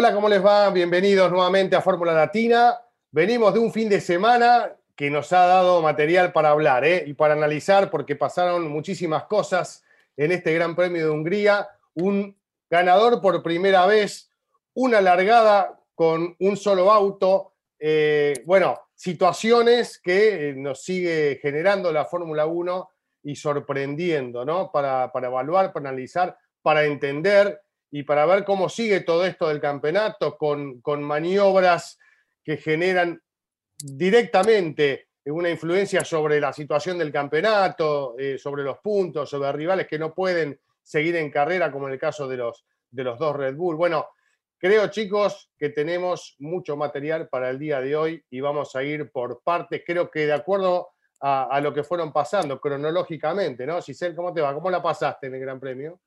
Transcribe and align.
Hola, 0.00 0.14
¿cómo 0.14 0.28
les 0.28 0.46
va? 0.46 0.70
Bienvenidos 0.70 1.28
nuevamente 1.28 1.74
a 1.74 1.80
Fórmula 1.80 2.12
Latina. 2.12 2.80
Venimos 3.10 3.52
de 3.52 3.58
un 3.58 3.72
fin 3.72 3.88
de 3.88 4.00
semana 4.00 4.76
que 4.94 5.10
nos 5.10 5.32
ha 5.32 5.44
dado 5.44 5.82
material 5.82 6.30
para 6.32 6.50
hablar 6.50 6.84
¿eh? 6.84 7.02
y 7.04 7.14
para 7.14 7.34
analizar 7.34 7.90
porque 7.90 8.14
pasaron 8.14 8.68
muchísimas 8.68 9.24
cosas 9.24 9.82
en 10.16 10.30
este 10.30 10.54
Gran 10.54 10.76
Premio 10.76 11.04
de 11.04 11.10
Hungría. 11.10 11.68
Un 11.94 12.38
ganador 12.70 13.20
por 13.20 13.42
primera 13.42 13.86
vez, 13.86 14.30
una 14.72 15.00
largada 15.00 15.80
con 15.96 16.36
un 16.38 16.56
solo 16.56 16.92
auto. 16.92 17.54
Eh, 17.80 18.34
bueno, 18.46 18.80
situaciones 18.94 19.98
que 19.98 20.50
eh, 20.50 20.54
nos 20.54 20.80
sigue 20.84 21.40
generando 21.42 21.90
la 21.90 22.04
Fórmula 22.04 22.46
1 22.46 22.88
y 23.24 23.34
sorprendiendo, 23.34 24.44
¿no? 24.44 24.70
Para, 24.70 25.10
para 25.10 25.26
evaluar, 25.26 25.72
para 25.72 25.88
analizar, 25.88 26.38
para 26.62 26.84
entender 26.84 27.62
y 27.90 28.02
para 28.02 28.26
ver 28.26 28.44
cómo 28.44 28.68
sigue 28.68 29.00
todo 29.00 29.24
esto 29.24 29.48
del 29.48 29.60
campeonato 29.60 30.36
con, 30.36 30.80
con 30.80 31.02
maniobras 31.02 31.98
que 32.44 32.56
generan 32.56 33.20
directamente 33.78 35.08
una 35.26 35.50
influencia 35.50 36.04
sobre 36.04 36.40
la 36.40 36.52
situación 36.52 36.98
del 36.98 37.12
campeonato, 37.12 38.14
eh, 38.18 38.38
sobre 38.38 38.62
los 38.62 38.78
puntos, 38.78 39.28
sobre 39.28 39.52
rivales 39.52 39.86
que 39.86 39.98
no 39.98 40.14
pueden 40.14 40.58
seguir 40.82 41.16
en 41.16 41.30
carrera, 41.30 41.70
como 41.70 41.86
en 41.86 41.94
el 41.94 41.98
caso 41.98 42.26
de 42.26 42.38
los, 42.38 42.64
de 42.90 43.04
los 43.04 43.18
dos 43.18 43.36
Red 43.36 43.54
Bull. 43.54 43.76
Bueno, 43.76 44.08
creo 44.56 44.86
chicos 44.88 45.50
que 45.58 45.68
tenemos 45.68 46.36
mucho 46.38 46.76
material 46.76 47.28
para 47.28 47.50
el 47.50 47.58
día 47.58 47.80
de 47.80 47.94
hoy 47.94 48.24
y 48.30 48.40
vamos 48.40 48.74
a 48.74 48.82
ir 48.82 49.10
por 49.10 49.42
partes, 49.42 49.82
creo 49.84 50.10
que 50.10 50.26
de 50.26 50.32
acuerdo 50.32 50.88
a, 51.20 51.44
a 51.44 51.60
lo 51.60 51.74
que 51.74 51.84
fueron 51.84 52.12
pasando 52.12 52.60
cronológicamente, 52.60 53.66
¿no? 53.66 53.82
Giselle, 53.82 54.16
¿cómo 54.16 54.32
te 54.32 54.40
va? 54.40 54.54
¿Cómo 54.54 54.70
la 54.70 54.82
pasaste 54.82 55.26
en 55.26 55.34
el 55.34 55.40
Gran 55.40 55.60
Premio? 55.60 56.00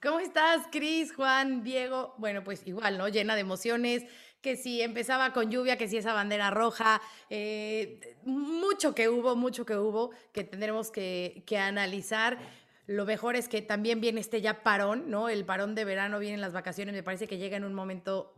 ¿Cómo 0.00 0.20
estás, 0.20 0.68
Cris, 0.70 1.12
Juan, 1.12 1.64
Diego? 1.64 2.14
Bueno, 2.18 2.44
pues 2.44 2.64
igual, 2.66 2.98
¿no? 2.98 3.08
Llena 3.08 3.34
de 3.34 3.40
emociones, 3.40 4.04
que 4.40 4.54
si 4.54 4.80
empezaba 4.80 5.32
con 5.32 5.50
lluvia, 5.50 5.76
que 5.76 5.88
si 5.88 5.96
esa 5.96 6.12
bandera 6.12 6.50
roja, 6.50 7.02
eh, 7.30 8.16
mucho 8.22 8.94
que 8.94 9.08
hubo, 9.08 9.34
mucho 9.34 9.66
que 9.66 9.76
hubo, 9.76 10.12
que 10.32 10.44
tendremos 10.44 10.92
que, 10.92 11.42
que, 11.48 11.58
analizar. 11.58 12.38
Lo 12.86 13.06
mejor 13.06 13.34
es 13.34 13.48
que 13.48 13.60
también 13.60 14.00
viene 14.00 14.20
este 14.20 14.40
ya 14.40 14.62
parón, 14.62 15.10
¿no? 15.10 15.28
El 15.28 15.44
parón 15.44 15.74
de 15.74 15.84
verano, 15.84 16.20
vienen 16.20 16.40
las 16.40 16.52
vacaciones, 16.52 16.94
me 16.94 17.02
parece 17.02 17.26
que 17.26 17.38
llega 17.38 17.56
en 17.56 17.64
un 17.64 17.74
momento 17.74 18.32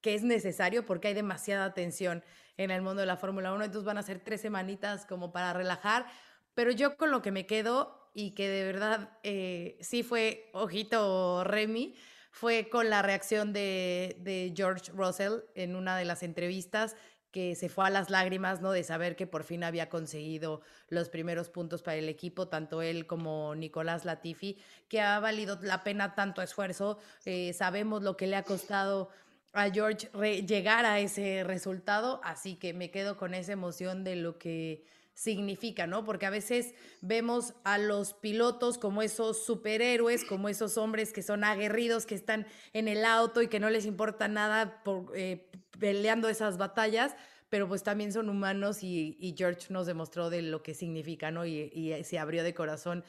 que 0.00 0.14
es 0.14 0.22
necesario 0.22 0.86
porque 0.86 1.08
hay 1.08 1.14
demasiada 1.14 1.74
tensión 1.74 2.22
en 2.56 2.70
el 2.70 2.82
mundo 2.82 3.00
de 3.00 3.06
la 3.06 3.16
Fórmula 3.16 3.52
1, 3.52 3.64
entonces 3.64 3.84
van 3.84 3.98
a 3.98 4.02
ser 4.04 4.20
tres 4.20 4.42
semanitas 4.42 5.06
como 5.06 5.32
para 5.32 5.52
relajar, 5.54 6.06
pero 6.54 6.70
yo 6.70 6.96
con 6.96 7.10
lo 7.10 7.22
que 7.22 7.32
me 7.32 7.46
quedo 7.46 8.10
y 8.14 8.30
que 8.30 8.48
de 8.48 8.64
verdad 8.64 9.18
eh, 9.22 9.76
sí 9.80 10.02
fue 10.02 10.48
ojito 10.52 11.44
Remy, 11.44 11.94
fue 12.30 12.68
con 12.68 12.90
la 12.90 13.02
reacción 13.02 13.52
de, 13.52 14.52
George 14.56 14.90
Russell 14.92 15.40
en 15.54 15.76
una 15.76 15.96
de 15.96 16.04
las 16.04 16.22
entrevistas 16.22 16.96
que 17.30 17.56
se 17.56 17.68
fue 17.68 17.86
a 17.86 17.90
las 17.90 18.10
lágrimas, 18.10 18.60
¿no? 18.60 18.70
De 18.70 18.84
saber 18.84 19.16
que 19.16 19.26
por 19.26 19.42
fin 19.42 19.64
había 19.64 19.88
conseguido 19.88 20.60
los 20.88 21.08
primeros 21.08 21.48
puntos 21.48 21.82
para 21.82 21.96
el 21.96 22.08
equipo, 22.08 22.46
tanto 22.46 22.80
él 22.80 23.08
como 23.08 23.56
Nicolás 23.56 24.04
Latifi, 24.04 24.58
que 24.88 25.00
ha 25.00 25.18
valido 25.18 25.58
la 25.62 25.82
pena 25.82 26.14
tanto 26.14 26.42
esfuerzo. 26.42 26.98
Eh, 27.24 27.52
sabemos 27.52 28.04
lo 28.04 28.16
que 28.16 28.28
le 28.28 28.36
ha 28.36 28.44
costado 28.44 29.10
a 29.52 29.70
George 29.70 30.08
llegar 30.44 30.84
a 30.84 31.00
ese 31.00 31.42
resultado, 31.44 32.20
así 32.22 32.56
que 32.56 32.72
me 32.72 32.90
quedo 32.92 33.16
con 33.16 33.34
esa 33.34 33.52
emoción 33.52 34.04
de 34.04 34.16
lo 34.16 34.38
que 34.38 34.84
significa, 35.14 35.86
¿no? 35.86 36.04
Porque 36.04 36.26
a 36.26 36.30
veces 36.30 36.74
vemos 37.00 37.54
a 37.62 37.78
los 37.78 38.14
pilotos 38.14 38.78
como 38.78 39.00
esos 39.00 39.44
superhéroes, 39.44 40.24
como 40.24 40.48
esos 40.48 40.76
hombres 40.76 41.12
que 41.12 41.22
son 41.22 41.44
aguerridos, 41.44 42.04
que 42.04 42.16
están 42.16 42.46
en 42.72 42.88
el 42.88 43.04
auto 43.04 43.40
y 43.40 43.48
que 43.48 43.60
no 43.60 43.70
les 43.70 43.86
importa 43.86 44.26
nada 44.28 44.82
por, 44.82 45.12
eh, 45.14 45.48
peleando 45.78 46.28
esas 46.28 46.58
batallas, 46.58 47.14
pero 47.48 47.68
pues 47.68 47.84
también 47.84 48.12
son 48.12 48.28
humanos 48.28 48.82
y, 48.82 49.34
George 49.38 49.72
nos 49.72 49.86
demostró 49.86 50.30
de 50.30 50.42
lo 50.42 50.62
que 50.62 50.74
significa, 50.74 51.30
¿no? 51.30 51.46
Y 51.46 52.02
se 52.02 52.18
abrió 52.18 52.42
de 52.42 52.52
corazón 52.52 53.04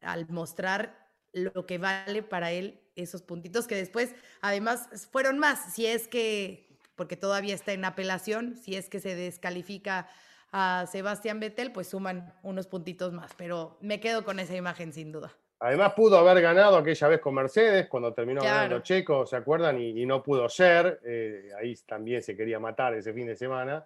al 0.00 0.28
mostrar 0.28 1.08
lo 1.32 1.66
que 1.66 1.78
vale 1.78 2.22
para 2.22 2.52
él 2.52 2.80
esos 2.96 3.22
puntitos 3.22 3.66
que 3.66 3.76
después, 3.76 4.14
además, 4.40 4.88
fueron 5.10 5.38
más, 5.38 5.74
si 5.74 5.86
es 5.86 6.06
que, 6.06 6.68
porque 6.94 7.16
todavía 7.16 7.54
está 7.54 7.72
en 7.72 7.84
apelación, 7.84 8.56
si 8.56 8.76
es 8.76 8.88
que 8.88 9.00
se 9.00 9.14
descalifica 9.14 10.08
a 10.52 10.86
Sebastián 10.90 11.40
Vettel, 11.40 11.72
pues 11.72 11.88
suman 11.88 12.32
unos 12.42 12.66
puntitos 12.66 13.12
más, 13.12 13.32
pero 13.36 13.78
me 13.80 14.00
quedo 14.00 14.24
con 14.24 14.40
esa 14.40 14.56
imagen 14.56 14.92
sin 14.92 15.12
duda. 15.12 15.32
Además 15.60 15.92
pudo 15.94 16.16
haber 16.16 16.42
ganado 16.42 16.76
aquella 16.76 17.08
vez 17.08 17.20
con 17.20 17.34
Mercedes, 17.34 17.86
cuando 17.86 18.14
terminó 18.14 18.40
claro. 18.40 18.56
ganando 18.56 18.80
Checo, 18.80 19.26
¿se 19.26 19.36
acuerdan? 19.36 19.78
Y, 19.78 20.02
y 20.02 20.06
no 20.06 20.22
pudo 20.22 20.48
ser, 20.48 21.00
eh, 21.04 21.50
ahí 21.60 21.74
también 21.86 22.22
se 22.22 22.34
quería 22.34 22.58
matar 22.58 22.94
ese 22.94 23.12
fin 23.12 23.26
de 23.26 23.36
semana. 23.36 23.84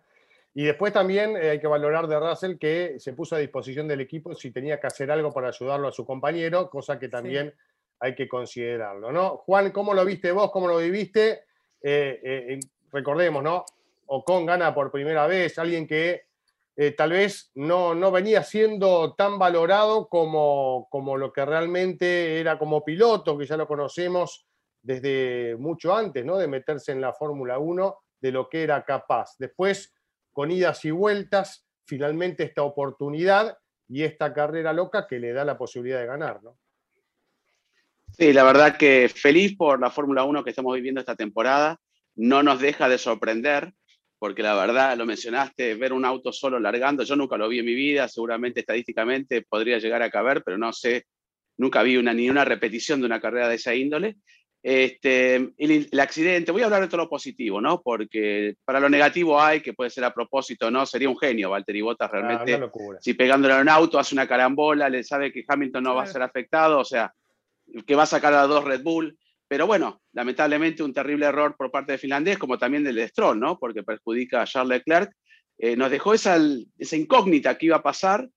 Y 0.55 0.63
después 0.63 0.93
también 0.93 1.37
eh, 1.37 1.51
hay 1.51 1.59
que 1.59 1.67
valorar 1.67 2.07
de 2.07 2.19
Russell 2.21 2.59
que 2.59 2.95
se 3.01 3.13
puso 3.13 3.35
a 3.35 3.41
disposición 3.41 3.89
del 3.89 4.01
equipo 4.01 4.35
si 4.35 4.53
tenía 4.53 4.79
que 4.79 4.87
hacer 4.87 5.11
algo 5.11 5.33
para 5.33 5.49
ayudarlo 5.49 5.89
a 5.89 5.93
su 5.93 6.07
compañero, 6.07 6.71
cosa 6.71 6.97
que 6.97 7.09
también 7.09 7.51
sí. 7.51 7.57
hay 7.99 8.15
que 8.15 8.29
considerarlo, 8.29 9.11
¿no? 9.11 9.39
Juan, 9.39 9.73
¿cómo 9.73 9.95
lo 9.95 10.05
viste 10.05 10.31
vos? 10.31 10.53
¿Cómo 10.53 10.69
lo 10.69 10.79
viviste? 10.79 11.43
Eh, 11.83 12.61
recordemos, 12.93 13.43
¿no? 13.43 13.65
Ocon 14.07 14.47
gana 14.47 14.73
por 14.73 14.93
primera 14.93 15.27
vez, 15.27 15.59
alguien 15.59 15.89
que 15.89 16.34
eh, 16.77 16.91
tal 16.93 17.11
vez 17.11 17.53
no, 17.55 17.95
no, 17.95 18.11
venía 18.11 18.43
siendo 18.43 19.15
tan 19.15 19.39
valorado 19.39 20.09
como, 20.09 20.89
como, 20.91 21.17
lo 21.17 21.33
que 21.33 21.45
realmente 21.45 22.41
era 22.41 22.59
como 22.59 22.85
piloto, 22.85 23.39
que 23.39 23.47
ya 23.47 23.57
lo 23.57 23.69
conocemos 23.69 24.47
desde 24.83 25.57
mucho 25.57 25.95
antes, 25.95 26.25
¿no? 26.25 26.37
De 26.37 26.49
meterse 26.49 26.93
en 26.93 27.01
la 27.01 27.12
Fórmula 27.12 27.59
1, 27.59 27.97
de 28.21 28.33
lo 28.33 28.49
que 28.49 28.65
era 28.65 28.85
capaz. 28.85 29.37
Después, 29.39 29.95
con 30.33 30.51
idas 30.51 30.85
y 30.85 30.91
vueltas, 30.91 31.67
finalmente 31.87 32.43
esta 32.43 32.62
oportunidad 32.62 33.56
y 33.89 34.03
esta 34.03 34.33
carrera 34.35 34.73
loca 34.73 35.06
que 35.06 35.21
le 35.21 35.33
da 35.33 35.45
la 35.45 35.56
posibilidad 35.56 36.01
de 36.01 36.06
ganar. 36.06 36.41
Sí, 38.17 38.33
la 38.33 38.45
verdad 38.45 38.77
que 38.77 39.09
feliz 39.09 39.56
por 39.56 39.81
la 39.81 39.91
Fórmula 39.91 40.25
1 40.25 40.43
que 40.43 40.51
estamos 40.51 40.75
viviendo 40.75 41.01
esta 41.01 41.17
temporada. 41.17 41.81
No 42.17 42.43
nos 42.43 42.61
deja 42.61 42.89
de 42.89 42.99
sorprender 42.99 43.75
porque 44.25 44.43
la 44.43 44.55
verdad, 44.55 44.97
lo 44.97 45.05
mencionaste, 45.05 45.75
ver 45.75 45.93
un 45.93 46.03
auto 46.03 46.33
solo 46.33 46.59
largando, 46.59 47.03
yo 47.03 47.15
nunca 47.15 47.37
lo 47.37 47.47
vi 47.47 47.59
en 47.59 47.67
mi 47.67 47.75
vida, 47.75 48.09
seguramente 48.09 48.61
estadísticamente 48.61 49.43
podría 49.43 49.79
llegar 49.79 50.01
a 50.01 50.09
caber, 50.09 50.43
pero 50.43 50.57
no 50.57 50.73
sé, 50.73 51.05
nunca 51.59 51.83
vi 51.83 51.99
una, 51.99 52.15
ni 52.15 52.31
una 52.31 52.43
repetición 52.43 53.01
de 53.01 53.07
una 53.07 53.21
carrera 53.21 53.51
de 53.51 53.57
esa 53.57 53.75
índole. 53.75 54.17
Este, 54.62 55.35
el, 55.35 55.89
el, 55.93 56.01
accidente, 56.01 56.53
voy 56.53 56.62
a 56.62 56.65
hablar 56.65 56.81
de 56.81 56.89
todo 56.89 57.03
lo 57.03 57.11
positivo, 57.11 57.61
¿no? 57.61 57.83
Porque 57.83 58.55
para 58.65 58.81
lo 58.81 58.89
negativo 58.89 59.39
hay, 59.39 59.61
que 59.61 59.75
puede 59.75 59.91
ser 59.91 60.05
a 60.05 60.15
propósito, 60.15 60.71
¿no? 60.71 60.87
Sería 60.87 61.11
un 61.11 61.19
genio 61.19 61.51
Valtteri 61.51 61.83
Bottas 61.83 62.11
realmente. 62.11 62.55
Ah, 62.55 62.71
si 63.03 63.12
pegándole 63.12 63.53
a 63.53 63.61
un 63.61 63.69
auto 63.69 63.99
hace 63.99 64.15
una 64.15 64.27
carambola, 64.27 64.89
le 64.89 65.05
sabe 65.05 65.35
que 65.35 65.45
Hamilton 65.47 65.83
no 65.83 65.91
claro. 65.91 65.97
va 65.99 66.05
a 66.05 66.12
ser 66.15 66.23
afectado, 66.23 66.79
o 66.79 66.85
sea, 66.87 67.12
que 67.87 67.95
va 67.95 68.05
a 68.05 68.06
sacar 68.06 68.33
a 68.33 68.47
dos 68.47 68.65
Red 68.65 68.83
Bull. 68.83 69.19
Pero 69.49 69.66
bueno, 69.66 70.00
lamentablemente 70.12 70.82
un 70.82 70.93
terrible 70.93 71.27
error 71.27 71.55
por 71.56 71.71
parte 71.71 71.93
de 71.93 71.99
finlandés, 71.99 72.38
como 72.38 72.59
también 72.59 72.84
del 72.84 72.97
de 72.97 73.09
Stroll, 73.09 73.38
¿no? 73.38 73.59
Porque 73.59 73.82
perjudica 73.82 74.43
a 74.43 74.46
Charles 74.46 74.79
Leclerc. 74.79 75.12
Eh, 75.58 75.76
nos 75.76 75.91
dejó 75.91 76.14
esa, 76.14 76.38
incógnita 76.93 77.56
que 77.56 77.67
iba 77.67 77.76
a 77.76 77.82
pasar. 77.82 78.29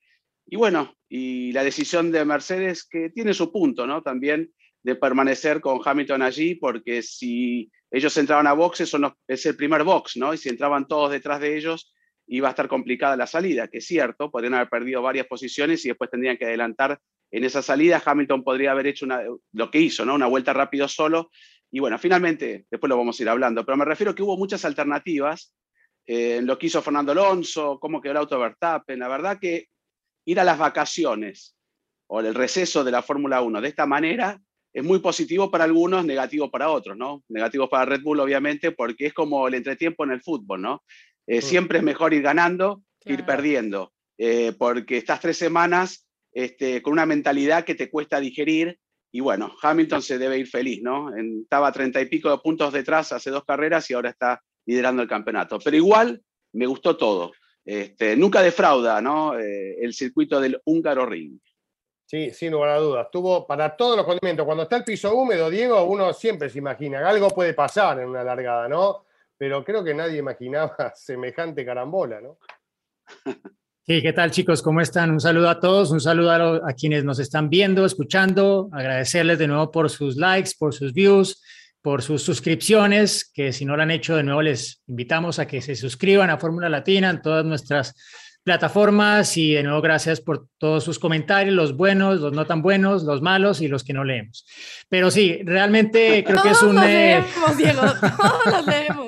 Y 0.46 0.56
bueno, 0.56 0.96
y 1.10 1.52
la 1.54 1.64
decisión 1.64 2.12
de 2.12 2.26
Mercedes 2.26 2.86
que 2.86 3.10
tiene 3.10 3.34
su 3.34 3.52
punto, 3.52 3.88
¿no? 3.88 4.02
También 4.02 4.52
de 4.84 4.96
permanecer 4.96 5.60
con 5.62 5.80
Hamilton 5.84 6.22
allí, 6.22 6.56
porque 6.56 7.02
si 7.02 7.72
ellos 7.92 8.16
entraban 8.18 8.48
a 8.48 8.54
boxes, 8.54 8.90
son 8.90 9.02
los, 9.02 9.14
es 9.28 9.46
el 9.46 9.56
primer 9.56 9.84
box, 9.84 10.18
¿no? 10.18 10.34
Y 10.34 10.38
si 10.38 10.50
entraban 10.50 10.88
todos 10.88 11.12
detrás 11.12 11.40
de 11.40 11.58
ellos, 11.58 11.94
iba 12.28 12.50
a 12.50 12.52
estar 12.52 12.68
complicada 12.68 13.16
la 13.16 13.28
salida, 13.28 13.68
que 13.68 13.80
es 13.80 13.86
cierto, 13.88 14.30
podrían 14.30 14.54
haber 14.54 14.70
perdido 14.70 15.02
varias 15.02 15.28
posiciones 15.28 15.84
y 15.86 15.90
después 15.90 16.10
tendrían 16.10 16.38
que 16.38 16.46
adelantar 16.46 17.00
en 17.32 17.44
esa 17.44 17.62
salida. 17.62 18.02
Hamilton 18.04 18.44
podría 18.44 18.72
haber 18.72 18.88
hecho 18.88 19.06
una, 19.06 19.22
lo 19.54 19.72
que 19.72 19.80
hizo, 19.80 20.06
¿no? 20.06 20.16
Una 20.16 20.28
vuelta 20.28 20.54
rápido 20.54 20.88
solo. 20.88 21.30
Y 21.72 21.80
bueno, 21.80 21.98
finalmente, 22.00 22.66
después 22.70 22.90
lo 22.90 22.98
vamos 22.98 23.20
a 23.20 23.24
ir 23.24 23.30
hablando, 23.30 23.66
pero 23.66 23.78
me 23.78 23.86
refiero 23.86 24.16
que 24.16 24.24
hubo 24.24 24.38
muchas 24.38 24.64
alternativas 24.64 25.54
eh, 26.08 26.40
lo 26.42 26.58
que 26.58 26.68
hizo 26.68 26.82
Fernando 26.82 27.12
Alonso, 27.12 27.78
cómo 27.82 28.00
quedó 28.02 28.12
el 28.12 28.18
auto 28.18 28.36
de 28.36 28.42
Verstappen. 28.42 29.00
La 29.00 29.10
verdad 29.10 29.40
que 29.40 29.68
ir 30.26 30.40
a 30.40 30.46
las 30.46 30.58
vacaciones 30.58 31.56
o 32.08 32.22
el 32.22 32.34
receso 32.34 32.86
de 32.86 32.92
la 32.92 33.02
Fórmula 33.02 33.42
1 33.42 33.60
de 33.60 33.68
esta 33.68 33.86
manera 33.86 34.40
es 34.74 34.84
muy 34.84 35.00
positivo 35.00 35.52
para 35.52 35.66
algunos, 35.66 36.06
negativo 36.06 36.50
para 36.50 36.70
otros, 36.70 36.96
¿no? 36.96 37.24
Negativo 37.28 37.70
para 37.70 37.86
Red 37.86 38.04
Bull, 38.04 38.22
obviamente, 38.22 38.72
porque 38.72 39.08
es 39.08 39.14
como 39.14 39.48
el 39.48 39.56
entretiempo 39.56 40.06
en 40.06 40.12
el 40.12 40.22
fútbol, 40.22 40.62
¿no? 40.62 40.84
Eh, 41.26 41.42
siempre 41.42 41.80
es 41.80 41.84
mejor 41.84 42.14
ir 42.14 42.22
ganando 42.22 42.84
que 43.02 43.14
ir 43.14 43.26
perdiendo, 43.26 43.92
eh, 44.18 44.54
porque 44.58 44.98
estás 44.98 45.20
tres 45.20 45.38
semanas 45.38 46.07
este, 46.38 46.84
con 46.84 46.94
una 46.94 47.08
mentalidad 47.08 47.66
que 47.66 47.74
te 47.74 47.90
cuesta 47.90 48.20
digerir. 48.20 48.80
Y 49.12 49.22
bueno, 49.22 49.56
Hamilton 49.60 50.04
se 50.04 50.20
debe 50.20 50.38
ir 50.38 50.48
feliz, 50.48 50.84
¿no? 50.84 51.10
estaba 51.16 51.70
a 51.70 51.72
treinta 51.72 52.00
y 52.00 52.06
pico 52.06 52.30
de 52.30 52.38
puntos 52.38 52.72
detrás 52.72 53.12
hace 53.12 53.32
dos 53.32 53.44
carreras 53.44 53.90
y 53.90 53.96
ahora 53.96 54.12
está 54.12 54.44
liderando 54.68 55.02
el 55.02 55.08
campeonato. 55.08 55.58
Pero 55.58 55.76
igual 55.76 56.22
me 56.54 56.68
gustó 56.68 56.96
todo. 56.96 57.32
Este, 57.66 58.16
nunca 58.16 58.44
defrauda, 58.44 59.02
¿no? 59.02 59.36
Eh, 59.40 59.78
el 59.82 59.96
circuito 59.96 60.40
del 60.40 60.62
húngaro 60.66 61.08
ring. 61.08 61.40
Sí, 62.06 62.30
sin 62.30 62.52
lugar 62.52 62.70
a 62.70 62.78
dudas. 62.78 63.08
Tuvo 63.12 63.48
para 63.48 63.76
todos 63.76 63.98
los 63.98 64.06
condimentos. 64.06 64.46
Cuando 64.46 64.64
está 64.64 64.78
el 64.78 64.84
piso 64.84 65.16
húmedo, 65.16 65.50
Diego, 65.50 65.86
uno 65.86 66.14
siempre 66.14 66.52
se 66.52 66.60
imagina 66.60 67.00
que 67.00 67.06
algo 67.06 67.30
puede 67.30 67.56
pasar 67.56 68.00
en 68.00 68.10
una 68.10 68.24
largada, 68.24 68.70
¿no? 68.70 69.06
Pero 69.36 69.64
creo 69.64 69.84
que 69.84 69.96
nadie 69.96 70.20
imaginaba 70.20 70.76
semejante 70.96 71.66
carambola, 71.66 72.22
¿no? 72.22 72.38
Sí, 73.90 74.02
¿qué 74.02 74.12
tal 74.12 74.32
chicos? 74.32 74.62
¿Cómo 74.62 74.82
están? 74.82 75.12
Un 75.12 75.22
saludo 75.22 75.50
a 75.50 75.62
todos, 75.62 75.92
un 75.92 76.02
saludo 76.02 76.32
a, 76.32 76.70
a, 76.70 76.74
quienes 76.74 77.06
nos 77.06 77.20
están 77.20 77.50
viendo, 77.50 77.86
escuchando, 77.86 78.68
agradecerles 78.74 79.40
de 79.40 79.48
nuevo 79.48 79.72
por 79.72 79.90
sus 79.90 80.18
likes, 80.18 80.52
por 80.60 80.74
sus 80.74 80.92
views, 80.92 81.42
por 81.82 82.02
sus 82.02 82.22
suscripciones, 82.22 83.32
que 83.34 83.54
si 83.54 83.64
no 83.64 83.78
lo 83.78 83.84
han 83.84 83.92
hecho 83.92 84.18
de 84.18 84.24
nuevo 84.24 84.42
les 84.42 84.82
invitamos 84.88 85.40
a 85.40 85.48
que 85.48 85.62
se 85.62 85.74
suscriban 85.78 86.30
a 86.30 86.38
Fórmula 86.38 86.68
Latina 86.68 87.10
en 87.10 87.22
todas 87.22 87.46
nuestras 87.46 87.96
plataformas 88.44 89.38
y 89.38 89.54
de 89.54 89.64
nuevo 89.64 89.82
gracias 89.82 90.20
por 90.20 90.50
todos 90.58 90.84
sus 90.84 91.00
comentarios, 91.00 91.56
los 91.56 91.78
buenos, 91.78 92.20
los 92.20 92.34
no 92.34 92.46
tan 92.46 92.62
buenos, 92.62 93.04
los 93.04 93.22
malos 93.22 93.62
y 93.62 93.70
los 93.70 93.86
que 93.86 93.94
no 93.94 94.04
leemos. 94.04 94.46
Pero 94.90 95.12
sí, 95.12 95.40
realmente 95.46 96.26
creo 96.26 96.44
que 96.44 96.50
es 96.50 96.62
un... 96.62 96.76
Los 96.76 96.84
eh, 96.84 97.24
leemos, 97.24 97.58
Diego, 97.58 97.82
todos 98.18 98.54
los 98.54 98.68
leemos. 98.68 99.07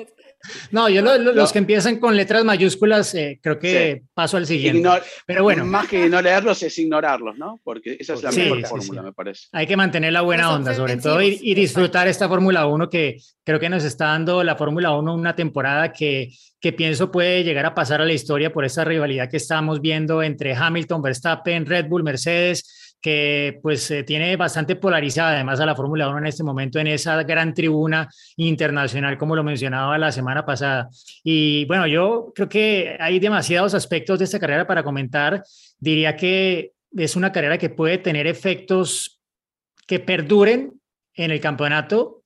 No, 0.70 0.88
yo 0.88 1.02
los 1.02 1.52
que 1.52 1.58
empiezan 1.58 1.98
con 1.98 2.16
letras 2.16 2.44
mayúsculas, 2.44 3.14
eh, 3.14 3.38
creo 3.42 3.58
que 3.58 4.02
paso 4.14 4.36
al 4.36 4.46
siguiente. 4.46 4.88
Pero 5.26 5.42
bueno. 5.42 5.64
Más 5.64 5.86
que 5.86 6.08
no 6.08 6.20
leerlos 6.22 6.62
es 6.62 6.78
ignorarlos, 6.78 7.36
¿no? 7.36 7.60
Porque 7.62 7.96
esa 7.98 8.14
es 8.14 8.22
la 8.22 8.32
mejor 8.32 8.66
fórmula, 8.66 9.02
me 9.02 9.12
parece. 9.12 9.48
Hay 9.52 9.66
que 9.66 9.76
mantener 9.76 10.12
la 10.12 10.22
buena 10.22 10.52
onda, 10.52 10.74
sobre 10.74 10.96
todo, 10.96 11.20
y, 11.22 11.38
y 11.42 11.54
disfrutar 11.54 12.08
esta 12.08 12.28
Fórmula 12.28 12.66
1 12.66 12.88
que 12.88 13.18
creo 13.44 13.60
que 13.60 13.68
nos 13.68 13.84
está 13.84 14.06
dando 14.06 14.42
la 14.42 14.56
Fórmula 14.56 14.96
1 14.96 15.14
una 15.14 15.34
temporada 15.34 15.92
que, 15.92 16.32
que 16.60 16.72
pienso 16.72 17.10
puede 17.10 17.42
llegar 17.44 17.66
a 17.66 17.74
pasar 17.74 18.00
a 18.00 18.04
la 18.04 18.12
historia 18.12 18.52
por 18.52 18.64
esa 18.64 18.84
rivalidad 18.84 19.28
que 19.28 19.38
estamos 19.38 19.80
viendo 19.80 20.22
entre 20.22 20.54
Hamilton, 20.54 21.02
Verstappen, 21.02 21.66
Red 21.66 21.86
Bull, 21.86 22.02
Mercedes 22.02 22.89
que 23.00 23.58
pues 23.62 23.90
eh, 23.90 24.02
tiene 24.02 24.36
bastante 24.36 24.76
polarizada 24.76 25.32
además 25.32 25.60
a 25.60 25.66
la 25.66 25.74
Fórmula 25.74 26.08
1 26.08 26.18
en 26.18 26.26
este 26.26 26.44
momento 26.44 26.78
en 26.78 26.86
esa 26.86 27.22
gran 27.22 27.54
tribuna 27.54 28.08
internacional 28.36 29.16
como 29.16 29.34
lo 29.34 29.42
mencionaba 29.42 29.96
la 29.98 30.12
semana 30.12 30.44
pasada. 30.44 30.88
Y 31.24 31.64
bueno, 31.64 31.86
yo 31.86 32.32
creo 32.34 32.48
que 32.48 32.96
hay 33.00 33.18
demasiados 33.18 33.74
aspectos 33.74 34.18
de 34.18 34.26
esta 34.26 34.38
carrera 34.38 34.66
para 34.66 34.82
comentar. 34.82 35.42
Diría 35.78 36.16
que 36.16 36.72
es 36.96 37.16
una 37.16 37.32
carrera 37.32 37.58
que 37.58 37.70
puede 37.70 37.98
tener 37.98 38.26
efectos 38.26 39.20
que 39.86 40.00
perduren 40.00 40.72
en 41.14 41.30
el 41.30 41.40
campeonato 41.40 42.20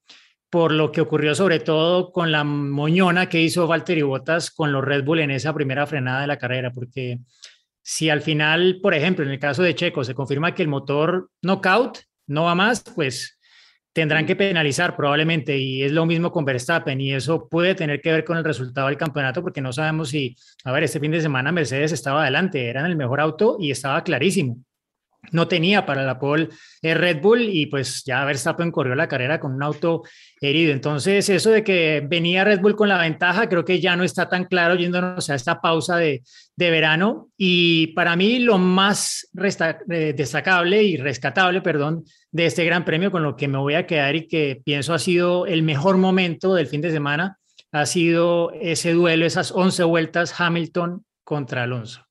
por 0.54 0.70
lo 0.70 0.92
que 0.92 1.00
ocurrió 1.00 1.34
sobre 1.34 1.58
todo 1.58 2.12
con 2.12 2.30
la 2.30 2.44
moñona 2.44 3.28
que 3.28 3.40
hizo 3.40 3.66
Valtteri 3.66 4.02
Bottas 4.02 4.52
con 4.52 4.70
los 4.70 4.84
Red 4.84 5.02
Bull 5.02 5.18
en 5.18 5.32
esa 5.32 5.52
primera 5.52 5.84
frenada 5.84 6.20
de 6.20 6.28
la 6.28 6.38
carrera, 6.38 6.70
porque 6.72 7.18
si 7.86 8.08
al 8.08 8.22
final, 8.22 8.80
por 8.82 8.94
ejemplo, 8.94 9.26
en 9.26 9.30
el 9.30 9.38
caso 9.38 9.62
de 9.62 9.74
Checo, 9.74 10.04
se 10.04 10.14
confirma 10.14 10.54
que 10.54 10.62
el 10.62 10.68
motor 10.68 11.28
knockout 11.42 11.98
no 12.26 12.44
va 12.44 12.54
más, 12.54 12.82
pues 12.94 13.38
tendrán 13.92 14.24
que 14.24 14.34
penalizar 14.34 14.96
probablemente 14.96 15.58
y 15.58 15.82
es 15.82 15.92
lo 15.92 16.06
mismo 16.06 16.32
con 16.32 16.46
Verstappen 16.46 16.98
y 17.00 17.12
eso 17.12 17.46
puede 17.46 17.74
tener 17.74 18.00
que 18.00 18.10
ver 18.10 18.24
con 18.24 18.38
el 18.38 18.44
resultado 18.44 18.88
del 18.88 18.96
campeonato 18.96 19.42
porque 19.42 19.60
no 19.60 19.70
sabemos 19.70 20.08
si, 20.08 20.34
a 20.64 20.72
ver, 20.72 20.82
este 20.82 20.98
fin 20.98 21.12
de 21.12 21.20
semana 21.20 21.52
Mercedes 21.52 21.92
estaba 21.92 22.22
adelante, 22.22 22.68
eran 22.68 22.86
el 22.86 22.96
mejor 22.96 23.20
auto 23.20 23.58
y 23.60 23.70
estaba 23.70 24.02
clarísimo 24.02 24.56
no 25.32 25.48
tenía 25.48 25.86
para 25.86 26.02
la 26.02 26.18
pole 26.18 26.48
Red 26.82 27.20
Bull 27.20 27.42
y 27.42 27.66
pues 27.66 28.04
ya 28.04 28.24
Verstappen 28.24 28.70
corrió 28.70 28.94
la 28.94 29.08
carrera 29.08 29.40
con 29.40 29.54
un 29.54 29.62
auto 29.62 30.02
herido. 30.40 30.72
Entonces, 30.72 31.28
eso 31.28 31.50
de 31.50 31.64
que 31.64 32.02
venía 32.06 32.44
Red 32.44 32.60
Bull 32.60 32.76
con 32.76 32.88
la 32.88 32.98
ventaja, 32.98 33.48
creo 33.48 33.64
que 33.64 33.80
ya 33.80 33.96
no 33.96 34.04
está 34.04 34.28
tan 34.28 34.44
claro 34.44 34.74
yéndonos 34.74 35.30
a 35.30 35.34
esta 35.34 35.60
pausa 35.60 35.96
de, 35.96 36.22
verano. 36.56 37.30
Y 37.36 37.88
para 37.88 38.16
mí 38.16 38.38
lo 38.38 38.58
más 38.58 39.28
eh, 39.90 40.14
destacable 40.16 40.82
y 40.82 40.96
rescatable, 40.96 41.60
perdón, 41.62 42.04
de 42.30 42.46
este 42.46 42.64
gran 42.64 42.84
premio 42.84 43.10
con 43.10 43.22
lo 43.22 43.36
que 43.36 43.48
me 43.48 43.58
voy 43.58 43.74
a 43.74 43.86
quedar 43.86 44.16
y 44.16 44.28
que 44.28 44.60
pienso 44.64 44.94
ha 44.94 44.98
sido 44.98 45.46
el 45.46 45.62
mejor 45.62 45.96
momento 45.96 46.54
del 46.54 46.66
fin 46.66 46.80
de 46.80 46.90
semana, 46.90 47.38
ha 47.72 47.86
sido 47.86 48.52
ese 48.52 48.92
duelo, 48.92 49.26
esas 49.26 49.52
11 49.52 49.84
vueltas 49.84 50.38
Hamilton 50.38 51.04
contra 51.24 51.64
Alonso. 51.64 52.04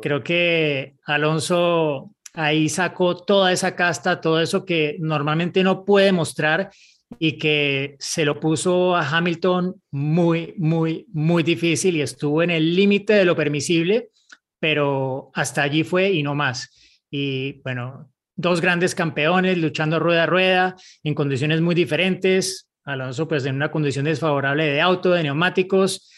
Creo 0.00 0.22
que 0.22 0.94
Alonso 1.04 2.12
ahí 2.34 2.68
sacó 2.68 3.16
toda 3.16 3.52
esa 3.52 3.74
casta, 3.74 4.20
todo 4.20 4.40
eso 4.40 4.64
que 4.64 4.96
normalmente 5.00 5.62
no 5.62 5.84
puede 5.84 6.12
mostrar 6.12 6.70
y 7.18 7.38
que 7.38 7.96
se 7.98 8.24
lo 8.24 8.38
puso 8.38 8.94
a 8.94 9.08
Hamilton 9.08 9.74
muy, 9.90 10.54
muy, 10.56 11.06
muy 11.12 11.42
difícil 11.42 11.96
y 11.96 12.02
estuvo 12.02 12.42
en 12.42 12.50
el 12.50 12.74
límite 12.74 13.14
de 13.14 13.24
lo 13.24 13.34
permisible, 13.34 14.10
pero 14.58 15.30
hasta 15.34 15.62
allí 15.62 15.82
fue 15.82 16.10
y 16.10 16.22
no 16.22 16.34
más. 16.34 16.70
Y 17.10 17.60
bueno, 17.62 18.10
dos 18.36 18.60
grandes 18.60 18.94
campeones 18.94 19.58
luchando 19.58 19.98
rueda 19.98 20.24
a 20.24 20.26
rueda 20.26 20.76
en 21.02 21.14
condiciones 21.14 21.60
muy 21.60 21.74
diferentes. 21.74 22.68
Alonso 22.84 23.26
pues 23.26 23.44
en 23.44 23.56
una 23.56 23.70
condición 23.70 24.04
desfavorable 24.04 24.66
de 24.66 24.80
auto, 24.80 25.10
de 25.10 25.24
neumáticos 25.24 26.10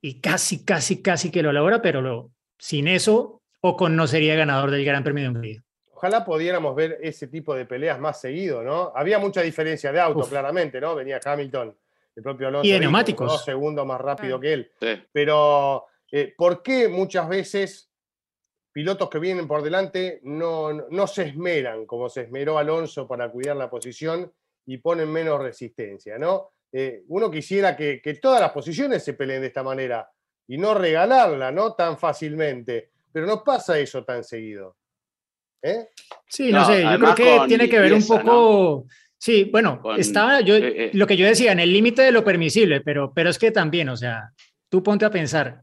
y 0.00 0.20
casi, 0.20 0.64
casi, 0.64 1.02
casi 1.02 1.30
que 1.30 1.42
lo 1.42 1.52
logra, 1.52 1.80
pero 1.80 2.02
lo, 2.02 2.30
sin 2.58 2.88
eso 2.88 3.35
Ocon 3.68 3.96
no 3.96 4.06
sería 4.06 4.34
ganador 4.34 4.70
del 4.70 4.84
Gran 4.84 5.04
Premio 5.04 5.24
de 5.24 5.28
Hungría. 5.30 5.62
Ojalá 5.92 6.24
pudiéramos 6.24 6.74
ver 6.76 6.98
ese 7.00 7.26
tipo 7.26 7.54
de 7.54 7.64
peleas 7.64 7.98
más 7.98 8.20
seguido, 8.20 8.62
¿no? 8.62 8.92
Había 8.94 9.18
mucha 9.18 9.40
diferencia 9.40 9.92
de 9.92 10.00
auto, 10.00 10.28
claramente, 10.28 10.78
¿no? 10.78 10.94
Venía 10.94 11.18
Hamilton, 11.24 11.74
el 12.16 12.22
propio 12.22 12.48
Alonso. 12.48 12.66
Y 12.66 12.72
de 12.72 12.80
neumáticos. 12.80 13.32
Dos 13.32 13.44
segundos 13.44 13.86
más 13.86 14.00
rápido 14.00 14.38
que 14.38 14.52
él. 14.52 14.72
Pero, 15.10 15.86
eh, 16.12 16.34
¿por 16.36 16.62
qué 16.62 16.88
muchas 16.88 17.26
veces 17.28 17.90
pilotos 18.72 19.08
que 19.08 19.18
vienen 19.18 19.48
por 19.48 19.62
delante 19.62 20.20
no, 20.24 20.70
no 20.70 21.06
se 21.06 21.22
esmeran 21.22 21.86
como 21.86 22.10
se 22.10 22.24
esmeró 22.24 22.58
Alonso 22.58 23.08
para 23.08 23.30
cuidar 23.30 23.56
la 23.56 23.70
posición 23.70 24.30
y 24.66 24.76
ponen 24.76 25.10
menos 25.10 25.40
resistencia, 25.40 26.18
¿no? 26.18 26.50
Eh, 26.70 27.04
uno 27.08 27.30
quisiera 27.30 27.74
que, 27.74 28.02
que 28.02 28.14
todas 28.16 28.38
las 28.38 28.50
posiciones 28.50 29.02
se 29.02 29.14
peleen 29.14 29.40
de 29.40 29.46
esta 29.46 29.62
manera 29.62 30.10
y 30.46 30.58
no 30.58 30.74
regalarla, 30.74 31.50
¿no? 31.50 31.72
Tan 31.72 31.96
fácilmente 31.96 32.90
pero 33.16 33.26
no 33.26 33.42
pasa 33.42 33.78
eso 33.78 34.04
tan 34.04 34.22
seguido. 34.22 34.76
¿Eh? 35.62 35.88
Sí, 36.28 36.52
no, 36.52 36.66
sé, 36.66 36.82
yo 36.82 36.98
creo 36.98 37.14
que 37.14 37.48
tiene 37.48 37.66
que 37.66 37.78
ver 37.78 37.94
un 37.94 38.06
poco... 38.06 38.84
Sí, 39.16 39.48
bueno, 39.50 39.80
estaba 39.96 40.42
yo, 40.42 40.54
eh, 40.54 40.84
eh. 40.84 40.90
lo 40.92 41.06
que 41.06 41.16
yo 41.16 41.24
decía, 41.24 41.52
en 41.52 41.60
el 41.60 41.72
límite 41.72 42.02
de 42.02 42.12
lo 42.12 42.22
permisible, 42.22 42.82
pero, 42.82 43.14
pero 43.14 43.30
es 43.30 43.38
que 43.38 43.50
también, 43.50 43.88
o 43.88 43.96
sea, 43.96 44.34
tú 44.68 44.82
ponte 44.82 45.06
a 45.06 45.10
pensar, 45.10 45.62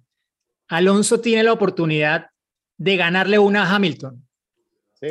Alonso 0.68 1.22
tiene 1.22 1.44
la 1.44 1.54
oportunidad 1.54 2.32
de 2.76 2.98
ganarle 2.98 3.38
una 3.38 3.66
a 3.66 3.76
Hamilton. 3.76 4.28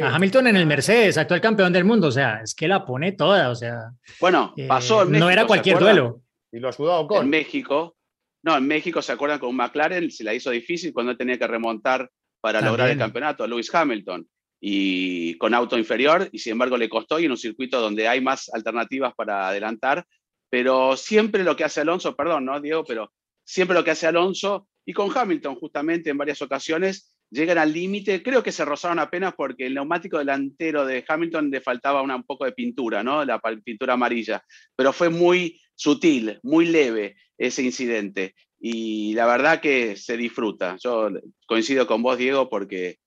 A 0.03 0.13
Hamilton 0.13 0.49
en 0.49 0.57
el 0.57 0.67
Mercedes, 0.67 1.19
actual 1.19 1.41
campeón 1.41 1.73
del 1.73 1.85
mundo, 1.85 2.09
o 2.09 2.13
sea, 2.13 2.41
es 2.43 2.57
que 2.57 2.67
la 2.67 2.85
pone 2.85 3.13
toda, 3.13 3.51
o 3.51 3.55
sea. 3.55 3.93
Bueno, 4.19 4.53
pasó 4.67 5.05
No 5.05 5.31
era 5.31 5.47
cualquier 5.47 5.79
duelo. 5.79 6.23
Y 6.51 6.59
lo 6.59 6.67
ha 6.67 6.73
ayudado 6.73 7.07
con. 7.07 7.23
En 7.23 7.31
México, 7.31 7.95
no, 8.43 8.57
en 8.57 8.67
México 8.67 9.01
se 9.01 9.13
acuerdan 9.13 9.39
con 9.39 9.55
McLaren, 9.55 10.11
se 10.11 10.25
la 10.25 10.35
hizo 10.35 10.51
difícil 10.51 10.93
cuando 10.93 11.17
tenía 11.17 11.39
que 11.39 11.47
remontar 11.47 12.11
para 12.43 12.61
lograr 12.61 12.91
el 12.91 12.99
campeonato, 12.99 13.47
Lewis 13.47 13.73
Hamilton, 13.73 14.29
y 14.61 15.39
con 15.39 15.55
auto 15.55 15.79
inferior, 15.79 16.29
y 16.33 16.39
sin 16.41 16.53
embargo 16.53 16.77
le 16.77 16.89
costó 16.89 17.19
y 17.19 17.25
en 17.25 17.31
un 17.31 17.37
circuito 17.37 17.81
donde 17.81 18.09
hay 18.09 18.21
más 18.21 18.51
alternativas 18.53 19.15
para 19.15 19.49
adelantar, 19.49 20.05
pero 20.51 20.97
siempre 20.97 21.45
lo 21.45 21.57
que 21.57 21.65
hace 21.65 21.81
Alonso, 21.81 22.15
perdón, 22.17 22.45
¿no, 22.45 22.61
Diego? 22.61 22.85
Pero 22.85 23.13
siempre 23.45 23.75
lo 23.75 23.85
que 23.85 23.93
hace 23.93 24.09
Alonso, 24.09 24.69
y 24.85 24.93
con 24.93 25.17
Hamilton 25.17 25.55
justamente 25.55 26.11
en 26.11 26.19
varias 26.19 26.43
ocasiones, 26.43 27.17
llegan 27.31 27.59
al 27.59 27.73
límite, 27.73 28.23
creo 28.23 28.43
que 28.43 28.53
se 28.53 28.65
rozaron 28.65 28.99
apenas 28.99 29.35
porque 29.35 29.67
el 29.67 29.75
neumático 29.75 30.19
delantero 30.19 30.85
de 30.85 31.05
Hamilton 31.07 31.51
le 31.51 31.61
faltaba 31.61 32.03
un 32.03 32.25
poco 32.25 32.45
de 32.45 32.53
pintura, 32.53 33.05
¿no? 33.05 33.25
La 33.25 33.41
pintura 33.65 33.95
amarilla, 33.95 34.45
pero 34.77 34.93
fue 34.93 35.09
muy 35.09 35.61
sutil, 35.75 36.41
muy 36.43 36.67
leve 36.67 37.17
ese 37.39 37.63
incidente 37.63 38.35
y 38.64 39.12
la 39.14 39.26
verdad 39.26 39.61
que 39.61 39.97
se 39.97 40.16
disfruta. 40.16 40.76
Yo 40.78 41.11
coincido 41.49 41.85
con 41.88 42.00
vos, 42.00 42.16
Diego, 42.16 42.49
porque 42.49 43.00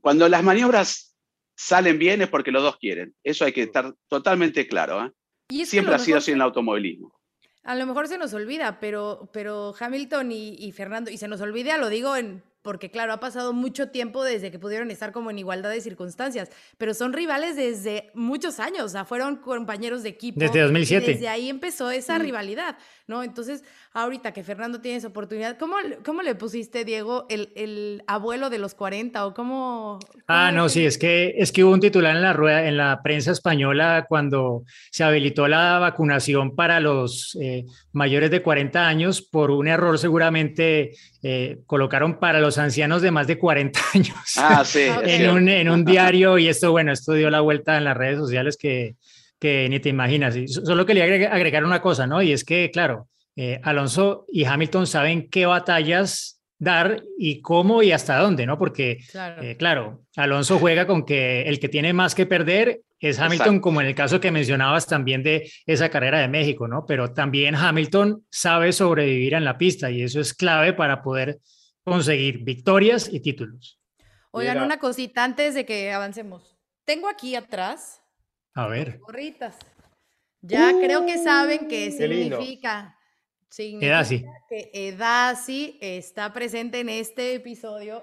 cuando 0.00 0.26
las 0.30 0.42
maniobras 0.42 1.14
salen 1.54 1.98
bien 1.98 2.22
es 2.22 2.28
porque 2.30 2.50
los 2.50 2.62
dos 2.62 2.78
quieren. 2.78 3.14
Eso 3.22 3.44
hay 3.44 3.52
que 3.52 3.64
estar 3.64 3.94
totalmente 4.08 4.66
claro. 4.66 5.04
¿eh? 5.04 5.66
Siempre 5.66 5.94
ha 5.94 5.98
sido 5.98 6.16
así 6.16 6.30
en 6.30 6.38
el 6.38 6.42
automovilismo. 6.42 7.14
A 7.64 7.74
lo 7.74 7.84
mejor 7.84 8.08
se 8.08 8.16
nos 8.16 8.32
olvida, 8.32 8.80
pero, 8.80 9.28
pero 9.34 9.74
Hamilton 9.78 10.32
y, 10.32 10.72
Fernando, 10.72 11.10
y 11.10 11.18
se 11.18 11.28
nos 11.28 11.42
olvida, 11.42 11.76
lo 11.76 11.90
digo 11.90 12.16
en 12.16 12.42
porque 12.62 12.90
claro, 12.90 13.12
ha 13.12 13.20
pasado 13.20 13.52
mucho 13.52 13.90
tiempo 13.90 14.24
desde 14.24 14.50
que 14.50 14.58
pudieron 14.58 14.90
estar 14.90 15.12
como 15.12 15.30
en 15.30 15.38
igualdad 15.38 15.70
de 15.70 15.80
circunstancias, 15.80 16.50
pero 16.78 16.94
son 16.94 17.12
rivales 17.12 17.56
desde 17.56 18.10
muchos 18.14 18.60
años, 18.60 18.84
o 18.84 18.88
sea, 18.88 19.04
fueron 19.04 19.36
compañeros 19.36 20.02
de 20.02 20.08
equipo. 20.10 20.38
Desde 20.40 20.60
2007. 20.60 21.06
Desde 21.12 21.28
ahí 21.28 21.48
empezó 21.48 21.90
esa 21.90 22.18
Mm. 22.18 22.22
rivalidad, 22.22 22.78
¿no? 23.06 23.22
Entonces, 23.22 23.64
ahorita 23.92 24.32
que 24.32 24.44
Fernando 24.44 24.80
tiene 24.80 24.98
esa 24.98 25.08
oportunidad, 25.08 25.58
¿cómo, 25.58 25.76
cómo 26.04 26.22
le 26.22 26.34
pusiste, 26.34 26.84
Diego, 26.84 27.26
el, 27.28 27.52
el 27.56 28.02
abuelo 28.06 28.48
de 28.48 28.58
los 28.58 28.74
40 28.74 29.26
o 29.26 29.34
cómo? 29.34 29.98
Ah, 30.28 30.52
no, 30.52 30.68
sí, 30.68 30.86
es 30.86 30.98
que, 30.98 31.34
es 31.36 31.52
que 31.52 31.64
hubo 31.64 31.72
un 31.72 31.80
titular 31.80 32.14
en 32.16 32.22
la 32.22 32.32
rueda, 32.32 32.66
en 32.66 32.76
la 32.76 33.00
prensa 33.02 33.32
española 33.32 34.06
cuando 34.08 34.64
se 34.90 35.04
habilitó 35.04 35.48
la 35.48 35.78
vacunación 35.78 36.54
para 36.54 36.80
los 36.80 37.36
eh, 37.40 37.64
mayores 37.92 38.30
de 38.30 38.42
40 38.42 38.86
años 38.86 39.20
por 39.20 39.50
un 39.50 39.68
error 39.68 39.98
seguramente 39.98 40.92
eh, 41.22 41.58
colocaron 41.66 42.18
para 42.18 42.40
los 42.40 42.51
ancianos 42.58 43.02
de 43.02 43.10
más 43.10 43.26
de 43.26 43.38
40 43.38 43.80
años 43.94 44.16
Ah, 44.36 44.64
sí. 44.64 44.86
En, 45.04 45.30
un, 45.30 45.48
en 45.48 45.68
un 45.68 45.84
diario 45.84 46.38
y 46.38 46.48
esto, 46.48 46.70
bueno, 46.70 46.92
esto 46.92 47.12
dio 47.12 47.30
la 47.30 47.40
vuelta 47.40 47.76
en 47.78 47.84
las 47.84 47.96
redes 47.96 48.18
sociales 48.18 48.56
que, 48.56 48.94
que 49.38 49.68
ni 49.68 49.80
te 49.80 49.88
imaginas. 49.88 50.36
Y 50.36 50.48
so- 50.48 50.64
solo 50.64 50.86
quería 50.86 51.04
agregar, 51.04 51.32
agregar 51.32 51.64
una 51.64 51.80
cosa, 51.82 52.06
¿no? 52.06 52.22
Y 52.22 52.32
es 52.32 52.44
que, 52.44 52.70
claro, 52.72 53.08
eh, 53.36 53.60
Alonso 53.62 54.26
y 54.30 54.44
Hamilton 54.44 54.86
saben 54.86 55.28
qué 55.30 55.46
batallas 55.46 56.40
dar 56.58 57.02
y 57.18 57.40
cómo 57.40 57.82
y 57.82 57.90
hasta 57.90 58.18
dónde, 58.18 58.46
¿no? 58.46 58.56
Porque 58.58 58.98
Claro. 59.10 59.42
eh, 59.42 59.56
claro, 59.56 60.02
Alonso 60.16 60.58
juega 60.60 60.86
con 60.86 61.04
que 61.04 61.42
el 61.42 61.58
que 61.58 61.68
tiene 61.68 61.92
más 61.92 62.14
que 62.14 62.24
perder 62.26 62.82
es 63.00 63.18
Hamilton, 63.18 63.46
Exacto. 63.46 63.60
como 63.62 63.80
en 63.80 63.88
el 63.88 63.96
caso 63.96 64.20
que 64.20 64.30
mencionabas 64.30 64.86
también 64.86 65.24
de 65.24 65.50
esa 65.66 65.88
carrera 65.88 66.20
de 66.20 66.28
México, 66.28 66.68
¿no? 66.68 66.84
Pero 66.86 67.12
también 67.12 67.56
Hamilton 67.56 68.22
sabe 68.30 68.70
sobrevivir 68.72 69.34
en 69.34 69.44
la 69.44 69.58
pista 69.58 69.90
y 69.90 70.02
eso 70.02 70.20
es 70.20 70.32
clave 70.34 70.72
para 70.72 71.02
poder 71.02 71.38
conseguir 71.84 72.44
victorias 72.44 73.08
y 73.12 73.20
títulos. 73.20 73.80
Oigan, 74.30 74.54
Mira. 74.54 74.66
una 74.66 74.78
cosita 74.78 75.24
antes 75.24 75.54
de 75.54 75.66
que 75.66 75.92
avancemos. 75.92 76.56
Tengo 76.84 77.08
aquí 77.08 77.36
atrás 77.36 78.02
A 78.54 78.66
ver, 78.66 78.98
gorritas. 78.98 79.56
Ya 80.40 80.72
creo 80.72 81.06
que 81.06 81.18
saben 81.18 81.68
qué 81.68 81.90
significa. 81.92 82.98
Significa 83.48 83.86
Edasi. 83.86 84.24
que 84.48 84.70
Edasi 84.72 85.78
está 85.80 86.32
presente 86.32 86.80
en 86.80 86.88
este 86.88 87.34
episodio 87.34 88.02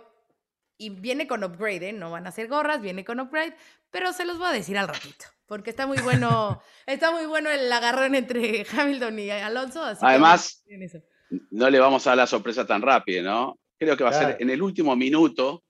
y 0.78 0.92
viene 0.92 1.28
con 1.28 1.44
upgrade, 1.44 1.90
¿eh? 1.90 1.94
No 1.94 2.12
van 2.12 2.28
a 2.28 2.32
ser 2.32 2.48
gorras, 2.48 2.82
viene 2.82 3.04
con 3.04 3.20
upgrade, 3.20 3.56
pero 3.90 4.14
se 4.14 4.26
los 4.26 4.38
voy 4.38 4.48
a 4.48 4.52
decir 4.52 4.78
al 4.78 4.88
ratito, 4.88 5.26
porque 5.48 5.72
está 5.72 5.88
muy 5.88 5.98
bueno, 5.98 6.62
está 6.86 7.12
muy 7.12 7.26
bueno 7.26 7.50
el 7.50 7.72
agarrón 7.72 8.16
entre 8.16 8.66
Hamilton 8.72 9.20
y 9.20 9.30
Alonso. 9.32 9.84
Así 9.84 10.06
Además, 10.06 10.64
no 11.52 11.70
le 11.70 11.80
vamos 11.80 12.06
a 12.08 12.12
dar 12.12 12.18
la 12.18 12.28
sorpresa 12.28 12.66
tan 12.66 12.82
rápido, 12.82 13.24
¿no? 13.24 13.60
Creo 13.80 13.96
que 13.96 14.04
va 14.04 14.10
a 14.10 14.14
ser 14.14 14.38
en 14.40 14.50
el 14.50 14.62
último 14.62 14.96
minuto 14.96 15.64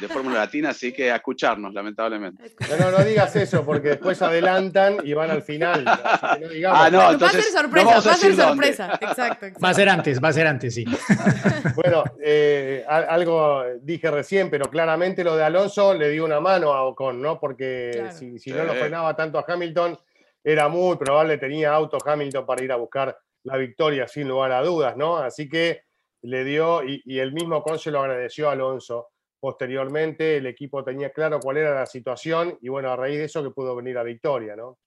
de 0.00 0.08
Fórmula 0.08 0.38
Latina, 0.38 0.70
así 0.70 0.90
que 0.90 1.12
a 1.12 1.16
escucharnos, 1.16 1.74
lamentablemente. 1.74 2.54
No, 2.70 2.76
no, 2.78 2.98
no 2.98 3.04
digas 3.04 3.36
eso, 3.36 3.62
porque 3.62 3.90
después 3.90 4.22
adelantan 4.22 4.96
y 5.04 5.12
van 5.12 5.30
al 5.30 5.42
final. 5.42 5.84
Así 5.86 6.26
que 6.34 6.46
no 6.46 6.48
digamos. 6.48 6.80
Ah, 6.80 6.90
no, 6.90 6.98
va 6.98 7.26
a 7.28 7.30
ser 7.30 7.42
sorpresa, 7.42 8.00
va 8.00 8.12
a 8.12 8.16
ser 8.16 8.34
sorpresa. 8.34 8.86
Exacto, 9.00 9.46
exacto. 9.46 9.60
va 9.62 9.68
a 9.68 9.74
ser 9.74 9.88
antes, 9.90 10.22
va 10.22 10.28
a 10.28 10.32
ser 10.32 10.46
antes, 10.46 10.74
sí. 10.74 10.84
Bueno, 11.74 12.04
eh, 12.22 12.84
algo 12.88 13.64
dije 13.82 14.10
recién, 14.10 14.48
pero 14.48 14.66
claramente 14.70 15.22
lo 15.24 15.36
de 15.36 15.44
Alonso 15.44 15.92
le 15.94 16.08
dio 16.08 16.24
una 16.24 16.40
mano 16.40 16.72
a 16.72 16.84
Ocon, 16.84 17.20
¿no? 17.20 17.38
Porque 17.38 17.90
Claro. 17.92 18.12
si, 18.12 18.38
si 18.38 18.50
no 18.50 18.64
lo 18.64 18.72
frenaba 18.74 19.14
tanto 19.14 19.38
a 19.38 19.44
Hamilton, 19.46 19.98
era 20.42 20.68
muy 20.68 20.96
probable, 20.96 21.38
tenía 21.38 21.72
auto 21.72 21.98
Hamilton 22.04 22.46
para 22.46 22.64
ir 22.64 22.72
a 22.72 22.76
buscar 22.76 23.16
la 23.44 23.56
victoria, 23.56 24.08
sin 24.08 24.28
lugar 24.28 24.52
a 24.52 24.62
dudas, 24.62 24.96
¿no? 24.96 25.18
Así 25.18 25.48
que 25.48 25.82
le 26.22 26.44
dio, 26.44 26.82
y, 26.84 27.18
el 27.18 27.32
mismo 27.32 27.58
Ocon 27.58 27.78
se 27.78 27.90
lo 27.90 28.00
agradeció 28.00 28.48
a 28.48 28.52
Alonso. 28.52 29.08
Posteriormente, 29.40 30.36
el 30.36 30.46
equipo 30.46 30.84
tenía 30.84 31.10
claro 31.10 31.40
cuál 31.40 31.56
era 31.58 31.74
la 31.74 31.86
situación, 31.86 32.58
y 32.60 32.68
bueno, 32.68 32.90
a 32.90 32.96
raíz 32.96 33.18
de 33.18 33.24
eso 33.24 33.42
que 33.42 33.50
pudo 33.50 33.74
venir 33.74 33.94
la 33.94 34.04
victoria, 34.04 34.54
¿no? 34.54 34.78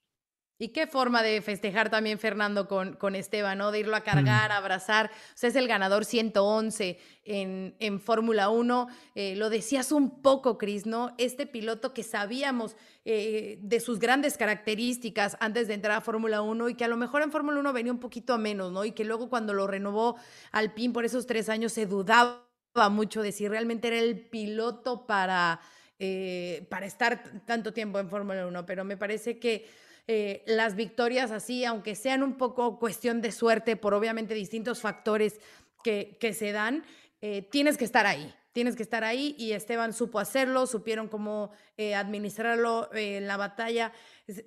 Y 0.57 0.69
qué 0.69 0.87
forma 0.87 1.21
de 1.21 1.41
festejar 1.41 1.89
también 1.89 2.17
Fernando 2.17 2.67
con, 2.69 2.93
con 2.95 3.13
Esteban, 3.15 3.57
¿no? 3.57 3.71
De 3.71 3.79
irlo 3.79 3.95
a 3.95 3.99
Mm. 3.99 4.03
cargar, 4.03 4.51
a 4.53 4.57
abrazar. 4.57 5.11
O 5.13 5.37
sea, 5.37 5.49
es 5.49 5.55
el 5.57 5.67
ganador 5.67 6.05
111 6.05 6.97
en, 7.25 7.75
en 7.79 7.99
Fórmula 7.99 8.47
1. 8.49 8.87
Eh, 9.15 9.35
lo 9.35 9.49
decías 9.49 9.91
un 9.91 10.21
poco, 10.21 10.57
Cris, 10.57 10.85
¿no? 10.85 11.13
Este 11.17 11.45
piloto 11.45 11.93
que 11.93 12.03
sabíamos 12.03 12.77
eh, 13.03 13.57
de 13.61 13.79
sus 13.81 13.99
grandes 13.99 14.37
características 14.37 15.35
antes 15.41 15.67
de 15.67 15.73
entrar 15.73 15.97
a 15.97 16.01
Fórmula 16.01 16.41
1 16.41 16.69
y 16.69 16.75
que 16.75 16.85
a 16.85 16.87
lo 16.87 16.95
mejor 16.95 17.21
en 17.21 17.31
Fórmula 17.31 17.59
1 17.59 17.73
venía 17.73 17.91
un 17.91 17.99
poquito 17.99 18.33
a 18.33 18.37
menos, 18.37 18.71
¿no? 18.71 18.85
Y 18.85 18.91
que 18.93 19.03
luego 19.03 19.29
cuando 19.29 19.53
lo 19.53 19.67
renovó 19.67 20.15
al 20.53 20.73
PIN 20.73 20.93
por 20.93 21.03
esos 21.03 21.25
tres 21.27 21.49
años 21.49 21.73
se 21.73 21.85
dudaba 21.85 22.43
mucho 22.91 23.21
de 23.21 23.31
si 23.33 23.47
realmente 23.47 23.87
era 23.89 23.99
el 23.99 24.19
piloto 24.29 25.05
para, 25.05 25.59
eh, 25.99 26.65
para 26.69 26.85
estar 26.85 27.41
tanto 27.45 27.73
tiempo 27.73 27.99
en 27.99 28.09
Fórmula 28.09 28.47
1. 28.47 28.65
Pero 28.65 28.85
me 28.85 28.97
parece 28.97 29.37
que 29.39 29.65
eh, 30.07 30.43
las 30.45 30.75
victorias 30.75 31.31
así, 31.31 31.65
aunque 31.65 31.95
sean 31.95 32.21
un 32.21 32.37
poco 32.37 32.79
cuestión 32.79 33.21
de 33.21 33.31
suerte 33.31 33.75
por 33.75 33.93
obviamente 33.93 34.33
distintos 34.33 34.81
factores 34.81 35.39
que, 35.83 36.17
que 36.19 36.33
se 36.33 36.51
dan, 36.51 36.83
eh, 37.21 37.41
tienes 37.41 37.77
que 37.77 37.85
estar 37.85 38.05
ahí. 38.05 38.33
Tienes 38.55 38.77
que 38.77 38.83
estar 38.83 39.03
ahí 39.03 39.35
y 39.37 39.51
Esteban 39.51 39.91
supo 39.91 40.17
hacerlo, 40.17 40.65
supieron 40.65 41.09
cómo 41.09 41.51
eh, 41.75 41.93
administrarlo 41.93 42.89
en 42.93 43.27
la 43.27 43.35
batalla. 43.35 43.91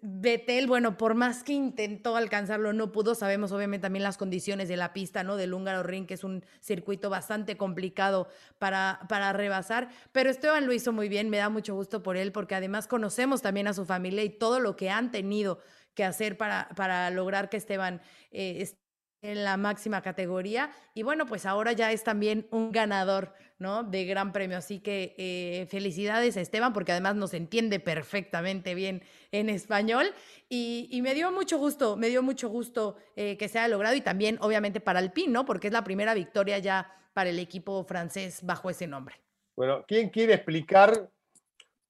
Vettel, 0.03 0.67
bueno, 0.67 0.97
por 0.97 1.15
más 1.15 1.45
que 1.45 1.53
intentó 1.53 2.17
alcanzarlo, 2.17 2.73
no 2.73 2.91
pudo. 2.91 3.15
Sabemos 3.15 3.53
obviamente 3.53 3.83
también 3.83 4.03
las 4.03 4.19
condiciones 4.19 4.69
de 4.69 4.77
la 4.77 4.93
pista, 4.93 5.23
¿no? 5.23 5.37
Del 5.37 5.55
húngaro 5.55 5.85
ring, 5.85 6.07
que 6.07 6.15
es 6.15 6.25
un 6.25 6.45
circuito 6.61 7.11
bastante 7.11 7.57
complicado 7.57 8.29
para, 8.59 9.01
para 9.09 9.33
rebasar. 9.33 9.89
Pero 10.11 10.31
Esteban 10.31 10.67
lo 10.67 10.73
hizo 10.73 10.93
muy 10.93 11.09
bien, 11.09 11.31
me 11.31 11.37
da 11.37 11.49
mucho 11.49 11.75
gusto 11.75 12.03
por 12.03 12.17
él, 12.17 12.33
porque 12.33 12.57
además 12.57 12.89
conocemos 12.89 13.41
también 13.41 13.69
a 13.69 13.73
su 13.73 13.87
familia 13.87 14.25
y 14.25 14.31
todo 14.31 14.59
lo 14.59 14.75
que 14.75 14.91
han 14.91 15.13
tenido 15.13 15.61
que 15.95 16.05
hacer 16.05 16.37
para, 16.37 16.69
para 16.75 17.11
lograr 17.11 17.49
que 17.49 17.57
Esteban 17.57 18.01
eh, 18.33 18.63
esté 18.63 18.79
en 19.23 19.45
la 19.45 19.57
máxima 19.57 20.03
categoría. 20.03 20.71
Y 20.95 21.03
bueno, 21.03 21.27
pues 21.27 21.47
ahora 21.47 21.73
ya 21.73 21.93
es 21.93 22.05
también 22.05 22.47
un 22.51 22.73
ganador, 22.73 23.35
¿no? 23.59 23.83
De 23.83 24.05
gran 24.05 24.33
premio. 24.33 24.57
Así 24.57 24.81
que 24.81 25.15
eh, 25.19 25.67
felicidades 25.71 26.37
a 26.37 26.41
Esteban, 26.41 26.73
porque 26.73 26.93
además 26.93 27.17
nos 27.17 27.35
entiende 27.35 27.81
perfectamente 27.81 28.75
bien 28.75 29.03
en 29.33 29.49
español. 29.49 30.07
Y, 30.49 30.89
y 30.91 31.03
me 31.03 31.15
dio 31.15 31.31
mucho 31.33 31.59
gusto, 31.59 31.97
me 31.97 32.09
dio 32.09 32.23
mucho 32.23 32.49
gusto 32.49 32.97
eh, 33.17 33.37
que 33.37 33.49
se 33.49 33.59
haya 33.59 33.69
logrado 33.69 33.97
y 33.97 34.01
también, 34.01 34.39
obviamente, 34.41 34.81
para 34.81 34.99
Alpine, 34.99 35.33
¿no? 35.33 35.45
Porque 35.45 35.67
es 35.67 35.73
la 35.73 35.85
primera 35.85 36.15
victoria 36.15 36.59
ya 36.59 36.93
para 37.13 37.31
el 37.31 37.39
equipo 37.39 37.85
francés 37.85 38.45
bajo 38.45 38.71
ese 38.71 38.87
nombre. 38.87 39.17
Bueno, 39.57 39.85
¿quién 39.89 40.09
quiere 40.09 40.35
explicar 40.35 41.11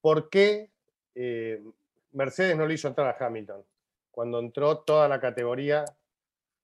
por 0.00 0.30
qué 0.30 0.70
eh, 1.14 1.62
Mercedes 2.12 2.56
no 2.56 2.66
le 2.66 2.74
hizo 2.74 2.88
entrar 2.88 3.14
a 3.14 3.26
Hamilton 3.26 3.62
cuando 4.10 4.38
entró 4.40 4.78
toda 4.78 5.06
la 5.06 5.20
categoría 5.20 5.84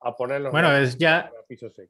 a 0.01 0.17
poner 0.17 0.41
los 0.41 0.51
Bueno, 0.51 0.75
es 0.75 0.97
ya-? 0.97 1.31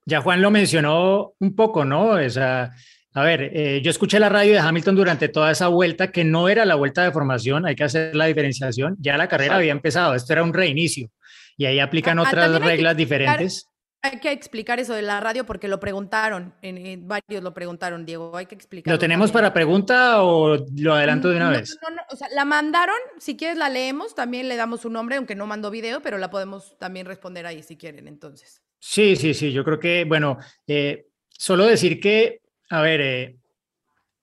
Ya 0.04 0.20
Juan 0.20 0.42
lo 0.42 0.50
mencionó 0.50 1.34
un 1.38 1.54
poco, 1.54 1.84
¿no? 1.84 2.10
O 2.10 2.28
sea, 2.28 2.72
a 3.14 3.22
ver, 3.22 3.50
eh, 3.54 3.80
yo 3.82 3.90
escuché 3.90 4.18
la 4.18 4.28
radio 4.28 4.52
de 4.52 4.58
Hamilton 4.58 4.96
durante 4.96 5.28
toda 5.28 5.50
esa 5.52 5.68
vuelta, 5.68 6.10
que 6.10 6.24
no 6.24 6.48
era 6.48 6.64
la 6.64 6.74
vuelta 6.74 7.02
de 7.04 7.12
formación, 7.12 7.64
hay 7.64 7.76
que 7.76 7.84
hacer 7.84 8.14
la 8.16 8.26
diferenciación, 8.26 8.96
ya 8.98 9.16
la 9.16 9.28
carrera 9.28 9.46
Exacto. 9.54 9.58
había 9.60 9.72
empezado, 9.72 10.14
esto 10.14 10.32
era 10.32 10.42
un 10.42 10.52
reinicio, 10.52 11.10
y 11.56 11.66
ahí 11.66 11.78
aplican 11.80 12.18
Ah, 12.18 12.22
ah, 12.24 12.28
otras 12.28 12.50
reglas 12.50 12.68
explicar- 12.68 12.96
diferentes. 12.96 13.70
Hay 14.02 14.18
que 14.20 14.30
explicar 14.32 14.78
eso 14.80 14.92
de 14.92 15.00
la 15.00 15.18
radio 15.20 15.46
porque 15.46 15.66
lo 15.66 15.80
preguntaron, 15.80 16.52
en, 16.60 16.76
en 16.76 17.08
varios 17.08 17.42
lo 17.42 17.54
preguntaron, 17.54 18.04
Diego, 18.04 18.36
hay 18.36 18.44
que 18.44 18.54
explicarlo. 18.54 18.96
¿Lo 18.96 18.98
tenemos 18.98 19.30
también. 19.32 19.44
para 19.44 19.54
pregunta 19.54 20.22
o 20.22 20.58
lo 20.76 20.92
adelanto 20.92 21.30
de 21.30 21.36
una 21.36 21.46
No, 21.50 21.56
vez? 21.56 21.78
no, 21.82 21.88
no, 21.96 22.02
o 22.10 22.14
sea, 22.16 22.28
la 22.34 22.44
mandaron, 22.44 22.96
si 23.18 23.34
quieres 23.34 23.56
la 23.56 23.70
leemos, 23.70 24.14
también 24.14 24.46
le 24.48 24.56
damos 24.56 24.82
su 24.82 24.90
nombre, 24.90 25.16
aunque 25.16 25.34
no 25.34 25.46
mandó 25.46 25.70
video, 25.70 26.02
pero 26.02 26.18
la 26.18 26.28
podemos 26.28 26.76
también 26.78 27.06
responder 27.06 27.46
ahí 27.46 27.62
si 27.62 27.78
quieren, 27.78 28.06
entonces. 28.06 28.60
Sí, 28.78 29.16
sí, 29.16 29.32
sí, 29.32 29.52
yo 29.52 29.64
creo 29.64 29.80
que, 29.80 30.04
bueno, 30.04 30.36
eh, 30.66 31.06
solo 31.30 31.64
decir 31.64 31.98
que, 31.98 32.40
a 32.70 32.80
ver, 32.80 33.00
eh, 33.00 33.36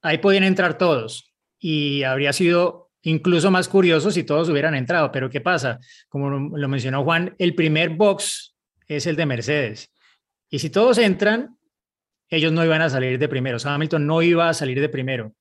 ahí 0.02 0.18
podían 0.18 0.44
entrar 0.44 0.78
todos 0.78 1.34
y 1.60 2.04
habría 2.04 2.34
sido 2.34 2.92
incluso 3.04 3.50
más 3.52 3.68
curioso 3.68 4.12
si 4.12 4.24
todos 4.24 4.50
hubieran 4.50 4.76
entrado, 4.76 5.12
pero 5.12 5.30
¿qué 5.30 5.42
pasa? 5.42 5.80
Como 6.10 6.30
lo 6.30 6.68
mencionó 6.68 7.04
Juan, 7.04 7.36
el 7.40 7.56
primer 7.56 7.90
box 7.90 8.56
es 8.88 9.08
el 9.08 9.16
de 9.16 9.26
Mercedes 9.26 9.92
y 10.50 10.60
si 10.60 10.70
todos 10.70 10.98
entran, 10.98 11.58
ellos 12.30 12.52
no 12.52 12.64
iban 12.64 12.82
a 12.82 12.90
salir 12.90 13.18
de 13.18 13.28
primero, 13.28 13.58
o 13.58 13.60
sea, 13.60 13.74
Hamilton 13.76 14.06
no 14.06 14.22
iba 14.22 14.50
a 14.50 14.54
salir 14.54 14.80
de 14.80 14.90
primero. 14.90 15.34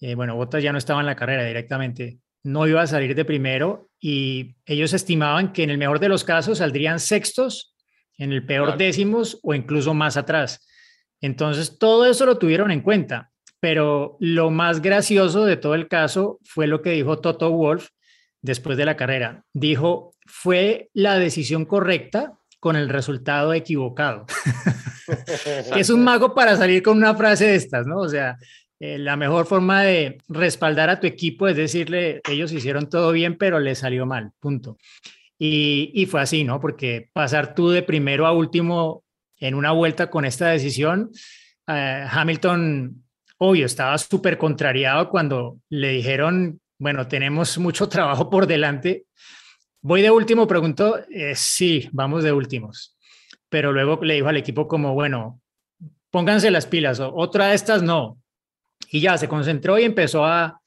Eh, 0.00 0.14
bueno, 0.14 0.36
Bottas 0.36 0.62
ya 0.62 0.72
no 0.72 0.78
estaba 0.78 1.00
en 1.00 1.06
la 1.06 1.16
carrera 1.16 1.44
directamente, 1.44 2.18
no 2.44 2.66
iba 2.66 2.80
a 2.82 2.86
salir 2.86 3.14
de 3.14 3.24
primero 3.24 3.90
y 4.00 4.54
ellos 4.64 4.92
estimaban 4.92 5.52
que 5.52 5.64
en 5.64 5.70
el 5.70 5.78
mejor 5.78 5.98
de 5.98 6.08
los 6.08 6.22
casos 6.22 6.58
saldrían 6.58 7.00
sextos 7.00 7.74
en 8.16 8.32
el 8.32 8.46
peor 8.46 8.66
Claro. 8.66 8.78
décimos 8.78 9.38
o 9.42 9.54
incluso 9.54 9.92
más 9.94 10.16
atrás. 10.16 10.67
Entonces, 11.20 11.78
todo 11.78 12.06
eso 12.06 12.26
lo 12.26 12.38
tuvieron 12.38 12.70
en 12.70 12.80
cuenta, 12.80 13.30
pero 13.60 14.16
lo 14.20 14.50
más 14.50 14.80
gracioso 14.80 15.44
de 15.44 15.56
todo 15.56 15.74
el 15.74 15.88
caso 15.88 16.38
fue 16.44 16.66
lo 16.66 16.82
que 16.82 16.90
dijo 16.90 17.18
Toto 17.18 17.50
Wolf 17.50 17.88
después 18.42 18.76
de 18.76 18.84
la 18.84 18.96
carrera. 18.96 19.44
Dijo, 19.52 20.14
fue 20.26 20.90
la 20.94 21.18
decisión 21.18 21.64
correcta 21.64 22.34
con 22.60 22.76
el 22.76 22.88
resultado 22.88 23.52
equivocado. 23.52 24.26
es 25.76 25.90
un 25.90 26.04
mago 26.04 26.34
para 26.34 26.56
salir 26.56 26.82
con 26.82 26.96
una 26.96 27.14
frase 27.14 27.46
de 27.46 27.56
estas, 27.56 27.86
¿no? 27.86 27.98
O 27.98 28.08
sea, 28.08 28.36
eh, 28.80 28.98
la 28.98 29.16
mejor 29.16 29.46
forma 29.46 29.82
de 29.82 30.18
respaldar 30.28 30.90
a 30.90 31.00
tu 31.00 31.06
equipo 31.06 31.48
es 31.48 31.56
decirle, 31.56 32.20
ellos 32.28 32.52
hicieron 32.52 32.88
todo 32.88 33.12
bien, 33.12 33.36
pero 33.36 33.58
les 33.58 33.78
salió 33.78 34.06
mal, 34.06 34.32
punto. 34.38 34.76
Y, 35.38 35.92
y, 35.94 36.06
fue 36.06 36.20
así, 36.20 36.42
¿no? 36.42 36.60
Porque 36.60 37.10
pasar 37.12 37.54
tú 37.54 37.70
de 37.70 37.82
primero 37.82 38.26
a 38.26 38.32
último 38.32 39.04
en 39.38 39.54
una 39.54 39.72
vuelta 39.72 40.10
con 40.10 40.24
esta 40.24 40.48
decisión, 40.48 41.10
eh, 41.66 42.06
Hamilton, 42.10 43.04
obvio, 43.38 43.66
estaba 43.66 43.96
súper 43.98 44.38
contrariado 44.38 45.10
cuando 45.10 45.58
le 45.68 45.90
dijeron, 45.90 46.60
bueno, 46.78 47.06
tenemos 47.08 47.58
mucho 47.58 47.88
trabajo 47.88 48.30
por 48.30 48.46
delante. 48.46 49.04
Voy 49.80 50.02
de 50.02 50.10
último, 50.10 50.46
preguntó, 50.46 50.98
eh, 51.10 51.34
sí, 51.34 51.88
vamos 51.92 52.24
de 52.24 52.32
últimos. 52.32 52.96
Pero 53.48 53.72
luego 53.72 54.02
le 54.02 54.14
dijo 54.14 54.28
al 54.28 54.36
equipo 54.36 54.66
como, 54.66 54.94
bueno, 54.94 55.40
pónganse 56.10 56.50
las 56.50 56.66
pilas, 56.66 57.00
otra 57.00 57.48
de 57.48 57.54
estas 57.54 57.82
no. 57.82 58.18
Y 58.90 59.00
ya 59.00 59.16
se 59.18 59.28
concentró 59.28 59.78
y 59.78 59.84
empezó 59.84 60.24
a, 60.24 60.60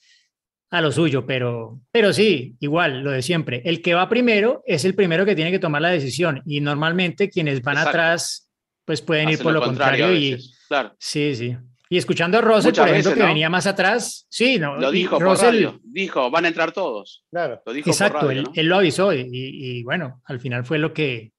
a 0.70 0.82
lo 0.82 0.92
suyo, 0.92 1.25
pero, 1.25 1.80
pero 1.92 2.13
sí, 2.13 2.56
igual, 2.60 3.04
lo 3.04 3.12
de 3.12 3.22
siempre. 3.22 3.62
El 3.66 3.82
que 3.82 3.94
va 3.94 4.10
primero 4.10 4.63
es 4.66 4.86
el 4.86 4.96
primero 4.96 5.25
que 5.25 5.36
tiene 5.36 5.51
que 5.51 5.60
tomar 5.60 5.82
la 5.82 5.90
decisión 5.90 6.42
y 6.46 6.62
normalmente 6.62 7.30
quienes 7.30 7.62
van 7.62 7.78
atrás 7.78 8.50
pues 8.91 9.01
pueden 9.01 9.29
ir 9.29 9.39
por 9.39 9.53
lo, 9.53 9.62
contrario, 9.62 10.13
y 10.13 10.38
claro. 10.67 10.93
sí, 11.00 11.33
sí. 11.33 11.55
Y 11.88 11.98
escuchando 11.98 12.38
a 12.38 12.41
Russell, 12.41 12.74
por 12.74 12.89
ejemplo, 12.89 13.13
que 13.13 13.24
venía 13.24 13.50
más 13.50 13.67
atrás, 13.67 14.27
sí, 14.29 14.60
no. 14.60 14.75
Lo 14.75 14.91
dijo 14.91 15.17
Russell, 15.17 15.69
dijo, 15.81 16.29
van 16.29 16.43
a 16.43 16.50
entrar 16.50 16.74
todos. 16.74 17.24
Claro. 17.31 17.62
Lo 17.65 17.71
dijo 17.71 17.89
Exacto, 17.89 18.29
él, 18.29 18.50
lo 18.53 18.75
avisó 18.75 19.13
y, 19.13 19.81
bueno, 19.83 20.21
al 20.25 20.41
final 20.41 20.65
fue 20.65 20.77
lo 20.77 20.93
que 20.93 21.31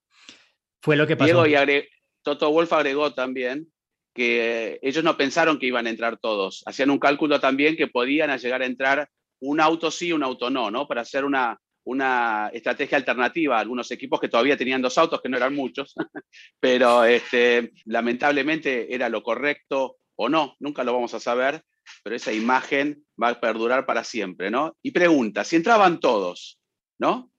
fue 0.80 0.96
lo 0.96 1.06
que 1.06 1.14
pasó. 1.14 1.44
Diego 1.44 1.70
y 1.70 1.88
Toto 2.22 2.50
Wolf 2.50 2.72
agregó 2.72 3.12
también 3.12 3.68
que 4.14 4.78
ellos 4.80 5.04
no 5.04 5.18
pensaron 5.18 5.58
que 5.58 5.66
iban 5.66 5.86
a 5.86 5.90
entrar 5.90 6.16
todos. 6.16 6.62
Hacían 6.64 6.88
un 6.88 6.98
cálculo 6.98 7.38
también 7.38 7.76
que 7.76 7.86
podían 7.86 8.34
llegar 8.38 8.62
a 8.62 8.66
entrar 8.66 9.10
un 9.40 9.60
auto 9.60 9.90
sí, 9.90 10.10
un 10.10 10.22
auto 10.22 10.48
no, 10.48 10.70
¿no? 10.70 10.88
Para 10.88 11.02
hacer 11.02 11.26
una, 11.26 11.60
una 11.84 12.50
estrategia 12.52 12.98
alternativa 12.98 13.56
a 13.56 13.60
algunos 13.60 13.90
equipos 13.90 14.20
que 14.20 14.28
todavía 14.28 14.56
tenían 14.56 14.82
dos 14.82 14.96
autos, 14.98 15.20
que 15.20 15.28
no 15.28 15.36
eran 15.36 15.54
muchos, 15.54 15.94
pero 16.60 17.04
este, 17.04 17.72
lamentablemente 17.86 18.94
era 18.94 19.08
lo 19.08 19.22
correcto 19.22 19.96
o 20.16 20.28
no, 20.28 20.56
nunca 20.60 20.84
lo 20.84 20.92
vamos 20.92 21.14
a 21.14 21.20
saber, 21.20 21.62
pero 22.02 22.16
esa 22.16 22.32
imagen 22.32 23.04
va 23.20 23.28
a 23.28 23.40
perdurar 23.40 23.86
para 23.86 24.04
siempre, 24.04 24.50
¿no? 24.50 24.76
Y 24.82 24.92
pregunta, 24.92 25.44
si 25.44 25.56
entraban 25.56 26.00
todos, 26.00 26.60
¿no? 26.98 27.30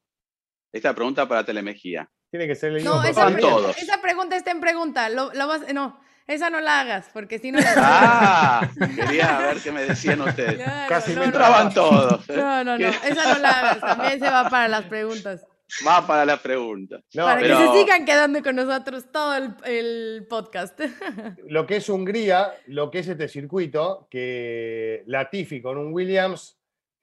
Esta 0.72 0.94
pregunta 0.94 1.28
para 1.28 1.46
Telemejía. 1.46 2.10
Tiene 2.32 2.48
que 2.48 2.56
ser 2.56 2.74
el 2.74 2.84
no, 2.84 3.04
esa, 3.04 3.36
todos. 3.38 3.78
esa 3.78 4.02
pregunta 4.02 4.36
está 4.36 4.52
en 4.52 4.60
pregunta, 4.60 5.08
lo, 5.10 5.30
vas, 5.48 5.72
no. 5.74 6.03
Esa 6.26 6.50
no 6.50 6.62
la 6.62 6.80
hagas, 6.80 7.10
porque 7.14 7.38
si 7.38 7.52
no 7.52 7.60
la 7.60 7.74
Ah, 7.78 8.72
quería 8.96 9.40
ver 9.40 9.58
qué 9.58 9.72
me 9.72 9.84
decían 9.84 10.22
ustedes. 10.22 10.62
Casi 10.88 11.16
me 11.16 11.26
entraban 11.26 11.74
todos. 11.74 12.28
No, 12.30 12.64
no, 12.64 12.78
no, 12.78 12.88
esa 12.88 13.34
no 13.34 13.40
la 13.40 13.50
hagas, 13.50 13.80
también 13.82 14.20
se 14.20 14.30
va 14.30 14.50
para 14.50 14.68
las 14.68 14.86
preguntas. 14.86 15.46
Va 15.86 16.06
para 16.06 16.26
las 16.26 16.40
preguntas. 16.40 17.04
para 17.14 17.42
que 17.42 17.56
se 17.56 17.72
sigan 17.74 18.06
quedando 18.06 18.42
con 18.44 18.56
nosotros 18.56 19.12
todo 19.12 19.36
el, 19.36 19.56
el, 19.66 20.28
podcast. 20.30 20.80
Lo 21.48 21.66
que 21.66 21.78
es 21.78 21.90
Hungría, 21.90 22.54
lo 22.68 22.92
que 22.92 23.00
es 23.00 23.08
este 23.08 23.28
circuito, 23.28 24.08
que 24.10 25.04
Latifi 25.08 25.62
con 25.62 25.78
un 25.78 25.92
Williams 25.92 26.58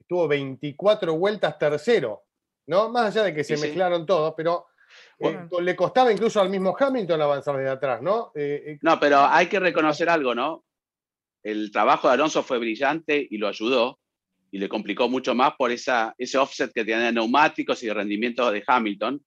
tuvo 0.06 0.28
24 0.28 1.14
vueltas 1.14 1.58
tercero, 1.58 2.24
¿no? 2.66 2.90
Más 2.90 3.08
allá 3.08 3.24
de 3.24 3.34
que 3.34 3.44
se 3.44 3.56
mezclaron 3.56 4.06
todos, 4.06 4.34
pero 4.36 4.66
le 5.60 5.76
costaba 5.76 6.12
incluso 6.12 6.40
al 6.40 6.48
mismo 6.48 6.74
Hamilton 6.78 7.22
avanzar 7.22 7.56
de 7.56 7.68
atrás, 7.68 8.00
¿no? 8.02 8.32
Eh, 8.34 8.62
eh, 8.66 8.78
no, 8.82 8.98
pero 8.98 9.20
hay 9.20 9.46
que 9.46 9.60
reconocer 9.60 10.08
algo, 10.08 10.34
¿no? 10.34 10.64
El 11.42 11.70
trabajo 11.70 12.08
de 12.08 12.14
Alonso 12.14 12.42
fue 12.42 12.58
brillante 12.58 13.26
y 13.30 13.38
lo 13.38 13.48
ayudó, 13.48 14.00
y 14.50 14.58
le 14.58 14.68
complicó 14.68 15.08
mucho 15.08 15.34
más 15.34 15.54
por 15.56 15.70
esa, 15.70 16.14
ese 16.18 16.38
offset 16.38 16.72
que 16.72 16.84
tenía 16.84 16.98
de 17.00 17.12
neumáticos 17.12 17.82
y 17.82 17.86
de 17.86 17.94
rendimiento 17.94 18.50
de 18.50 18.64
Hamilton. 18.66 19.22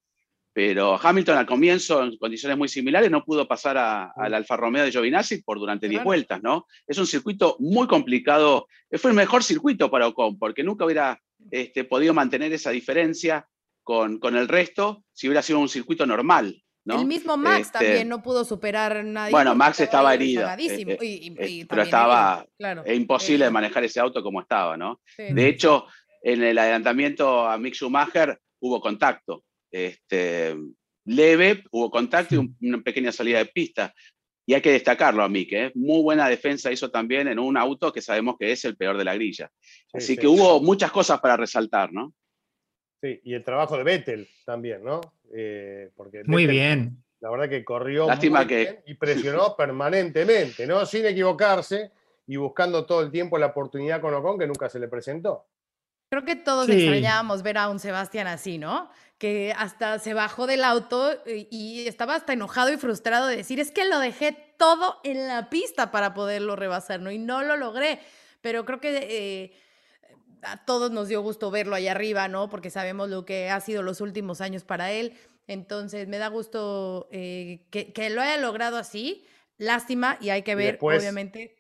Pero 0.56 1.00
Hamilton 1.02 1.38
al 1.38 1.46
comienzo, 1.48 2.04
en 2.04 2.16
condiciones 2.18 2.58
muy 2.58 2.68
similares, 2.68 3.10
no 3.10 3.24
pudo 3.24 3.48
pasar 3.48 3.76
al 3.78 4.34
Alfa 4.34 4.56
Romeo 4.56 4.84
de 4.84 4.92
Giovinazzi 4.92 5.42
por 5.42 5.58
durante 5.58 5.90
10 5.90 6.04
vueltas, 6.04 6.44
¿no? 6.44 6.68
Es 6.86 7.00
un 7.00 7.08
circuito 7.08 7.56
muy 7.60 7.88
complicado. 7.88 8.68
Fue 8.92 9.10
el 9.10 9.18
mejor 9.18 9.44
circuito 9.44 9.90
para 9.90 10.08
Ocon, 10.08 10.38
porque 10.38 10.64
nunca 10.64 10.86
hubiera 10.86 11.20
este, 11.50 11.86
podido 11.86 12.14
mantener 12.14 12.54
esa 12.54 12.70
diferencia 12.70 13.48
con, 13.84 14.20
con 14.20 14.36
el 14.36 14.48
resto 14.48 15.04
si 15.14 15.28
hubiera 15.28 15.42
sido 15.42 15.60
un 15.60 15.70
circuito 15.70 16.06
normal. 16.06 16.60
¿No? 16.86 17.00
El 17.00 17.08
mismo 17.08 17.38
Max 17.38 17.68
este, 17.68 17.80
también 17.80 18.10
no 18.10 18.22
pudo 18.22 18.44
superar 18.44 19.06
nadie. 19.06 19.32
Bueno, 19.32 19.56
Max 19.56 19.80
estaba 19.80 20.14
herido. 20.14 20.50
Eh, 20.50 20.98
eh, 21.00 21.66
pero 21.68 21.84
estaba 21.84 22.46
imposible 22.88 23.46
de 23.46 23.52
manejar 23.52 23.86
ese 23.86 24.02
auto 24.02 24.22
como 24.22 24.42
estaba, 24.42 24.76
¿no? 24.76 25.00
De 25.18 25.48
hecho, 25.48 25.86
en 26.22 26.44
el 26.44 26.58
adelantamiento 26.58 27.48
a 27.48 27.58
Mick 27.58 27.74
Schumacher 27.74 28.38
hubo 28.60 28.82
contacto. 28.82 29.46
Este, 29.72 30.58
leve, 31.06 31.64
hubo 31.72 31.90
contacto 31.90 32.36
y 32.36 32.68
una 32.68 32.82
pequeña 32.82 33.12
salida 33.12 33.38
de 33.38 33.46
pista. 33.46 33.94
Y 34.46 34.54
hay 34.54 34.62
que 34.62 34.72
destacarlo 34.72 35.24
a 35.24 35.30
Mick, 35.30 35.54
¿eh? 35.54 35.72
muy 35.74 36.02
buena 36.02 36.28
defensa 36.28 36.70
hizo 36.70 36.92
también 36.92 37.30
en 37.30 37.40
un 37.40 37.56
auto 37.56 37.94
que 37.94 38.02
sabemos 38.02 38.36
que 38.38 38.52
es 38.52 38.66
el 38.66 38.76
peor 38.76 38.98
de 38.98 39.06
la 39.06 39.16
grilla. 39.16 39.50
Así 39.94 40.18
que 40.18 40.28
hubo 40.28 40.60
muchas 40.60 40.92
cosas 40.92 41.22
para 41.22 41.38
resaltar, 41.38 41.94
¿no? 41.94 42.14
Sí, 43.04 43.20
y 43.26 43.34
el 43.34 43.44
trabajo 43.44 43.76
de 43.76 43.84
Vettel 43.84 44.30
también, 44.46 44.82
¿no? 44.82 45.02
Eh, 45.34 45.92
porque 45.98 46.24
muy 46.26 46.48
bien. 46.48 47.04
La 47.20 47.30
verdad 47.30 47.50
que 47.50 47.66
corrió 47.66 48.08
muy 48.08 48.46
bien 48.46 48.80
y 48.86 48.94
presionó 48.94 49.56
permanentemente, 49.58 50.66
¿no? 50.66 50.86
Sin 50.86 51.06
equivocarse 51.06 51.92
y 52.28 52.38
buscando 52.38 52.86
todo 52.86 53.02
el 53.02 53.12
tiempo 53.12 53.38
la 53.38 53.48
oportunidad 53.48 54.00
con 54.00 54.14
Ocon 54.14 54.40
que 54.40 54.48
nunca 54.48 54.70
se 54.70 54.80
le 54.80 54.88
presentó. 54.88 55.46
Creo 56.10 56.24
que 56.24 56.38
todos 56.38 56.70
extrañábamos 56.70 57.44
ver 57.44 57.58
a 57.58 57.68
un 57.68 57.80
Sebastián 57.80 58.28
así, 58.28 58.58
¿no? 58.58 58.90
Que 59.18 59.54
hasta 59.58 60.00
se 60.00 60.14
bajó 60.14 60.48
del 60.48 60.64
auto 60.64 61.12
y 61.26 61.86
estaba 61.86 62.16
hasta 62.16 62.32
enojado 62.32 62.72
y 62.72 62.78
frustrado 62.78 63.28
de 63.28 63.36
decir, 63.36 63.60
es 63.60 63.72
que 63.72 63.84
lo 63.84 64.00
dejé 64.00 64.32
todo 64.58 65.02
en 65.04 65.28
la 65.28 65.50
pista 65.50 65.92
para 65.92 66.14
poderlo 66.14 66.56
rebasar, 66.56 67.02
¿no? 67.02 67.12
Y 67.12 67.18
no 67.18 67.42
lo 67.42 67.58
logré. 67.58 68.00
Pero 68.40 68.64
creo 68.64 68.80
que 68.80 68.98
eh, 69.10 69.54
a 70.46 70.66
todos 70.66 70.92
nos 70.92 71.08
dio 71.08 71.22
gusto 71.22 71.52
verlo 71.52 71.76
allá 71.76 71.92
arriba, 71.92 72.28
¿no? 72.28 72.50
Porque 72.50 72.70
sabemos 72.70 73.10
lo 73.10 73.26
que 73.26 73.50
ha 73.50 73.60
sido 73.60 73.84
los 73.84 74.02
últimos 74.02 74.42
años 74.42 74.64
para 74.64 74.92
él. 74.92 75.14
Entonces, 75.48 76.08
me 76.08 76.18
da 76.18 76.28
gusto 76.28 77.10
eh, 77.12 77.66
que, 77.70 78.10
lo 78.10 78.22
haya 78.22 78.38
logrado 78.38 78.78
así. 78.78 79.26
Lástima, 79.58 80.18
y 80.22 80.30
hay 80.30 80.44
que 80.44 80.56
ver, 80.56 80.78
obviamente. 80.82 81.56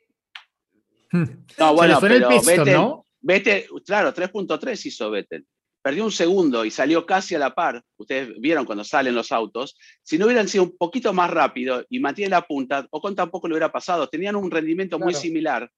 No, 1.59 1.75
bueno, 1.75 1.99
pero 2.01 2.27
¿no? 2.65 3.05
Vettel, 3.21 3.65
claro, 3.85 4.11
3.3 4.11 4.85
hizo 4.87 5.11
Vettel. 5.11 5.45
Perdió 5.79 6.05
un 6.05 6.11
segundo 6.11 6.65
y 6.65 6.71
salió 6.71 7.05
casi 7.05 7.35
a 7.35 7.39
la 7.39 7.53
par. 7.53 7.83
Ustedes 7.97 8.29
vieron 8.39 8.65
cuando 8.65 8.83
salen 8.83 9.13
los 9.13 9.31
autos. 9.31 9.77
Si 10.01 10.17
no 10.17 10.25
hubieran 10.25 10.47
sido 10.47 10.63
un 10.63 10.75
poquito 10.75 11.13
más 11.13 11.29
rápido 11.29 11.85
y 11.87 11.99
mantiene 11.99 12.31
la 12.31 12.41
punta, 12.41 12.87
Ocon 12.89 13.15
tampoco 13.15 13.47
le 13.47 13.53
hubiera 13.53 13.71
pasado. 13.71 14.07
Tenían 14.07 14.35
un 14.35 14.49
rendimiento 14.49 14.97
muy 14.97 15.13
similar. 15.13 15.69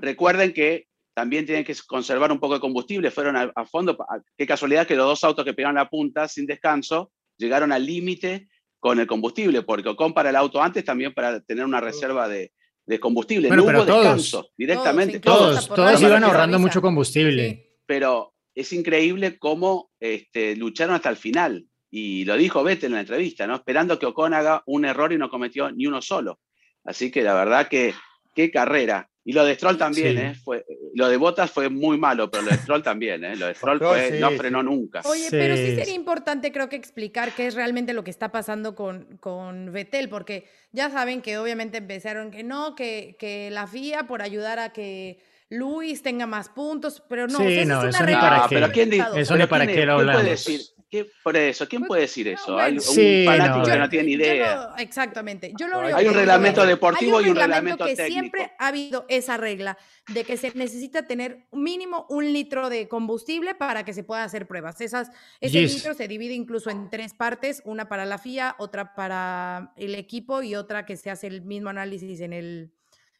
Recuerden 0.00 0.52
que 0.52 0.88
también 1.14 1.46
tienen 1.46 1.64
que 1.64 1.74
conservar 1.86 2.30
un 2.32 2.38
poco 2.38 2.54
de 2.54 2.60
combustible, 2.60 3.10
fueron 3.10 3.36
a, 3.36 3.66
fondo, 3.66 3.96
qué 4.36 4.46
casualidad 4.46 4.86
que 4.86 4.96
los 4.96 5.06
dos 5.06 5.24
autos 5.24 5.44
que 5.44 5.54
pegaron 5.54 5.76
la 5.76 5.88
punta 5.88 6.28
sin 6.28 6.46
descanso 6.46 7.12
llegaron 7.36 7.72
al 7.72 7.84
límite 7.84 8.48
con 8.78 8.98
el 8.98 9.06
combustible, 9.06 9.62
porque 9.62 9.90
Ocon 9.90 10.14
para 10.14 10.30
el 10.30 10.36
auto 10.36 10.62
antes 10.62 10.84
también 10.84 11.12
para 11.12 11.40
tener 11.40 11.64
una 11.64 11.80
reserva 11.80 12.28
de, 12.28 12.52
combustible. 12.98 13.48
no 13.50 13.62
hubo 13.62 13.84
descanso 13.84 14.50
directamente. 14.56 15.20
Todos, 15.20 15.68
todos, 15.68 16.02
iban 16.02 16.24
ahorrando 16.24 16.58
mucho 16.58 16.80
combustible. 16.80 17.76
Pero 17.86 18.34
es 18.54 18.72
increíble 18.72 19.38
cómo 19.38 19.90
este, 20.00 20.56
lucharon 20.56 20.96
hasta 20.96 21.10
el 21.10 21.16
final. 21.16 21.66
Y 21.92 22.24
lo 22.24 22.36
dijo 22.36 22.62
Vettel 22.62 22.86
en 22.86 22.94
la 22.94 23.00
entrevista, 23.00 23.46
¿no? 23.46 23.56
Esperando 23.56 23.98
que 23.98 24.06
Ocon 24.06 24.32
haga 24.32 24.62
un 24.66 24.84
error 24.84 25.12
y 25.12 25.18
no 25.18 25.28
cometió 25.28 25.70
ni 25.72 25.86
uno 25.86 26.00
solo. 26.00 26.40
Así 26.84 27.10
que 27.10 27.22
la 27.22 27.34
verdad 27.34 27.68
que 27.68 27.94
qué 28.34 28.50
carrera. 28.50 29.08
Y 29.24 29.32
lo 29.32 29.44
de 29.44 29.54
Stroll 29.54 29.76
también, 29.76 30.18
¿eh? 30.18 30.34
Fue, 30.34 30.64
lo 30.94 31.08
de 31.08 31.16
Botas 31.16 31.50
fue 31.50 31.68
muy 31.68 31.98
malo, 31.98 32.30
pero 32.30 32.44
lo 32.44 32.50
de 32.50 32.58
Stroll 32.58 32.82
también, 32.82 33.24
¿eh? 33.24 33.36
Lo 33.36 33.46
de 33.46 33.54
Stroll 33.54 33.80
no 34.20 34.30
frenó 34.32 34.62
nunca. 34.62 35.02
Oye, 35.04 35.28
pero 35.30 35.56
sí 35.56 35.74
sería 35.74 35.94
importante, 35.94 36.52
creo 36.52 36.68
que 36.68 36.76
explicar 36.76 37.32
qué 37.32 37.46
es 37.46 37.54
realmente 37.54 37.92
lo 37.92 38.04
que 38.04 38.10
está 38.10 38.32
pasando 38.32 38.74
con, 38.74 39.18
con 39.18 39.72
Vettel, 39.72 40.08
porque 40.08 40.46
ya 40.72 40.90
saben 40.90 41.22
que 41.22 41.38
obviamente 41.38 41.78
empezaron 41.78 42.30
que 42.30 42.42
no, 42.42 42.74
que, 42.74 43.16
que 43.18 43.50
la 43.50 43.66
FIA 43.66 44.04
por 44.04 44.22
ayudar 44.22 44.58
a 44.58 44.72
que 44.72 45.18
Luis 45.48 46.02
tenga 46.02 46.26
más 46.26 46.48
puntos, 46.48 47.02
pero 47.08 47.26
no, 47.26 47.38
sí, 47.38 47.64
no, 47.64 47.80
eso 47.80 47.88
es 47.88 48.00
una 48.00 48.20
para 48.20 48.46
qué. 48.48 48.54
Pero 48.54 48.72
¿quién, 48.72 48.92
eso 49.16 49.48
para 49.48 49.66
qué 49.66 49.84
lo 49.84 49.94
hablamos. 49.94 50.74
Por 51.22 51.36
eso, 51.36 51.68
¿quién 51.68 51.82
pues, 51.82 51.88
puede 51.88 52.02
decir 52.02 52.26
eso? 52.28 52.58
Hay 52.58 52.76
un 52.76 53.24
fanático 53.24 53.64
que 53.64 53.78
no 53.78 53.88
tiene 53.88 54.06
ni 54.06 54.12
idea. 54.12 54.70
exactamente. 54.78 55.52
Yo 55.56 55.66
hay 55.80 56.06
un 56.06 56.14
reglamento 56.14 56.66
deportivo 56.66 57.20
y 57.20 57.28
un 57.28 57.36
reglamento, 57.36 57.84
que 57.84 57.94
técnico. 57.94 58.20
Siempre 58.20 58.52
ha 58.58 58.68
habido 58.68 59.06
esa 59.08 59.36
regla 59.36 59.78
de 60.08 60.24
que 60.24 60.36
se 60.36 60.52
necesita 60.54 61.06
tener 61.06 61.46
mínimo 61.52 62.06
un 62.08 62.32
litro 62.32 62.68
de 62.68 62.88
combustible 62.88 63.54
para 63.54 63.84
que 63.84 63.92
se 63.92 64.02
pueda 64.02 64.24
hacer 64.24 64.48
pruebas. 64.48 64.80
Esas, 64.80 65.10
ese 65.40 65.60
litro 65.60 65.94
se 65.94 66.08
divide 66.08 66.34
incluso 66.34 66.70
en 66.70 66.90
tres 66.90 67.14
partes, 67.14 67.62
una 67.64 67.88
para 67.88 68.04
la 68.04 68.18
FIA, 68.18 68.56
otra 68.58 68.94
para 68.94 69.72
el 69.76 69.94
equipo 69.94 70.42
y 70.42 70.56
otra 70.56 70.86
que 70.86 70.96
se 70.96 71.10
hace 71.10 71.28
el 71.28 71.42
mismo 71.42 71.70
análisis 71.70 72.20
en 72.20 72.32
el, 72.32 72.72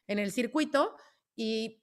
en 0.07 0.19
el 0.19 0.31
circuito. 0.31 0.97
Y 1.37 1.81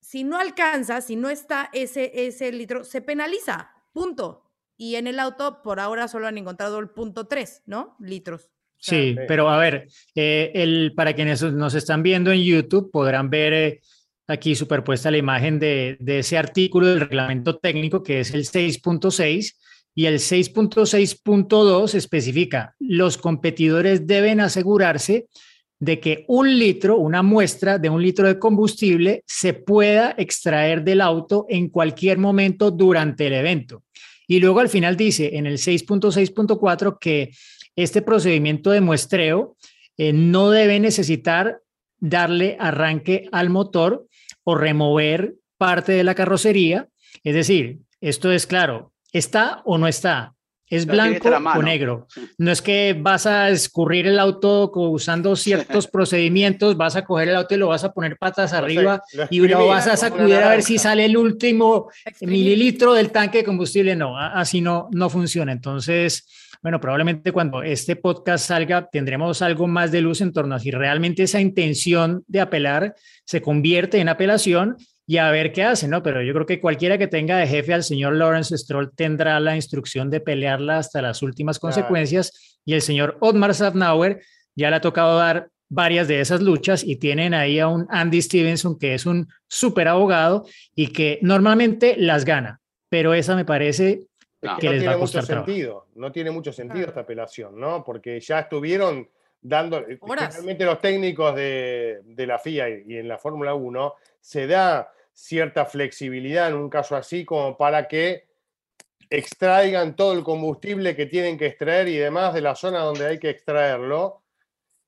si 0.00 0.22
no 0.22 0.38
alcanza, 0.38 1.00
si 1.00 1.16
no 1.16 1.28
está 1.28 1.70
ese, 1.72 2.26
ese 2.26 2.52
litro, 2.52 2.84
se 2.84 3.00
penaliza. 3.00 3.72
Punto. 3.92 4.43
Y 4.76 4.96
en 4.96 5.06
el 5.06 5.18
auto, 5.20 5.62
por 5.62 5.80
ahora 5.80 6.08
solo 6.08 6.26
han 6.26 6.38
encontrado 6.38 6.78
el 6.78 6.90
punto 6.90 7.26
3, 7.26 7.62
¿no? 7.66 7.96
Litros. 8.00 8.50
sí, 8.78 9.16
pero 9.28 9.48
a 9.48 9.58
ver, 9.58 9.88
eh, 10.14 10.50
el, 10.54 10.92
para 10.94 11.14
quienes 11.14 11.42
nos 11.42 11.74
están 11.74 12.02
viendo 12.02 12.32
en 12.32 12.42
YouTube, 12.42 12.90
podrán 12.90 13.30
ver 13.30 13.52
eh, 13.52 13.80
aquí 14.26 14.54
superpuesta 14.54 15.10
la 15.10 15.18
imagen 15.18 15.58
de, 15.58 15.96
de, 16.00 16.18
ese 16.18 16.36
artículo 16.36 16.88
del 16.88 17.00
reglamento 17.00 17.58
técnico 17.58 18.02
que 18.02 18.20
es 18.20 18.32
el 18.34 18.44
6.6 18.44 19.54
y 19.94 20.06
el 20.06 20.16
6.6.2 20.16 21.94
especifica, 21.94 22.74
los 22.80 23.16
competidores 23.16 24.06
deben 24.06 24.40
asegurarse 24.40 25.28
de 25.78 26.00
que 26.00 26.24
un 26.28 26.58
litro, 26.58 26.96
una 26.98 27.22
muestra 27.22 27.78
de 27.78 27.90
un 27.90 28.02
litro 28.02 28.26
de 28.26 28.38
combustible 28.38 29.22
se 29.26 29.54
pueda 29.54 30.14
extraer 30.16 30.82
del 30.82 31.00
auto 31.00 31.46
en 31.48 31.68
cualquier 31.68 32.18
momento 32.18 32.70
durante 32.70 33.26
el 33.26 33.34
evento. 33.34 33.82
Y 34.26 34.40
luego 34.40 34.60
al 34.60 34.68
final 34.68 34.96
dice 34.96 35.36
en 35.36 35.46
el 35.46 35.58
6.6.4 35.58 36.98
que 36.98 37.30
este 37.76 38.02
procedimiento 38.02 38.70
de 38.70 38.80
muestreo 38.80 39.56
eh, 39.96 40.12
no 40.12 40.50
debe 40.50 40.80
necesitar 40.80 41.60
darle 41.98 42.56
arranque 42.58 43.28
al 43.32 43.50
motor 43.50 44.06
o 44.44 44.54
remover 44.54 45.34
parte 45.56 45.92
de 45.92 46.04
la 46.04 46.14
carrocería. 46.14 46.88
Es 47.22 47.34
decir, 47.34 47.80
esto 48.00 48.30
es 48.32 48.46
claro, 48.46 48.92
¿está 49.12 49.62
o 49.64 49.78
no 49.78 49.88
está? 49.88 50.33
Es 50.74 50.86
blanco 50.86 51.28
o 51.28 51.62
negro. 51.62 52.06
No 52.38 52.50
es 52.50 52.60
que 52.62 52.96
vas 52.98 53.26
a 53.26 53.50
escurrir 53.50 54.06
el 54.06 54.18
auto 54.18 54.70
usando 54.74 55.36
ciertos 55.36 55.86
procedimientos, 55.92 56.76
vas 56.76 56.96
a 56.96 57.04
coger 57.04 57.28
el 57.28 57.36
auto 57.36 57.54
y 57.54 57.58
lo 57.58 57.68
vas 57.68 57.84
a 57.84 57.92
poner 57.92 58.16
patas 58.16 58.52
arriba 58.52 59.02
y 59.30 59.40
lo 59.40 59.66
vas 59.66 59.86
a 59.86 59.96
sacudir 59.96 60.36
a 60.36 60.50
ver 60.50 60.62
si 60.62 60.78
sale 60.78 61.04
el 61.04 61.16
último 61.16 61.88
mililitro 62.20 62.94
del 62.94 63.10
tanque 63.10 63.38
de 63.38 63.44
combustible. 63.44 63.96
No, 63.96 64.18
así 64.18 64.60
no, 64.60 64.88
no 64.92 65.08
funciona. 65.08 65.52
Entonces, 65.52 66.26
bueno, 66.64 66.80
probablemente 66.80 67.30
cuando 67.30 67.62
este 67.62 67.94
podcast 67.94 68.46
salga 68.46 68.88
tendremos 68.90 69.42
algo 69.42 69.66
más 69.66 69.92
de 69.92 70.00
luz 70.00 70.22
en 70.22 70.32
torno 70.32 70.54
a 70.54 70.58
si 70.58 70.70
realmente 70.70 71.24
esa 71.24 71.38
intención 71.40 72.24
de 72.26 72.40
apelar 72.40 72.94
se 73.24 73.42
convierte 73.42 73.98
en 73.98 74.08
apelación 74.08 74.76
y 75.06 75.18
a 75.18 75.30
ver 75.30 75.52
qué 75.52 75.62
hace, 75.64 75.86
¿no? 75.86 76.02
Pero 76.02 76.22
yo 76.22 76.32
creo 76.32 76.46
que 76.46 76.60
cualquiera 76.60 76.96
que 76.96 77.06
tenga 77.06 77.36
de 77.36 77.46
jefe 77.46 77.74
al 77.74 77.84
señor 77.84 78.14
Lawrence 78.14 78.56
Stroll 78.56 78.92
tendrá 78.94 79.38
la 79.40 79.54
instrucción 79.54 80.10
de 80.10 80.20
pelearla 80.20 80.78
hasta 80.78 81.02
las 81.02 81.22
últimas 81.22 81.58
consecuencias 81.58 82.58
y 82.64 82.74
el 82.74 82.82
señor 82.82 83.18
Otmar 83.20 83.54
Safnauer 83.54 84.22
ya 84.54 84.70
le 84.70 84.76
ha 84.76 84.80
tocado 84.80 85.18
dar 85.18 85.50
varias 85.68 86.08
de 86.08 86.20
esas 86.20 86.40
luchas 86.40 86.84
y 86.84 86.96
tienen 86.96 87.34
ahí 87.34 87.58
a 87.58 87.68
un 87.68 87.86
Andy 87.90 88.22
Stevenson 88.22 88.78
que 88.78 88.94
es 88.94 89.04
un 89.04 89.28
súper 89.48 89.88
abogado 89.88 90.46
y 90.74 90.88
que 90.88 91.18
normalmente 91.20 91.96
las 91.98 92.24
gana, 92.24 92.60
pero 92.88 93.12
esa 93.12 93.36
me 93.36 93.44
parece 93.44 94.06
que 94.60 94.70
les 94.70 94.86
va 94.86 94.92
a 94.92 94.98
costar 94.98 95.22
mucho 95.22 95.34
sentido, 95.34 95.86
no 95.96 96.12
tiene 96.12 96.30
mucho 96.30 96.52
sentido 96.52 96.86
esta 96.86 97.00
apelación, 97.00 97.58
¿no? 97.58 97.82
Porque 97.82 98.20
ya 98.20 98.40
estuvieron 98.40 99.08
dando, 99.40 99.80
realmente 99.80 100.64
los 100.64 100.80
técnicos 100.80 101.34
de, 101.34 102.00
de 102.04 102.26
la 102.26 102.38
FIA 102.38 102.68
y 102.86 102.96
en 102.96 103.08
la 103.08 103.18
Fórmula 103.18 103.54
1 103.54 103.94
se 104.24 104.46
da 104.46 104.90
cierta 105.12 105.66
flexibilidad 105.66 106.48
en 106.48 106.54
un 106.54 106.70
caso 106.70 106.96
así 106.96 107.26
como 107.26 107.58
para 107.58 107.86
que 107.86 108.26
extraigan 109.10 109.94
todo 109.94 110.14
el 110.14 110.24
combustible 110.24 110.96
que 110.96 111.04
tienen 111.04 111.36
que 111.36 111.48
extraer 111.48 111.88
y 111.88 111.98
demás 111.98 112.32
de 112.32 112.40
la 112.40 112.54
zona 112.54 112.80
donde 112.80 113.06
hay 113.06 113.18
que 113.18 113.28
extraerlo. 113.28 114.22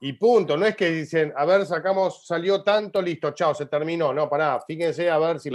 Y 0.01 0.15
punto, 0.15 0.57
no 0.57 0.65
es 0.65 0.75
que 0.75 0.91
dicen, 0.91 1.35
a 1.37 1.45
ver, 1.45 1.67
sacamos, 1.67 2.27
salió 2.27 2.63
tanto, 2.63 3.03
listo, 3.03 3.33
chao, 3.33 3.55
se 3.55 3.67
terminó. 3.67 4.15
No, 4.15 4.27
pará, 4.27 4.59
fíjense 4.67 5.11
a 5.11 5.19
ver 5.19 5.39
si 5.39 5.51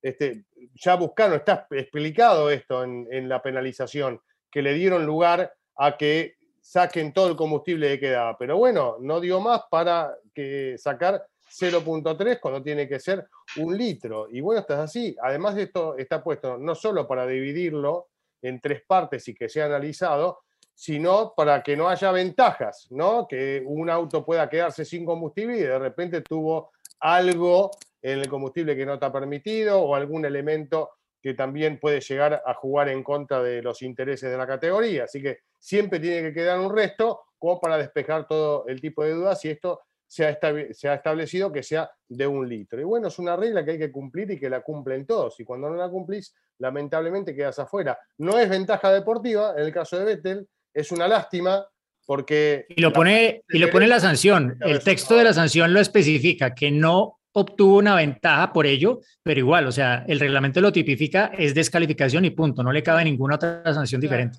este, 0.00 0.46
ya 0.74 0.96
buscaron, 0.96 1.36
está 1.36 1.66
explicado 1.72 2.50
esto 2.50 2.82
en, 2.82 3.06
en, 3.10 3.28
la 3.28 3.42
penalización, 3.42 4.22
que 4.50 4.62
le 4.62 4.72
dieron 4.72 5.04
lugar 5.04 5.52
a 5.76 5.98
que 5.98 6.36
saquen 6.62 7.12
todo 7.12 7.28
el 7.28 7.36
combustible 7.36 7.88
que 7.90 8.00
quedaba. 8.00 8.38
Pero 8.38 8.56
bueno, 8.56 8.96
no 9.00 9.20
dio 9.20 9.38
más 9.38 9.64
para 9.70 10.16
que 10.34 10.76
sacar 10.78 11.26
0.3 11.48 12.40
cuando 12.40 12.62
tiene 12.62 12.88
que 12.88 12.98
ser 12.98 13.28
un 13.56 13.76
litro. 13.76 14.28
Y 14.30 14.40
bueno, 14.40 14.60
esto 14.60 14.74
es 14.74 14.80
así. 14.80 15.16
Además 15.22 15.54
de 15.54 15.64
esto 15.64 15.96
está 15.96 16.22
puesto 16.22 16.58
no 16.58 16.74
solo 16.74 17.06
para 17.06 17.26
dividirlo 17.26 18.08
en 18.42 18.60
tres 18.60 18.82
partes 18.86 19.26
y 19.28 19.34
que 19.34 19.48
sea 19.48 19.66
analizado, 19.66 20.40
sino 20.74 21.32
para 21.34 21.62
que 21.62 21.76
no 21.76 21.88
haya 21.88 22.12
ventajas, 22.12 22.86
¿no? 22.90 23.26
Que 23.26 23.62
un 23.64 23.88
auto 23.88 24.24
pueda 24.24 24.48
quedarse 24.48 24.84
sin 24.84 25.06
combustible 25.06 25.56
y 25.56 25.62
de 25.62 25.78
repente 25.78 26.20
tuvo 26.20 26.70
algo 27.00 27.70
en 28.02 28.20
el 28.20 28.28
combustible 28.28 28.76
que 28.76 28.84
no 28.86 28.94
está 28.94 29.10
permitido 29.12 29.80
o 29.80 29.94
algún 29.94 30.24
elemento 30.24 30.90
que 31.22 31.34
también 31.34 31.80
puede 31.80 32.00
llegar 32.00 32.42
a 32.44 32.54
jugar 32.54 32.88
en 32.88 33.02
contra 33.02 33.42
de 33.42 33.62
los 33.62 33.82
intereses 33.82 34.30
de 34.30 34.36
la 34.36 34.46
categoría. 34.46 35.04
Así 35.04 35.22
que 35.22 35.40
siempre 35.58 35.98
tiene 35.98 36.28
que 36.28 36.34
quedar 36.34 36.60
un 36.60 36.74
resto 36.74 37.22
como 37.38 37.60
para 37.60 37.78
despejar 37.78 38.28
todo 38.28 38.66
el 38.68 38.80
tipo 38.80 39.02
de 39.02 39.12
dudas 39.12 39.44
y 39.44 39.50
esto 39.50 39.80
se 40.06 40.24
ha, 40.24 40.94
establecido 40.94 41.52
que 41.52 41.62
sea 41.62 41.90
de 42.08 42.26
un 42.26 42.48
litro. 42.48 42.80
Y 42.80 42.84
bueno, 42.84 43.08
es 43.08 43.18
una 43.18 43.36
regla 43.36 43.64
que 43.64 43.72
hay 43.72 43.78
que 43.78 43.90
cumplir 43.90 44.30
y 44.30 44.38
que 44.38 44.48
la 44.48 44.62
cumplen 44.62 45.06
todos. 45.06 45.38
Y 45.40 45.44
cuando 45.44 45.68
no 45.68 45.76
la 45.76 45.88
cumplís, 45.88 46.34
lamentablemente 46.58 47.34
quedas 47.34 47.58
afuera. 47.58 47.98
No 48.18 48.38
es 48.38 48.48
ventaja 48.48 48.92
deportiva, 48.92 49.54
en 49.56 49.64
el 49.64 49.72
caso 49.72 49.98
de 49.98 50.04
Vettel, 50.04 50.48
es 50.72 50.92
una 50.92 51.08
lástima 51.08 51.66
porque... 52.04 52.66
Y 52.68 52.80
lo 52.80 52.92
pone, 52.92 53.42
y 53.48 53.58
lo 53.58 53.70
pone 53.70 53.86
la 53.86 54.00
sanción. 54.00 54.56
El 54.60 54.80
texto 54.80 55.16
de 55.16 55.24
la 55.24 55.32
sanción 55.32 55.72
lo 55.72 55.80
especifica, 55.80 56.54
que 56.54 56.70
no 56.70 57.18
obtuvo 57.32 57.76
una 57.76 57.94
ventaja 57.94 58.52
por 58.52 58.64
ello, 58.64 59.00
pero 59.22 59.40
igual, 59.40 59.66
o 59.66 59.72
sea, 59.72 60.04
el 60.08 60.20
reglamento 60.20 60.60
lo 60.62 60.72
tipifica, 60.72 61.32
es 61.36 61.54
descalificación 61.54 62.24
y 62.24 62.30
punto, 62.30 62.62
no 62.62 62.72
le 62.72 62.82
cabe 62.82 63.04
ninguna 63.04 63.34
otra 63.34 63.74
sanción 63.74 64.00
diferente. 64.00 64.38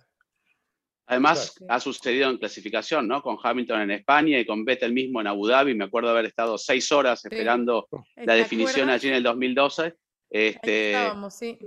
Además, 1.10 1.56
ha 1.70 1.80
sucedido 1.80 2.30
en 2.30 2.38
clasificación, 2.38 3.08
¿no? 3.08 3.22
Con 3.22 3.38
Hamilton 3.42 3.82
en 3.82 3.92
España 3.92 4.40
y 4.40 4.46
con 4.46 4.66
Vettel 4.66 4.92
mismo 4.92 5.22
en 5.22 5.28
Abu 5.28 5.48
Dhabi. 5.48 5.74
Me 5.74 5.86
acuerdo 5.86 6.10
haber 6.10 6.26
estado 6.26 6.58
seis 6.58 6.92
horas 6.92 7.24
esperando 7.24 7.88
la 8.18 8.34
definición 8.34 8.90
allí 8.90 9.08
en 9.08 9.14
el 9.16 9.24
2012. 9.24 9.94
Este, 10.30 10.92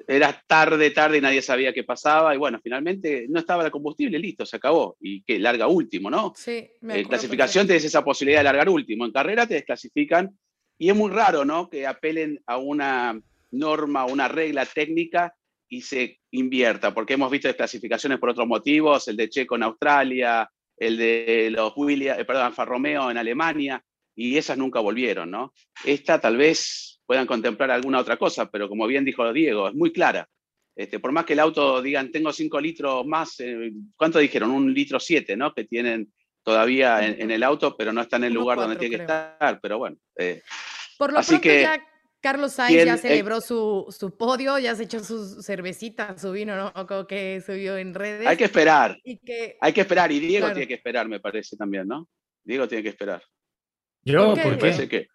Era 0.07 0.45
tarde, 0.47 0.91
tarde 0.91 1.17
y 1.17 1.21
nadie 1.23 1.41
sabía 1.41 1.73
qué 1.73 1.85
pasaba. 1.85 2.35
Y 2.35 2.39
bueno, 2.39 2.61
finalmente 2.63 3.25
no 3.31 3.41
estaba 3.41 3.65
el 3.65 3.71
combustible, 3.71 4.19
listo, 4.19 4.45
se 4.45 4.57
acabó. 4.57 4.99
Y 5.01 5.23
que 5.23 5.39
larga 5.39 5.67
último, 5.69 6.11
¿no? 6.11 6.35
Sí, 6.37 6.71
En 6.83 7.09
clasificación 7.09 7.67
tienes 7.67 7.85
esa 7.87 8.05
posibilidad 8.05 8.41
de 8.41 8.45
largar 8.45 8.69
último. 8.69 9.07
En 9.07 9.13
carrera 9.13 9.47
te 9.47 9.55
desclasifican. 9.55 10.39
Y 10.77 10.91
es 10.91 10.97
muy 10.97 11.11
raro, 11.11 11.47
¿no? 11.47 11.71
Que 11.71 11.87
apelen 11.87 12.43
a 12.47 12.59
una 12.59 13.19
norma, 13.53 14.05
una 14.05 14.29
regla 14.29 14.67
técnica 14.67 15.35
y 15.71 15.81
se 15.83 16.19
invierta, 16.33 16.93
porque 16.93 17.15
hemos 17.15 17.31
visto 17.31 17.49
desclasificaciones 17.49 18.19
por 18.19 18.31
otros 18.31 18.47
motivos, 18.47 19.07
el 19.07 19.17
de 19.17 19.29
Checo 19.29 19.55
en 19.55 19.63
Australia, 19.63 20.51
el 20.77 20.97
de 20.97 21.49
los 21.53 21.73
Williams, 21.77 22.19
eh, 22.19 22.25
perdón, 22.25 22.47
Alfa 22.47 22.65
Romeo 22.65 23.11
en 23.11 23.17
Alemania, 23.17 23.83
y 24.17 24.37
esas 24.37 24.59
nunca 24.59 24.81
volvieron, 24.81 25.31
¿no? 25.31 25.55
Esta 25.85 26.21
tal 26.21 26.37
vez 26.37 27.01
puedan 27.07 27.27
contemplar 27.27 27.71
alguna 27.71 28.01
otra 28.01 28.17
cosa, 28.17 28.51
pero 28.51 28.69
como 28.69 28.87
bien 28.89 29.05
dijo 29.05 29.33
Diego, 29.33 29.69
es 29.69 29.75
muy 29.75 29.93
clara. 29.93 30.29
Este, 30.75 30.99
por 30.99 31.13
más 31.13 31.25
que 31.25 31.35
el 31.35 31.41
auto 31.41 31.81
digan, 31.81 32.11
tengo 32.11 32.33
cinco 32.33 32.61
litros 32.61 33.07
más, 33.07 33.39
eh, 33.39 33.73
¿cuánto 33.97 34.19
dijeron? 34.19 34.51
Un 34.51 34.75
litro 34.75 34.99
siete, 34.99 35.37
¿no? 35.37 35.55
Que 35.55 35.65
tienen 35.65 36.13
todavía 36.43 37.07
en, 37.07 37.31
el 37.31 37.43
auto, 37.45 37.77
pero 37.77 37.93
no 37.93 38.01
están 38.01 38.25
en 38.25 38.29
el 38.29 38.35
lugar 38.35 38.59
donde 38.59 38.77
tiene 38.77 38.97
que 38.97 39.03
estar, 39.03 39.61
pero 39.61 39.79
bueno. 39.79 39.97
Eh, 40.17 40.43
por 40.99 41.13
lo 41.13 41.19
así 41.21 41.39
que, 41.39 41.69
Carlos 42.21 42.53
Sainz 42.53 42.85
ya 42.85 42.97
celebró 42.99 43.41
su, 43.41 43.87
su, 43.97 44.17
podio, 44.17 44.59
ya 44.59 44.75
se 44.75 44.85
echó 44.85 45.03
su 45.03 45.43
cervecita, 45.43 46.19
su 46.19 46.33
vino, 46.33 46.55
¿no? 46.55 46.87
Como 46.87 47.07
que 47.07 47.43
subió 47.45 47.79
en 47.79 47.95
redes. 47.95 48.27
Hay 48.27 48.37
que 48.37 48.45
esperar. 48.45 48.99
Hay 49.61 49.73
que 49.73 49.81
esperar. 49.81 50.13
Y 50.13 50.21
Diego 50.21 50.49
tiene 50.49 50.69
que 50.69 50.75
esperar, 50.75 51.09
me 51.09 51.21
parece 51.21 51.57
también, 51.57 51.89
¿no? 51.89 52.09
Diego 52.45 52.69
tiene 52.69 52.83
que 52.83 52.91
esperar. 52.91 53.23
Yo, 54.03 54.35
¿por 54.35 54.59
qué? 54.59 54.89
que, 54.89 55.09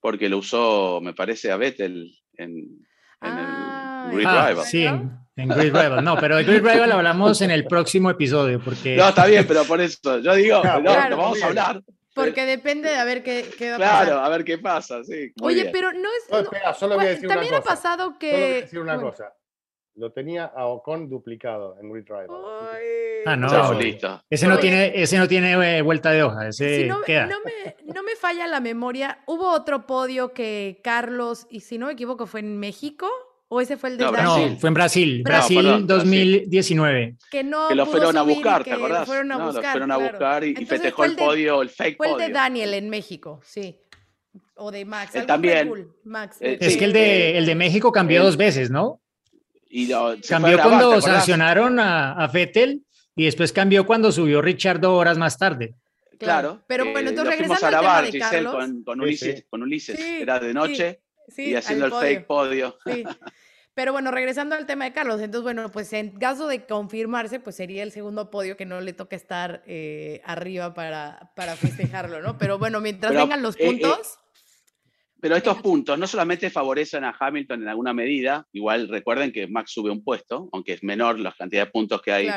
porque 0.00 0.28
lo 0.28 0.38
usó, 0.38 1.00
me 1.00 1.14
parece, 1.14 1.50
a 1.50 1.56
Vettel 1.56 2.12
en, 2.36 2.50
en 2.50 2.86
ah, 3.20 4.08
el 4.10 4.16
Grid 4.16 4.26
ah, 4.26 4.48
Rival. 4.48 4.66
Sí, 4.66 4.84
en, 4.84 5.48
Grid 5.48 5.74
Rival. 5.74 6.04
No, 6.04 6.16
pero 6.18 6.36
de 6.36 6.44
Grid 6.44 6.60
Rival 6.60 6.92
hablamos 6.92 7.40
en 7.40 7.50
el 7.50 7.66
próximo 7.66 8.10
episodio. 8.10 8.60
Porque... 8.60 8.96
No, 8.96 9.08
está 9.08 9.26
bien, 9.26 9.46
pero 9.46 9.64
por 9.64 9.80
eso. 9.80 10.18
Yo 10.18 10.34
digo, 10.34 10.62
no, 10.82 10.82
vamos 10.82 11.42
a 11.42 11.46
hablar. 11.46 11.82
Porque 12.14 12.44
depende 12.44 12.90
de 12.90 12.96
a 12.96 13.04
ver 13.04 13.22
qué, 13.22 13.48
qué 13.56 13.70
va 13.70 13.76
a 13.76 13.78
pasar. 13.78 14.06
Claro, 14.06 14.20
a 14.20 14.28
ver 14.28 14.44
qué 14.44 14.58
pasa, 14.58 15.02
sí. 15.04 15.32
Oye, 15.40 15.70
pero 15.72 15.92
no 15.92 16.08
es. 16.08 16.30
No, 16.30 16.38
espera, 16.38 16.74
solo 16.74 16.96
voy 16.96 17.06
a 17.06 17.08
decir 17.10 17.28
También 17.28 17.52
una 17.52 17.62
cosa. 17.62 17.72
ha 17.72 17.76
pasado 17.76 18.18
que. 18.18 18.60
decir 18.62 18.80
una 18.80 19.00
cosa. 19.00 19.34
Lo 19.94 20.10
tenía 20.10 20.46
a 20.46 20.66
Ocon 20.66 21.08
duplicado 21.08 21.76
en 21.78 21.92
Rider. 21.92 22.26
Ah, 23.26 23.36
no, 23.36 23.74
listo. 23.74 24.22
Ese 24.30 24.46
no 24.46 24.58
tiene, 24.58 24.92
ese 25.02 25.18
no 25.18 25.28
tiene 25.28 25.78
eh, 25.78 25.82
vuelta 25.82 26.10
de 26.10 26.22
hoja, 26.22 26.48
ese 26.48 26.86
no, 26.86 27.02
queda. 27.02 27.26
No 27.26 27.36
me, 27.44 27.76
no 27.92 28.02
me 28.02 28.16
falla 28.16 28.46
la 28.46 28.60
memoria. 28.60 29.22
Hubo 29.26 29.50
otro 29.52 29.86
podio 29.86 30.32
que 30.32 30.80
Carlos, 30.82 31.46
y 31.50 31.60
si 31.60 31.76
no 31.76 31.86
me 31.86 31.92
equivoco, 31.92 32.26
fue 32.26 32.40
en 32.40 32.58
México. 32.58 33.06
¿O 33.54 33.60
ese 33.60 33.76
fue 33.76 33.90
el 33.90 33.98
de 33.98 34.04
no, 34.06 34.12
no, 34.12 34.56
fue 34.56 34.68
en 34.68 34.74
Brasil, 34.74 35.22
Brasil, 35.22 35.86
2019. 35.86 37.16
Que 37.30 37.44
no 37.44 37.68
que 37.68 37.74
lo 37.74 37.84
fueron 37.84 38.16
a 38.16 38.22
buscar, 38.22 38.64
¿te 38.64 38.72
acordás? 38.72 39.06
Fueron 39.06 39.30
a 39.30 39.36
buscar, 39.44 39.62
lo 39.62 39.70
fueron 39.72 39.92
a 39.92 39.96
buscar 39.98 40.44
y, 40.44 40.54
festejó 40.64 41.04
el, 41.04 41.16
podio, 41.16 41.60
el 41.60 41.68
fake 41.68 41.98
podio. 41.98 42.14
Fue 42.14 42.24
el 42.24 42.28
de 42.28 42.34
Daniel 42.34 42.72
en 42.72 42.88
México, 42.88 43.42
sí. 43.44 43.78
O 44.54 44.70
de 44.70 44.86
Max. 44.86 45.12
también. 45.26 45.86
Max, 46.02 46.38
eh, 46.40 46.56
es 46.62 46.78
que 46.78 46.86
el 46.86 46.94
de, 46.94 47.36
el 47.36 47.44
de 47.44 47.54
México 47.54 47.92
cambió 47.92 48.24
dos 48.24 48.38
veces, 48.38 48.70
¿no? 48.70 49.02
Y 49.68 49.90
cambió 50.26 50.58
cuando 50.62 50.98
sancionaron 51.02 51.78
a, 51.78 52.12
a 52.12 52.28
Vettel 52.28 52.86
y 53.14 53.26
después 53.26 53.52
cambió 53.52 53.84
cuando 53.84 54.12
subió 54.12 54.40
Richardo 54.40 54.94
horas 54.94 55.18
más 55.18 55.36
tarde. 55.36 55.74
Claro. 56.18 56.62
Pero 56.66 56.90
bueno, 56.90 57.10
entonces 57.10 57.38
regresando 57.38 57.66
al 57.66 57.82
tema 57.82 58.02
de 58.02 58.18
Carlos. 58.18 58.54
Con, 58.54 58.82
con, 58.82 59.00
Ulises, 59.02 59.44
con 59.50 59.62
Ulises. 59.62 60.00
era 60.00 60.40
de 60.40 60.54
noche 60.54 61.01
y 61.36 61.54
haciendo 61.54 61.86
el 61.86 61.92
fake 61.92 62.26
podio. 62.26 62.76
Pero 63.74 63.92
bueno, 63.92 64.10
regresando 64.10 64.54
al 64.54 64.66
tema 64.66 64.84
de 64.84 64.92
Carlos, 64.92 65.20
entonces 65.20 65.42
bueno, 65.42 65.70
pues 65.70 65.92
en 65.94 66.10
caso 66.18 66.46
de 66.46 66.66
confirmarse, 66.66 67.40
pues 67.40 67.56
sería 67.56 67.82
el 67.82 67.90
segundo 67.90 68.30
podio 68.30 68.56
que 68.56 68.66
no 68.66 68.80
le 68.82 68.92
toca 68.92 69.16
estar 69.16 69.62
eh, 69.66 70.20
arriba 70.24 70.74
para, 70.74 71.32
para 71.34 71.56
festejarlo, 71.56 72.20
¿no? 72.20 72.36
Pero 72.36 72.58
bueno, 72.58 72.80
mientras 72.80 73.14
vengan 73.14 73.40
los 73.40 73.56
eh, 73.56 73.60
eh, 73.62 73.66
puntos. 73.66 74.18
Pero 75.20 75.36
estos 75.36 75.62
puntos 75.62 75.98
no 75.98 76.06
solamente 76.06 76.50
favorecen 76.50 77.04
a 77.04 77.16
Hamilton 77.18 77.62
en 77.62 77.68
alguna 77.68 77.94
medida, 77.94 78.46
igual 78.52 78.88
recuerden 78.88 79.32
que 79.32 79.46
Max 79.46 79.70
sube 79.70 79.90
un 79.90 80.04
puesto, 80.04 80.50
aunque 80.52 80.74
es 80.74 80.82
menor 80.82 81.18
la 81.18 81.32
cantidad 81.32 81.64
de 81.64 81.70
puntos 81.70 82.02
que 82.02 82.12
hay 82.12 82.28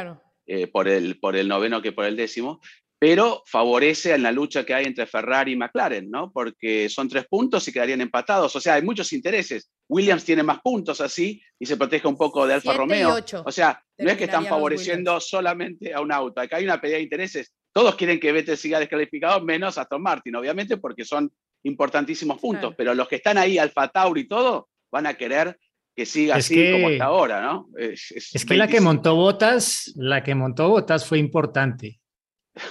por, 0.71 0.88
el, 0.88 1.19
por 1.19 1.36
el 1.36 1.48
noveno 1.48 1.82
que 1.82 1.91
por 1.91 2.06
el 2.06 2.15
décimo, 2.15 2.62
pero 2.97 3.43
favorece 3.45 4.13
en 4.13 4.23
la 4.23 4.31
lucha 4.31 4.65
que 4.65 4.73
hay 4.73 4.86
entre 4.86 5.05
Ferrari 5.05 5.51
y 5.51 5.55
McLaren, 5.55 6.10
¿no? 6.10 6.31
Porque 6.31 6.88
son 6.89 7.10
tres 7.10 7.25
puntos 7.27 7.67
y 7.67 7.73
quedarían 7.73 8.01
empatados. 8.01 8.55
O 8.55 8.60
sea, 8.60 8.75
hay 8.75 8.81
muchos 8.81 9.12
intereses. 9.13 9.69
Williams 9.89 10.23
tiene 10.23 10.43
más 10.43 10.60
puntos 10.62 11.01
así 11.01 11.41
y 11.60 11.65
se 11.65 11.77
protege 11.77 12.08
un 12.08 12.17
poco 12.17 12.47
de 12.47 12.55
Alfa 12.55 12.73
Romeo. 12.73 13.17
o 13.45 13.51
sea, 13.51 13.81
no 13.97 14.10
es 14.10 14.17
que 14.17 14.23
están 14.23 14.45
favoreciendo 14.45 15.19
solamente 15.19 15.93
a 15.93 16.01
un 16.01 16.12
auto. 16.12 16.39
Acá 16.41 16.58
hay 16.58 16.63
una 16.63 16.79
pelea 16.79 16.97
de 16.97 17.03
intereses. 17.03 17.53
Todos 17.73 17.95
quieren 17.95 18.19
que 18.19 18.31
Vettel 18.31 18.58
siga 18.58 18.79
descalificado, 18.79 19.41
menos 19.41 19.77
Aston 19.77 20.01
Martin, 20.01 20.36
obviamente, 20.36 20.77
porque 20.77 21.03
son 21.03 21.29
importantísimos 21.63 22.39
puntos, 22.39 22.73
pero 22.77 22.93
los 22.93 23.08
que 23.08 23.17
están 23.17 23.38
ahí, 23.38 23.58
Alfa 23.58 23.89
Tauri 23.89 24.21
y 24.21 24.27
todo, 24.27 24.69
van 24.91 25.08
a 25.08 25.15
querer 25.15 25.58
que 25.95 26.05
siga 26.05 26.36
así 26.36 26.71
como 26.71 26.89
hasta 26.89 27.05
ahora, 27.05 27.41
¿no? 27.41 27.69
Es, 27.77 28.45
que 28.45 28.55
la 28.55 28.67
que 28.67 28.81
montó 28.81 29.15
Botas, 29.15 29.93
la 29.95 30.23
que 30.23 30.36
montó 30.36 30.69
Botas 30.69 31.05
fue 31.05 31.19
importante. 31.19 31.99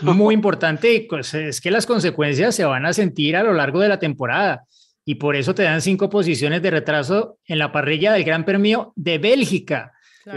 Muy 0.01 0.35
importante 0.35 0.93
y 0.93 1.01
pues, 1.01 1.35
es 1.35 1.61
que 1.61 1.71
las 1.71 1.87
consecuencias 1.87 2.55
se 2.55 2.65
van 2.65 2.87
a 2.87 2.93
sentir 2.93 3.37
a 3.37 3.43
lo 3.43 3.53
largo 3.53 3.81
de 3.81 3.89
la 3.89 3.99
temporada 3.99 4.65
y 5.05 5.17
por 5.17 5.37
eso 5.37 5.55
te 5.55 5.63
dan 5.63 5.83
cinco 5.83 6.09
posiciones 6.09 6.63
de 6.63 6.71
retraso 6.71 7.39
en 7.47 7.59
la 7.59 7.73
parrilla 7.73 8.13
del 8.13 8.25
Gran 8.25 8.45
Premio 8.45 8.93
de 8.97 9.19
Bélgica. 9.19 9.93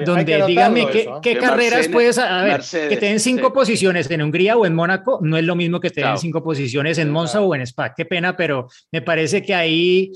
Donde 0.06 0.44
dígame 0.46 0.86
qué, 0.88 1.10
qué 1.22 1.38
carreras 1.38 1.88
puedes 1.88 2.18
a 2.18 2.44
ver, 2.44 2.62
que 2.90 2.98
te 2.98 3.06
den 3.06 3.22
cinco 3.22 3.54
posiciones 3.54 4.12
en 4.12 4.22
Hungría 4.22 4.58
o 4.58 4.66
en 4.66 4.76
Mónaco, 4.76 5.20
no 5.22 5.38
es 5.38 5.46
lo 5.46 5.56
mismo 5.56 5.80
que 5.80 5.90
te 5.90 6.02
den 6.02 6.18
cinco 6.18 6.44
posiciones 6.44 6.98
en 6.98 7.10
Monza 7.10 7.40
o 7.40 7.56
en 7.56 7.62
Spa. 7.62 7.94
Qué 7.96 8.04
pena, 8.04 8.36
pero 8.36 8.68
me 8.92 9.02
parece 9.02 9.42
que 9.42 9.56
ahí 9.56 10.12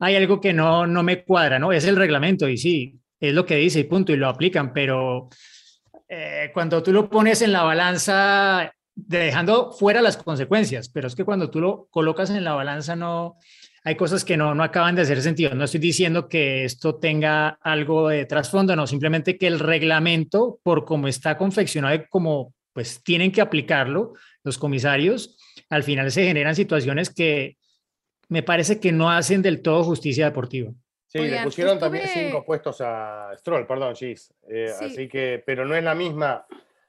hay 0.00 0.16
algo 0.16 0.40
que 0.40 0.52
no, 0.52 0.88
no 0.88 1.04
me 1.04 1.22
cuadra, 1.22 1.60
¿no? 1.60 1.72
Es 1.72 1.84
el 1.84 1.94
reglamento 1.94 2.48
y 2.48 2.58
sí, 2.58 2.96
es 3.20 3.32
lo 3.32 3.46
que 3.46 3.54
dice 3.54 3.78
y 3.78 3.84
punto, 3.84 4.12
y 4.12 4.16
lo 4.16 4.28
aplican, 4.28 4.72
pero 4.72 5.28
eh, 6.08 6.50
cuando 6.54 6.82
tú 6.82 6.92
lo 6.92 7.08
pones 7.10 7.42
en 7.42 7.52
la 7.52 7.62
balanza, 7.62 8.72
dejando 8.94 9.72
fuera 9.72 10.00
las 10.00 10.16
consecuencias, 10.16 10.88
pero 10.88 11.08
es 11.08 11.14
que 11.14 11.24
cuando 11.24 11.50
tú 11.50 11.60
lo 11.60 11.88
colocas 11.90 12.30
en 12.30 12.44
la 12.44 12.54
balanza 12.54 12.96
no, 12.96 13.36
hay 13.86 13.94
cosas 13.94 14.24
que 14.24 14.36
no, 14.36 14.52
no 14.52 14.64
acaban 14.64 14.96
de 14.96 15.02
hacer 15.02 15.22
sentido. 15.22 15.54
No 15.54 15.64
estoy 15.64 15.78
diciendo 15.78 16.28
que 16.28 16.64
esto 16.64 16.96
tenga 16.96 17.58
algo 17.60 18.08
de 18.08 18.24
trasfondo, 18.24 18.74
no, 18.74 18.86
simplemente 18.86 19.38
que 19.38 19.46
el 19.46 19.60
reglamento, 19.60 20.58
por 20.64 20.84
cómo 20.84 21.06
está 21.06 21.38
confeccionado 21.38 21.94
y 21.94 22.06
como 22.08 22.52
pues 22.72 23.02
tienen 23.04 23.30
que 23.30 23.40
aplicarlo 23.40 24.14
los 24.42 24.58
comisarios, 24.58 25.38
al 25.70 25.82
final 25.82 26.10
se 26.10 26.24
generan 26.24 26.54
situaciones 26.54 27.10
que 27.10 27.56
me 28.28 28.42
parece 28.42 28.80
que 28.80 28.92
no 28.92 29.10
hacen 29.10 29.40
del 29.40 29.62
todo 29.62 29.84
justicia 29.84 30.24
deportiva. 30.24 30.72
Sí, 31.18 31.28
le 31.28 31.42
pusieron 31.42 31.78
también 31.78 32.08
cinco 32.08 32.44
puestos 32.44 32.80
a 32.80 33.30
Stroll, 33.36 33.66
perdón, 33.66 33.94
Gis. 33.94 34.32
Eh, 34.48 34.72
así 34.80 35.08
que, 35.08 35.42
pero 35.44 35.64
no 35.64 35.74
es 35.74 35.84
la 35.84 35.94
misma 35.94 36.46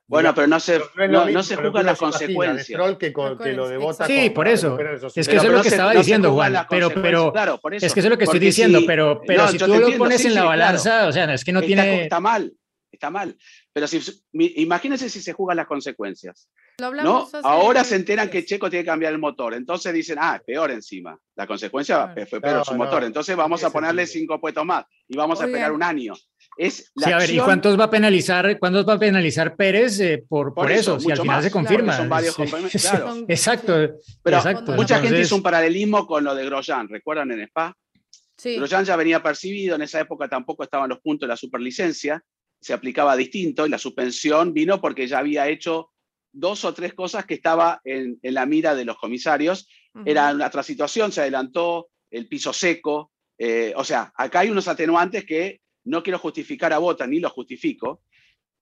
bueno, 0.10 0.34
pero 0.34 0.48
no 0.48 0.58
se, 0.62 0.80
no, 1.10 1.44
se 1.44 1.58
juzgan 1.58 1.86
las 1.86 2.00
consecuencias. 2.00 2.66
Que, 2.98 3.14
que 3.14 3.54
lo 3.54 3.68
de 3.68 3.94
sí, 4.08 4.30
por 4.30 4.48
eso. 4.48 4.80
Es 5.14 5.28
que 5.28 5.36
eso 5.36 5.48
es 5.48 5.52
lo 5.52 5.62
que 5.62 5.68
estaba 5.68 5.94
diciendo, 5.94 6.32
Juan. 6.32 6.66
Pero, 6.70 6.90
pero 6.90 7.34
es 7.72 7.94
que 7.94 8.00
eso 8.00 8.08
es 8.08 8.12
lo 8.12 8.18
que 8.18 8.24
estoy 8.24 8.40
diciendo, 8.40 8.80
pero, 8.88 9.22
pero 9.28 9.48
si 9.50 9.58
tú 9.58 9.68
lo 9.68 9.98
pones 9.98 10.24
en 10.26 10.34
la 10.34 10.46
balanza, 10.46 11.08
o 11.08 11.12
sea, 11.12 11.34
es 11.34 11.44
que 11.44 11.52
no 11.52 11.62
tiene. 11.62 12.04
Está 12.04 12.22
mal, 12.22 12.54
está 12.90 13.10
mal. 13.10 13.38
Pero 13.78 13.86
si, 13.88 14.02
imagínense 14.34 15.08
si 15.08 15.22
se 15.22 15.34
juegan 15.34 15.58
las 15.58 15.68
consecuencias. 15.68 16.50
¿no? 16.80 17.30
Ahora 17.44 17.84
se 17.84 17.96
enteran 17.96 18.28
que 18.28 18.44
Checo 18.44 18.72
tiene 18.72 18.84
que 18.84 18.90
cambiar 18.90 19.14
el 19.14 19.20
motor. 19.20 19.54
Entonces 19.54 19.94
dicen, 19.94 20.18
ah, 20.20 20.42
peor 20.44 20.72
encima. 20.72 21.16
La 21.36 21.46
consecuencia 21.46 22.12
fue 22.28 22.42
peor 22.42 22.66
su 22.66 22.74
motor. 22.74 23.04
Entonces 23.04 23.36
vamos 23.36 23.64
a 23.64 23.70
ponerle 23.70 24.08
cinco 24.08 24.42
puestos 24.42 24.66
más 24.66 24.84
y 25.08 25.16
vamos 25.16 25.40
a 25.42 25.46
esperar 25.46 25.72
un 25.74 25.84
año. 25.84 26.16
Es 26.58 26.92
sí, 26.96 27.12
a 27.12 27.20
ver, 27.20 27.30
¿y 27.30 27.38
cuántos 27.38 27.80
va 27.80 27.84
a 27.84 27.90
penalizar, 27.92 28.58
cuántos 28.58 28.84
va 28.90 28.94
a 28.94 29.00
penalizar 29.00 29.56
Pérez 29.56 30.00
eh, 30.00 30.26
por, 30.28 30.56
por, 30.56 30.72
eso, 30.72 31.00
Si 31.00 31.12
al 31.12 31.20
final 31.20 31.44
se 31.44 31.52
confirma. 31.52 31.96
son 31.96 32.10
varios 32.10 32.36
claro. 32.82 33.26
Exacto. 33.28 33.92
Pero 34.24 34.42
mucha 34.76 35.00
gente 35.00 35.22
hizo 35.22 35.36
un 35.36 35.44
paralelismo 35.44 36.08
con 36.08 36.24
lo 36.24 36.34
de 36.34 36.46
Grosjean, 36.46 36.90
¿recuerdan 36.90 37.32
en 37.32 37.42
Spa? 37.42 37.78
Sí. 38.38 38.56
Grosjean 38.56 38.86
ya 38.86 38.96
venía 38.96 39.22
percibido, 39.22 39.76
en 39.76 39.84
esa 39.84 40.00
época 40.00 40.28
tampoco 40.28 40.64
estaban 40.64 40.90
los 40.90 41.00
puntos 41.00 41.28
de 41.28 41.34
la 41.34 41.38
superlicencia, 41.38 42.24
se 42.60 42.74
aplicaba 42.74 43.16
distinto 43.16 43.66
y 43.66 43.70
la 43.70 43.78
suspensión 43.78 44.54
vino 44.54 44.82
porque 44.82 45.08
ya 45.08 45.20
había 45.20 45.48
hecho 45.48 45.92
dos 46.32 46.66
o 46.66 46.74
tres 46.74 46.94
cosas 46.94 47.26
que 47.26 47.36
estaba 47.36 47.82
en, 47.84 48.20
la 48.22 48.46
mira 48.46 48.76
de 48.76 48.86
los 48.86 48.98
comisarios. 48.98 49.68
Era 50.06 50.32
una 50.32 50.48
otra 50.48 50.62
situación, 50.62 51.12
se 51.12 51.22
adelantó 51.22 51.90
el 52.12 52.28
piso 52.28 52.54
seco. 52.54 53.12
Eh, 53.38 53.74
o 53.76 53.84
sea, 53.84 54.12
acá 54.16 54.40
hay 54.42 54.50
unos 54.50 54.68
atenuantes 54.68 55.26
que 55.26 55.62
no 55.86 56.04
quiero 56.04 56.20
justificar 56.20 56.74
a 56.74 56.78
Bota, 56.78 57.08
ni 57.08 57.20
lo 57.20 57.30
justifico, 57.30 58.02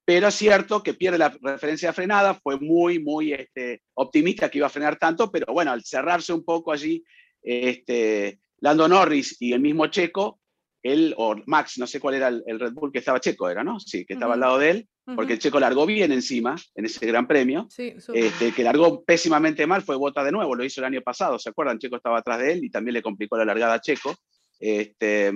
pero 0.05 0.27
es 0.27 0.35
cierto 0.35 0.83
que 0.83 0.93
pierde 0.93 1.17
la 1.17 1.35
referencia 1.41 1.89
de 1.89 1.93
frenada, 1.93 2.35
fue 2.35 2.59
muy, 2.59 2.99
muy 2.99 3.33
este, 3.33 3.81
optimista 3.95 4.49
que 4.49 4.59
iba 4.59 4.67
a 4.67 4.69
frenar 4.69 4.97
tanto, 4.97 5.31
pero 5.31 5.51
bueno, 5.51 5.71
al 5.71 5.83
cerrarse 5.83 6.31
un 6.31 6.45
poco 6.45 6.71
allí, 6.71 7.03
este, 7.41 8.39
Lando 8.59 8.87
Norris 8.87 9.35
y 9.39 9.53
el 9.53 9.59
mismo 9.59 9.87
Checo, 9.87 10.39
él 10.85 11.13
o 11.17 11.35
Max, 11.47 11.77
no 11.77 11.87
sé 11.87 11.99
cuál 11.99 12.15
era 12.15 12.27
el, 12.27 12.59
Red 12.59 12.73
Bull 12.73 12.91
que 12.91 12.99
estaba 12.99 13.19
Checo, 13.19 13.49
era, 13.49 13.63
¿no? 13.63 13.79
Sí, 13.79 14.05
que 14.05 14.13
estaba 14.13 14.35
al 14.35 14.39
lado 14.39 14.59
de 14.59 14.69
él, 14.69 14.87
porque 15.15 15.33
el 15.33 15.39
Checo 15.39 15.59
largó 15.59 15.85
bien 15.85 16.11
encima 16.11 16.55
en 16.75 16.85
ese 16.85 17.05
gran 17.05 17.27
premio. 17.27 17.67
Sí, 17.69 17.95
este, 18.13 18.51
que 18.51 18.63
largó 18.63 19.03
pésimamente 19.03 19.65
mal 19.65 19.81
fue 19.81 19.95
Bota 19.95 20.23
de 20.23 20.31
nuevo, 20.31 20.55
lo 20.55 20.63
hizo 20.63 20.81
el 20.81 20.85
año 20.85 21.01
pasado, 21.01 21.39
¿se 21.39 21.49
acuerdan? 21.49 21.79
Checo 21.79 21.95
estaba 21.95 22.19
atrás 22.19 22.39
de 22.39 22.53
él 22.53 22.63
y 22.63 22.69
también 22.69 22.93
le 22.93 23.01
complicó 23.01 23.37
la 23.37 23.45
largada 23.45 23.73
a 23.73 23.81
Checo. 23.81 24.15
Este, 24.59 25.33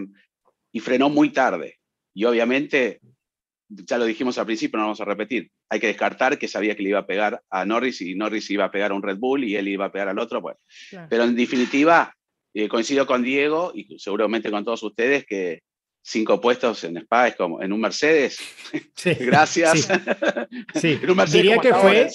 y 0.72 0.80
frenó 0.80 1.10
muy 1.10 1.32
tarde. 1.32 1.80
Y 2.14 2.26
obviamente, 2.26 3.00
ya 3.70 3.98
lo 3.98 4.06
dijimos 4.06 4.38
al 4.38 4.46
principio, 4.46 4.78
no 4.78 4.86
vamos 4.86 5.02
a 5.02 5.06
repetir, 5.06 5.52
hay 5.70 5.80
que 5.80 5.88
descartar 5.88 6.38
que 6.38 6.48
sabía 6.48 6.76
que 6.76 6.84
le 6.84 6.90
iba 6.90 7.00
a 7.00 7.06
pegar 7.06 7.42
a 7.50 7.66
Norris 7.66 8.02
y 8.02 8.16
Norris 8.16 8.50
iba 8.50 8.66
a 8.66 8.72
pegar 8.72 8.92
a 8.92 8.96
un 8.96 9.04
Red 9.04 9.18
Bull 9.18 9.44
y 9.44 9.56
él 9.56 9.68
iba 9.68 9.86
a 9.86 9.92
pegar 9.92 10.10
al 10.10 10.20
otro. 10.20 10.42
Bueno. 10.42 10.60
Pero 11.10 11.24
en 11.24 11.36
definitiva, 11.36 12.14
eh, 12.54 12.68
coincido 12.68 13.06
con 13.06 13.24
Diego 13.24 13.72
y 13.74 13.98
seguramente 14.00 14.50
con 14.52 14.64
todos 14.64 14.82
ustedes 14.84 15.26
que 15.26 15.62
cinco 16.02 16.42
puestos 16.42 16.84
en 16.84 16.98
Spa 16.98 17.28
es 17.28 17.36
como 17.36 17.62
en 17.62 17.72
un 17.72 17.82
Mercedes. 17.82 18.40
Gracias. 19.20 19.88
Sí. 20.76 21.00
diría, 21.32 21.60
que 21.60 21.74
fue, 21.74 22.10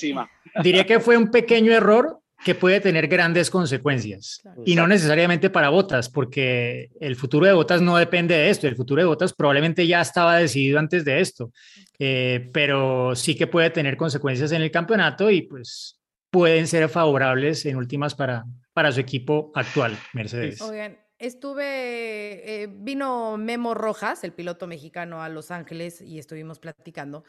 diría 0.63 0.87
que 0.87 1.01
fue 1.01 1.17
un 1.17 1.31
pequeño 1.31 1.73
error 1.73 2.21
que 2.45 2.55
puede 2.55 2.81
tener 2.81 3.09
grandes 3.09 3.49
consecuencias. 3.49 4.43
Y 4.67 4.75
no 4.75 4.87
necesariamente 4.87 5.49
para 5.49 5.71
Botas, 5.71 6.11
porque 6.11 6.91
el 7.01 7.17
futuro 7.17 7.47
de 7.47 7.55
Botas 7.55 7.81
no 7.81 7.97
depende 7.97 8.35
de 8.37 8.51
esto, 8.51 8.69
el 8.69 8.77
futuro 8.77 9.01
de 9.01 9.07
Botas 9.07 9.33
probablemente 9.33 9.87
ya 9.87 10.03
estaba 10.03 10.37
decidido 10.37 10.79
antes 10.79 11.07
de 11.07 11.21
esto, 11.21 11.53
eh, 11.99 12.51
pero 12.53 13.17
sí 13.17 13.35
que 13.35 13.47
puede 13.47 13.71
tener 13.71 13.97
consecuencias 13.97 14.53
en 14.53 14.61
el 14.61 14.71
campeonato 14.71 15.31
y 15.31 15.43
pues 15.43 15.99
pueden 16.31 16.67
ser 16.67 16.89
favorables 16.91 17.65
en 17.65 17.77
últimas 17.77 18.15
para, 18.15 18.45
para 18.75 18.93
su 18.93 19.01
equipo 19.01 19.53
actual, 19.55 19.97
Mercedes. 20.13 20.61
Oigan, 20.61 20.99
estuve, 21.19 22.63
eh, 22.63 22.69
vino 22.71 23.37
Memo 23.39 23.73
Rojas, 23.73 24.25
el 24.25 24.33
piloto 24.33 24.67
mexicano, 24.67 25.23
a 25.23 25.29
Los 25.29 25.51
Ángeles 25.51 26.01
y 26.01 26.19
estuvimos 26.19 26.59
platicando. 26.59 27.25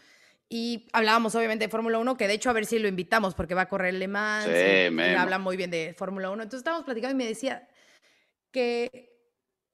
Y 0.50 0.88
hablábamos 0.92 1.34
obviamente 1.36 1.66
de 1.66 1.70
Fórmula 1.70 1.98
1, 1.98 2.18
que 2.18 2.28
de 2.28 2.34
hecho 2.34 2.50
a 2.50 2.54
ver 2.54 2.66
si 2.66 2.78
lo 2.78 2.88
invitamos 2.88 3.34
porque 3.34 3.56
va 3.56 3.62
a 3.62 3.70
correr 3.70 3.94
Le 3.94 4.08
Mans. 4.08 4.46
Sí, 4.46 5.00
habla 5.18 5.40
muy 5.40 5.56
bien 5.56 5.72
de 5.72 5.96
Fórmula 5.98 6.30
1. 6.30 6.44
Entonces 6.44 6.60
estábamos 6.60 6.86
platicando 6.86 7.16
y 7.16 7.18
me 7.18 7.28
decía 7.28 7.68
que 8.52 9.16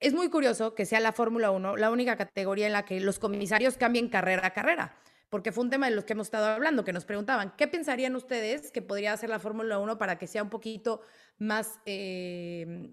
es 0.00 0.14
muy 0.14 0.28
curioso 0.28 0.74
que 0.74 0.86
sea 0.86 1.00
la 1.00 1.12
Fórmula 1.12 1.50
1 1.50 1.76
la 1.76 1.90
única 1.90 2.16
categoría 2.16 2.66
en 2.66 2.72
la 2.72 2.84
que 2.84 3.00
los 3.00 3.18
comisarios 3.18 3.76
cambien 3.76 4.08
carrera 4.08 4.46
a 4.46 4.52
carrera, 4.52 4.96
porque 5.32 5.50
fue 5.50 5.64
un 5.64 5.70
tema 5.70 5.88
de 5.88 5.94
los 5.94 6.04
que 6.04 6.12
hemos 6.12 6.26
estado 6.26 6.44
hablando, 6.44 6.84
que 6.84 6.92
nos 6.92 7.06
preguntaban, 7.06 7.54
¿qué 7.56 7.66
pensarían 7.66 8.14
ustedes 8.16 8.70
que 8.70 8.82
podría 8.82 9.14
hacer 9.14 9.30
la 9.30 9.38
Fórmula 9.38 9.78
1 9.78 9.96
para 9.96 10.18
que 10.18 10.26
sea 10.26 10.42
un 10.42 10.50
poquito 10.50 11.00
más... 11.38 11.80
Eh, 11.86 12.92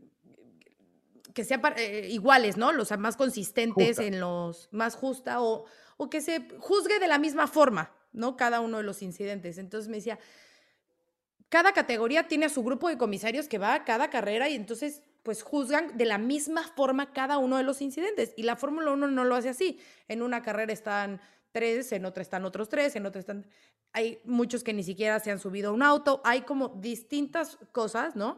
que 1.34 1.44
sea 1.44 1.62
eh, 1.76 2.08
iguales, 2.10 2.56
¿no? 2.56 2.72
Los 2.72 2.98
más 2.98 3.18
consistentes 3.18 4.00
en 4.00 4.22
los 4.22 4.70
más 4.72 4.96
justa 4.96 5.42
o, 5.42 5.66
o 5.98 6.10
que 6.10 6.22
se 6.22 6.48
juzgue 6.60 6.98
de 7.00 7.08
la 7.10 7.20
misma 7.20 7.46
forma, 7.46 7.92
¿no? 8.14 8.38
Cada 8.38 8.62
uno 8.62 8.78
de 8.78 8.84
los 8.84 9.02
incidentes. 9.02 9.58
Entonces 9.58 9.90
me 9.90 9.98
decía, 9.98 10.18
cada 11.50 11.74
categoría 11.74 12.30
tiene 12.30 12.46
a 12.46 12.50
su 12.50 12.64
grupo 12.64 12.88
de 12.88 12.98
comisarios 12.98 13.50
que 13.50 13.58
va 13.58 13.74
a 13.74 13.84
cada 13.84 14.10
carrera 14.10 14.48
y 14.48 14.56
entonces 14.56 15.02
pues 15.24 15.44
juzgan 15.44 15.98
de 15.98 16.06
la 16.06 16.18
misma 16.18 16.64
forma 16.64 17.12
cada 17.12 17.38
uno 17.38 17.58
de 17.58 17.64
los 17.64 17.82
incidentes. 17.82 18.34
Y 18.38 18.44
la 18.44 18.56
Fórmula 18.56 18.92
1 18.92 19.08
no 19.08 19.26
lo 19.26 19.36
hace 19.36 19.50
así. 19.50 19.82
En 20.08 20.22
una 20.22 20.42
carrera 20.42 20.72
están 20.72 21.20
tres, 21.52 21.92
en 21.92 22.06
otra 22.06 22.22
están 22.22 22.46
otros 22.46 22.70
tres, 22.70 22.96
en 22.96 23.06
otra 23.06 23.20
están... 23.20 23.46
Hay 23.94 24.20
muchos 24.24 24.64
que 24.64 24.74
ni 24.74 24.84
siquiera 24.84 25.20
se 25.20 25.32
han 25.32 25.40
subido 25.40 25.72
a 25.72 25.74
un 25.74 25.82
auto. 25.82 26.22
Hay 26.24 26.42
como 26.42 26.70
distintas 26.70 27.58
cosas, 27.72 28.16
¿no? 28.16 28.38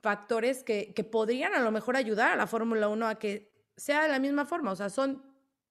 Factores 0.00 0.62
que, 0.64 0.92
que 0.94 1.04
podrían 1.04 1.54
a 1.54 1.60
lo 1.60 1.70
mejor 1.70 1.96
ayudar 1.96 2.32
a 2.32 2.36
la 2.36 2.46
Fórmula 2.46 2.88
1 2.88 3.06
a 3.06 3.18
que 3.18 3.52
sea 3.76 4.02
de 4.02 4.08
la 4.08 4.18
misma 4.18 4.44
forma. 4.44 4.72
O 4.72 4.76
sea, 4.76 4.90
son 4.90 5.22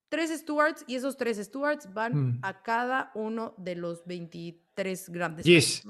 tres 0.08 0.30
stewards 0.30 0.84
y 0.86 0.96
esos 0.96 1.16
tres 1.16 1.36
stewards 1.38 1.92
van 1.92 2.14
mm. 2.14 2.38
a 2.42 2.62
cada 2.62 3.10
uno 3.14 3.54
de 3.58 3.76
los 3.76 4.04
23 4.06 5.10
grandes. 5.10 5.44
Yes. 5.44 5.82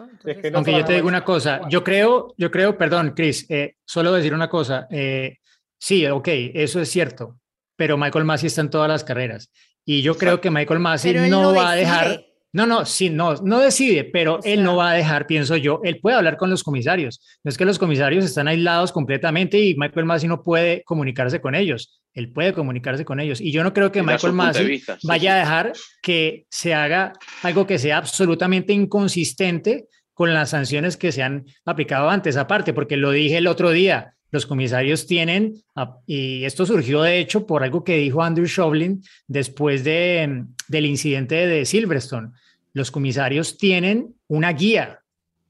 Aunque 0.54 0.72
yo 0.72 0.84
te 0.84 0.94
digo 0.94 1.08
una 1.08 1.24
cosa, 1.24 1.68
yo 1.68 1.84
creo, 1.84 2.34
yo 2.36 2.50
creo, 2.50 2.76
perdón, 2.76 3.12
Chris, 3.14 3.46
eh, 3.48 3.76
solo 3.84 4.12
decir 4.12 4.34
una 4.34 4.48
cosa. 4.48 4.86
Eh, 4.90 5.38
sí, 5.78 6.06
ok, 6.06 6.28
eso 6.54 6.80
es 6.80 6.88
cierto, 6.88 7.40
pero 7.76 7.96
Michael 7.96 8.24
Massey 8.24 8.48
está 8.48 8.62
en 8.62 8.70
todas 8.70 8.88
las 8.88 9.04
carreras. 9.04 9.50
Y 9.90 10.02
yo 10.02 10.18
creo 10.18 10.38
que 10.38 10.50
Michael 10.50 10.80
Massey 10.80 11.30
no, 11.30 11.54
va 11.54 11.70
a 11.70 11.74
dejar 11.74 12.22
no, 12.52 12.66
no, 12.66 12.84
sí, 12.84 13.08
no, 13.08 13.36
no 13.36 13.58
decide, 13.58 14.04
pero 14.04 14.40
él 14.44 14.62
no 14.62 14.76
va 14.76 14.90
a 14.90 14.94
dejar, 14.94 15.26
pienso 15.26 15.56
yo, 15.56 15.80
él 15.82 15.98
puede 16.00 16.16
hablar 16.16 16.36
con 16.36 16.50
los 16.50 16.62
comisarios. 16.62 17.22
No 17.42 17.48
es 17.48 17.56
que 17.56 17.64
los 17.64 17.78
comisarios 17.78 18.22
están 18.22 18.48
aislados 18.48 18.92
completamente 18.92 19.58
y 19.58 19.74
Michael 19.76 20.04
Massey 20.04 20.28
no 20.28 20.42
puede 20.42 20.82
comunicarse 20.84 21.40
con 21.40 21.54
ellos. 21.54 22.02
Él 22.12 22.30
puede 22.30 22.52
comunicarse 22.52 23.06
con 23.06 23.18
ellos. 23.18 23.40
Y 23.40 23.50
yo 23.50 23.62
no 23.62 23.72
creo 23.72 23.90
que 23.90 24.02
Michael 24.02 24.34
Massey 24.34 24.82
vaya 25.04 25.36
a 25.36 25.38
dejar 25.38 25.72
que 26.02 26.46
se 26.50 26.74
haga 26.74 27.14
algo 27.42 27.66
que 27.66 27.78
sea 27.78 27.96
absolutamente 27.96 28.74
inconsistente 28.74 29.86
con 30.12 30.34
las 30.34 30.50
sanciones 30.50 30.98
que 30.98 31.12
se 31.12 31.22
han 31.22 31.46
aplicado 31.64 32.10
antes, 32.10 32.36
aparte, 32.36 32.74
porque 32.74 32.98
lo 32.98 33.10
dije 33.10 33.38
el 33.38 33.46
otro 33.46 33.70
día, 33.70 34.17
los 34.30 34.46
comisarios 34.46 35.06
tienen, 35.06 35.62
y 36.06 36.44
esto 36.44 36.66
surgió 36.66 37.02
de 37.02 37.18
hecho 37.18 37.46
por 37.46 37.62
algo 37.62 37.82
que 37.82 37.96
dijo 37.96 38.22
Andrew 38.22 38.46
Shovlin 38.46 39.02
después 39.26 39.84
de, 39.84 40.44
del 40.68 40.86
incidente 40.86 41.46
de 41.46 41.64
Silverstone. 41.64 42.30
Los 42.72 42.90
comisarios 42.90 43.56
tienen 43.56 44.14
una 44.26 44.52
guía, 44.52 45.00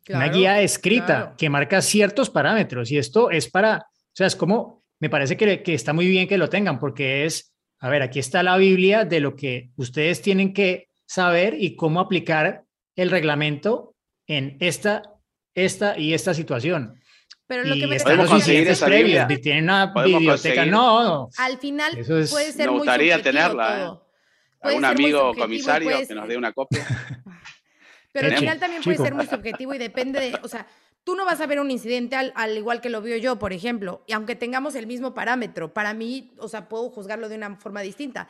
una 0.09 0.29
guía 0.29 0.63
escrita 0.63 1.35
que 1.37 1.51
marca 1.51 1.83
ciertos 1.83 2.31
parámetros 2.31 2.91
y 2.91 2.99
esto 2.99 3.31
es 3.31 3.51
para, 3.51 3.79
o 3.79 4.15
sea, 4.15 4.29
es 4.29 4.37
como, 4.37 4.85
me 5.01 5.11
parece 5.11 5.37
que, 5.37 5.63
que 5.63 5.75
está 5.75 5.93
muy 5.93 6.07
bien 6.07 6.29
que 6.29 6.39
lo 6.39 6.49
tengan 6.49 6.79
porque 6.79 7.25
es, 7.25 7.53
a 7.81 7.89
ver, 7.89 8.03
aquí 8.03 8.19
está 8.19 8.43
la 8.43 8.57
Biblia 8.57 9.05
de 9.05 9.21
lo 9.21 9.35
que 9.37 9.71
ustedes 9.77 10.23
tienen 10.23 10.53
que 10.53 10.89
saber 11.05 11.57
y 11.59 11.75
cómo 11.75 12.01
aplicar 12.01 12.65
el 12.95 13.11
reglamento 13.11 13.95
en 14.27 14.57
esta, 14.61 15.03
esta 15.55 15.99
y 15.99 16.15
esta 16.15 16.35
situación. 16.35 17.01
Pero 17.49 17.65
lo 17.65 17.75
que 17.77 17.87
me 17.87 17.99
podemos 17.99 18.29
conseguir 18.29 18.69
esa 18.69 18.87
Biblia. 18.89 19.27
Tiene 19.27 19.63
una 19.63 19.87
biblioteca, 19.87 20.67
no. 20.67 21.31
Al 21.39 21.59
final 21.59 21.93
puede 22.05 22.53
ser 22.53 22.71
me 22.71 22.77
gustaría 22.77 23.21
tenerla. 23.23 24.01
¿eh? 24.63 24.77
Un 24.77 24.85
amigo 24.85 25.35
comisario 25.35 25.91
que 26.07 26.15
nos 26.15 26.29
dé 26.29 26.37
una 26.37 26.53
copia. 26.53 26.87
Pero 28.13 28.29
al 28.29 28.37
final 28.37 28.59
también 28.59 28.83
puede 28.83 28.99
ser 28.99 29.15
muy 29.15 29.27
subjetivo 29.27 29.75
y 29.75 29.79
depende 29.79 30.21
de, 30.21 30.39
o 30.43 30.49
sea, 30.49 30.67
tú 31.05 31.15
no 31.15 31.25
vas 31.25 31.41
a 31.41 31.47
ver 31.47 31.61
un 31.61 31.71
incidente 31.71 32.17
al, 32.17 32.33
al, 32.35 32.57
igual 32.57 32.81
que 32.81 32.91
lo 32.91 33.01
veo 33.01 33.17
yo, 33.17 33.39
por 33.39 33.53
ejemplo, 33.53 34.03
y 34.07 34.13
aunque 34.13 34.35
tengamos 34.35 34.75
el 34.75 34.87
mismo 34.87 35.15
parámetro, 35.15 35.73
para 35.73 35.95
mí, 35.95 36.33
o 36.39 36.49
sea, 36.49 36.69
puedo 36.69 36.91
juzgarlo 36.91 37.29
de 37.29 37.37
una 37.37 37.57
forma 37.57 37.81
distinta. 37.81 38.29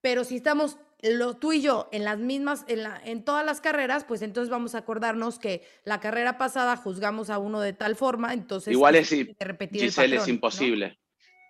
Pero 0.00 0.24
si 0.24 0.36
estamos 0.36 0.76
lo, 1.02 1.36
tú 1.36 1.52
y 1.52 1.62
yo 1.62 1.88
en 1.92 2.04
las 2.04 2.18
mismas, 2.18 2.64
en, 2.68 2.82
la, 2.82 3.00
en 3.04 3.24
todas 3.24 3.44
las 3.44 3.60
carreras, 3.60 4.04
pues 4.04 4.22
entonces 4.22 4.50
vamos 4.50 4.74
a 4.74 4.78
acordarnos 4.78 5.38
que 5.38 5.62
la 5.84 6.00
carrera 6.00 6.38
pasada 6.38 6.76
juzgamos 6.76 7.30
a 7.30 7.38
uno 7.38 7.60
de 7.60 7.72
tal 7.72 7.96
forma, 7.96 8.32
entonces... 8.32 8.72
Igual 8.72 8.96
es, 8.96 9.10
repetir 9.38 9.80
Giselle, 9.80 10.16
es 10.16 10.28
imposible. 10.28 10.99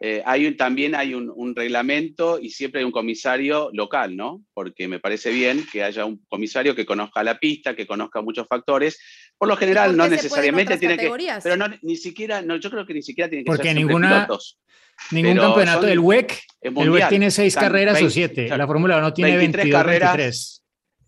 Eh, 0.02 0.22
hay 0.24 0.46
un, 0.46 0.56
también 0.56 0.94
hay 0.94 1.12
un, 1.12 1.30
un, 1.34 1.54
reglamento 1.54 2.38
y 2.40 2.48
siempre 2.48 2.80
hay 2.80 2.86
un 2.86 2.90
comisario 2.90 3.68
local, 3.74 4.16
¿no? 4.16 4.42
Porque 4.54 4.88
me 4.88 4.98
parece 4.98 5.30
bien 5.30 5.66
que 5.70 5.82
haya 5.82 6.06
un 6.06 6.24
comisario 6.26 6.74
que 6.74 6.86
conozca 6.86 7.22
la 7.22 7.38
pista, 7.38 7.76
que 7.76 7.86
conozca 7.86 8.22
muchos 8.22 8.48
factores. 8.48 8.98
Por 9.36 9.48
lo 9.48 9.56
general, 9.56 9.94
no 9.94 10.08
necesariamente 10.08 10.78
tiene 10.78 10.96
que. 10.96 11.12
Pero 11.42 11.56
no, 11.58 11.66
ni 11.82 11.96
siquiera, 11.96 12.40
no, 12.40 12.56
yo 12.56 12.70
creo 12.70 12.86
que 12.86 12.94
ni 12.94 13.02
siquiera 13.02 13.28
tiene 13.28 13.44
que 13.44 13.48
Porque 13.48 13.68
ser 13.68 13.76
ninguna, 13.76 14.24
pilotos. 14.24 14.58
Ningún 15.10 15.36
campeonato. 15.36 15.86
El 15.86 15.98
WEC, 15.98 16.44
el 16.62 16.90
WEC 16.90 17.08
tiene 17.10 17.30
seis 17.30 17.54
carreras 17.54 18.00
o 18.02 18.08
siete. 18.08 18.48
La 18.48 18.66
Fórmula 18.66 18.96
1 18.96 19.12
tiene 19.12 19.36
23 19.36 19.70
carreras 19.70 20.60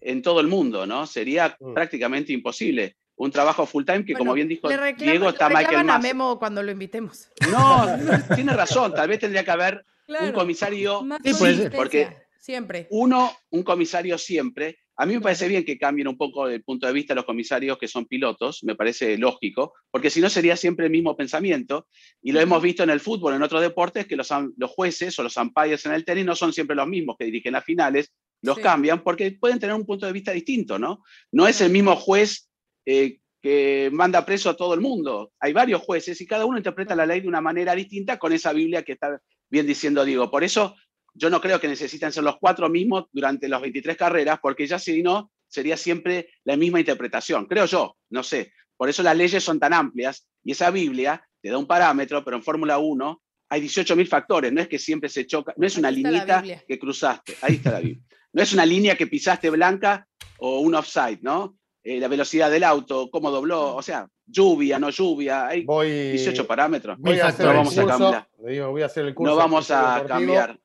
en 0.02 0.20
todo 0.20 0.40
el 0.40 0.48
mundo, 0.48 0.86
¿no? 0.86 1.06
Sería 1.06 1.56
mm. 1.58 1.72
prácticamente 1.72 2.32
imposible. 2.32 2.96
Un 3.22 3.30
trabajo 3.30 3.66
full 3.66 3.84
time 3.84 4.04
que, 4.04 4.14
como 4.14 4.34
bien 4.34 4.48
dijo 4.48 4.68
Diego, 4.98 5.28
está 5.28 5.48
Michael 5.48 5.88
a 5.88 5.98
Memo 6.00 6.40
cuando 6.40 6.60
lo 6.60 6.72
invitemos. 6.72 7.28
No, 7.52 7.86
tiene 8.34 8.52
razón. 8.52 8.92
Tal 8.92 9.08
vez 9.08 9.20
tendría 9.20 9.44
que 9.44 9.50
haber 9.52 9.86
un 10.08 10.32
comisario. 10.32 11.06
Sí, 11.22 11.68
porque 11.72 12.16
siempre. 12.40 12.88
Uno, 12.90 13.32
un 13.50 13.62
comisario 13.62 14.18
siempre, 14.18 14.80
a 14.96 15.06
mí 15.06 15.14
me 15.14 15.20
parece 15.20 15.46
bien 15.46 15.64
que 15.64 15.78
cambien 15.78 16.08
un 16.08 16.16
poco 16.16 16.48
el 16.48 16.64
punto 16.64 16.88
de 16.88 16.92
vista 16.92 17.14
los 17.14 17.24
comisarios 17.24 17.78
que 17.78 17.86
son 17.86 18.06
pilotos, 18.06 18.64
me 18.64 18.74
parece 18.74 19.16
lógico, 19.16 19.72
porque 19.92 20.10
si 20.10 20.20
no 20.20 20.28
sería 20.28 20.56
siempre 20.56 20.86
el 20.86 20.90
mismo 20.90 21.16
pensamiento. 21.16 21.86
Y 22.22 22.32
lo 22.32 22.40
hemos 22.40 22.60
visto 22.60 22.82
en 22.82 22.90
el 22.90 22.98
fútbol, 22.98 23.34
en 23.34 23.42
otros 23.44 23.62
deportes, 23.62 24.08
que 24.08 24.16
los, 24.16 24.30
los 24.56 24.70
jueces 24.72 25.16
o 25.20 25.22
los 25.22 25.36
umpires 25.36 25.86
en 25.86 25.92
el 25.92 26.04
tenis 26.04 26.26
no 26.26 26.34
son 26.34 26.52
siempre 26.52 26.74
los 26.74 26.88
mismos 26.88 27.14
que 27.16 27.26
dirigen 27.26 27.52
las 27.52 27.64
finales, 27.64 28.12
los 28.40 28.58
cambian 28.58 29.04
porque 29.04 29.30
pueden 29.30 29.60
tener 29.60 29.76
un 29.76 29.86
punto 29.86 30.06
de 30.06 30.12
vista 30.12 30.32
distinto, 30.32 30.76
¿no? 30.76 31.04
No 31.30 31.46
es 31.46 31.60
el 31.60 31.70
mismo 31.70 31.94
juez 31.94 32.48
eh, 32.86 33.18
que 33.40 33.90
manda 33.92 34.24
preso 34.24 34.50
a 34.50 34.56
todo 34.56 34.74
el 34.74 34.80
mundo. 34.80 35.32
Hay 35.40 35.52
varios 35.52 35.82
jueces 35.82 36.20
y 36.20 36.26
cada 36.26 36.46
uno 36.46 36.58
interpreta 36.58 36.94
la 36.94 37.06
ley 37.06 37.20
de 37.20 37.28
una 37.28 37.40
manera 37.40 37.74
distinta 37.74 38.18
con 38.18 38.32
esa 38.32 38.52
Biblia 38.52 38.82
que 38.82 38.92
está 38.92 39.20
bien 39.50 39.66
diciendo 39.66 40.04
Diego. 40.04 40.30
Por 40.30 40.44
eso 40.44 40.76
yo 41.14 41.28
no 41.28 41.40
creo 41.40 41.60
que 41.60 41.68
necesiten 41.68 42.12
ser 42.12 42.22
los 42.22 42.38
cuatro 42.38 42.68
mismos 42.68 43.06
durante 43.12 43.48
las 43.48 43.60
23 43.60 43.96
carreras, 43.96 44.38
porque 44.40 44.66
ya 44.66 44.78
si 44.78 45.02
no, 45.02 45.30
sería 45.48 45.76
siempre 45.76 46.30
la 46.44 46.56
misma 46.56 46.80
interpretación. 46.80 47.46
Creo 47.46 47.66
yo, 47.66 47.96
no 48.10 48.22
sé. 48.22 48.52
Por 48.76 48.88
eso 48.88 49.02
las 49.02 49.16
leyes 49.16 49.42
son 49.42 49.60
tan 49.60 49.74
amplias 49.74 50.26
y 50.42 50.52
esa 50.52 50.70
Biblia 50.70 51.22
te 51.40 51.50
da 51.50 51.58
un 51.58 51.66
parámetro, 51.66 52.24
pero 52.24 52.36
en 52.36 52.42
Fórmula 52.42 52.78
1 52.78 53.22
hay 53.50 53.60
18.000 53.60 54.06
factores, 54.06 54.52
no 54.52 54.62
es 54.62 54.68
que 54.68 54.78
siempre 54.78 55.10
se 55.10 55.26
choca, 55.26 55.52
no 55.58 55.66
es 55.66 55.76
una 55.76 55.90
liñita 55.90 56.42
que 56.66 56.78
cruzaste, 56.78 57.36
ahí 57.42 57.56
está 57.56 57.72
la 57.72 57.80
Biblia. 57.80 58.02
No 58.32 58.42
es 58.42 58.52
una 58.54 58.64
línea 58.64 58.96
que 58.96 59.06
pisaste 59.06 59.50
blanca 59.50 60.08
o 60.38 60.60
un 60.60 60.74
offside, 60.74 61.18
¿no? 61.20 61.58
Eh, 61.84 61.98
la 61.98 62.06
velocidad 62.06 62.50
del 62.50 62.62
auto, 62.62 63.10
cómo 63.10 63.30
dobló, 63.30 63.74
o 63.74 63.82
sea, 63.82 64.08
lluvia, 64.24 64.78
no 64.78 64.90
lluvia, 64.90 65.48
hay 65.48 65.66
18 65.66 66.46
parámetros. 66.46 66.96
Voy 66.98 67.18
a 67.18 67.26
hacer 67.26 67.46
no 67.46 67.54
vamos 67.54 67.76
a 67.76 67.86
cambiar. 67.86 68.28
voy 68.38 68.82
a 68.82 68.86
hacer 68.86 69.06
el 69.06 69.14
curso 69.14 69.30
no 69.30 69.36
vamos 69.36 69.70
a 69.72 70.04
cambiar 70.06 70.60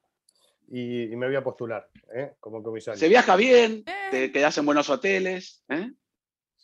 y, 0.70 1.16
me 1.16 1.28
voy 1.28 1.36
a 1.36 1.44
postular 1.44 1.90
¿eh? 2.14 2.34
como 2.40 2.62
comisario. 2.62 3.00
Se 3.00 3.08
viaja 3.08 3.36
bien, 3.36 3.84
te 4.12 4.32
quedas 4.32 4.58
en 4.58 4.66
buenos 4.66 4.90
hoteles. 4.90 5.64
¿eh? 5.70 5.92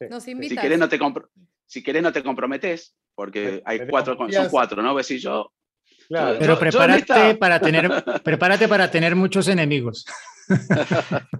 Nos 0.09 0.23
Si 0.23 0.55
querés, 0.55 0.79
no 0.79 0.89
te 0.89 0.99
si 1.65 1.81
querés, 1.81 2.03
no 2.03 2.11
te 2.11 2.23
comprometes, 2.23 2.95
porque 3.15 3.61
hay 3.65 3.87
cuatro, 3.87 4.17
son 4.29 4.49
cuatro, 4.49 4.81
¿no? 4.81 4.93
Ves 4.93 5.07
si 5.07 5.19
yo. 5.19 5.51
Claro. 6.07 6.37
Pero 6.37 6.59
prepárate, 6.59 7.35
para 7.35 7.59
tener, 7.59 7.89
prepárate 8.23 8.67
para 8.67 8.91
tener 8.91 9.15
muchos 9.15 9.47
enemigos. 9.47 10.05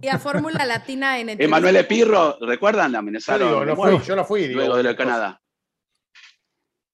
Y 0.02 0.08
a 0.08 0.20
Fórmula 0.20 0.66
Latina 0.66 1.20
en 1.20 1.30
Emanuel 1.42 1.78
Epirro, 1.78 2.38
¿recuerdan? 2.42 2.92
La 2.92 3.00
amenazaron. 3.00 3.50
Yo, 3.50 3.66
no 3.66 3.76
fui, 3.76 4.00
yo 4.00 4.16
no 4.16 4.26
fui. 4.26 4.48
luego 4.48 4.82
de 4.82 4.96
Canadá. 4.96 5.42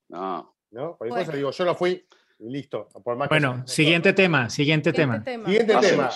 No. 0.09 0.55
No, 0.71 0.97
por 0.97 1.19
eso 1.19 1.31
digo, 1.31 1.51
yo 1.51 1.65
no 1.65 1.75
fui 1.75 2.05
listo. 2.39 2.89
bueno, 3.29 3.63
siguiente 3.67 4.13
tema, 4.13 4.49
siguiente, 4.49 4.93
tema. 4.93 5.23
Siguiente 5.23 5.75
tema. 5.81 6.09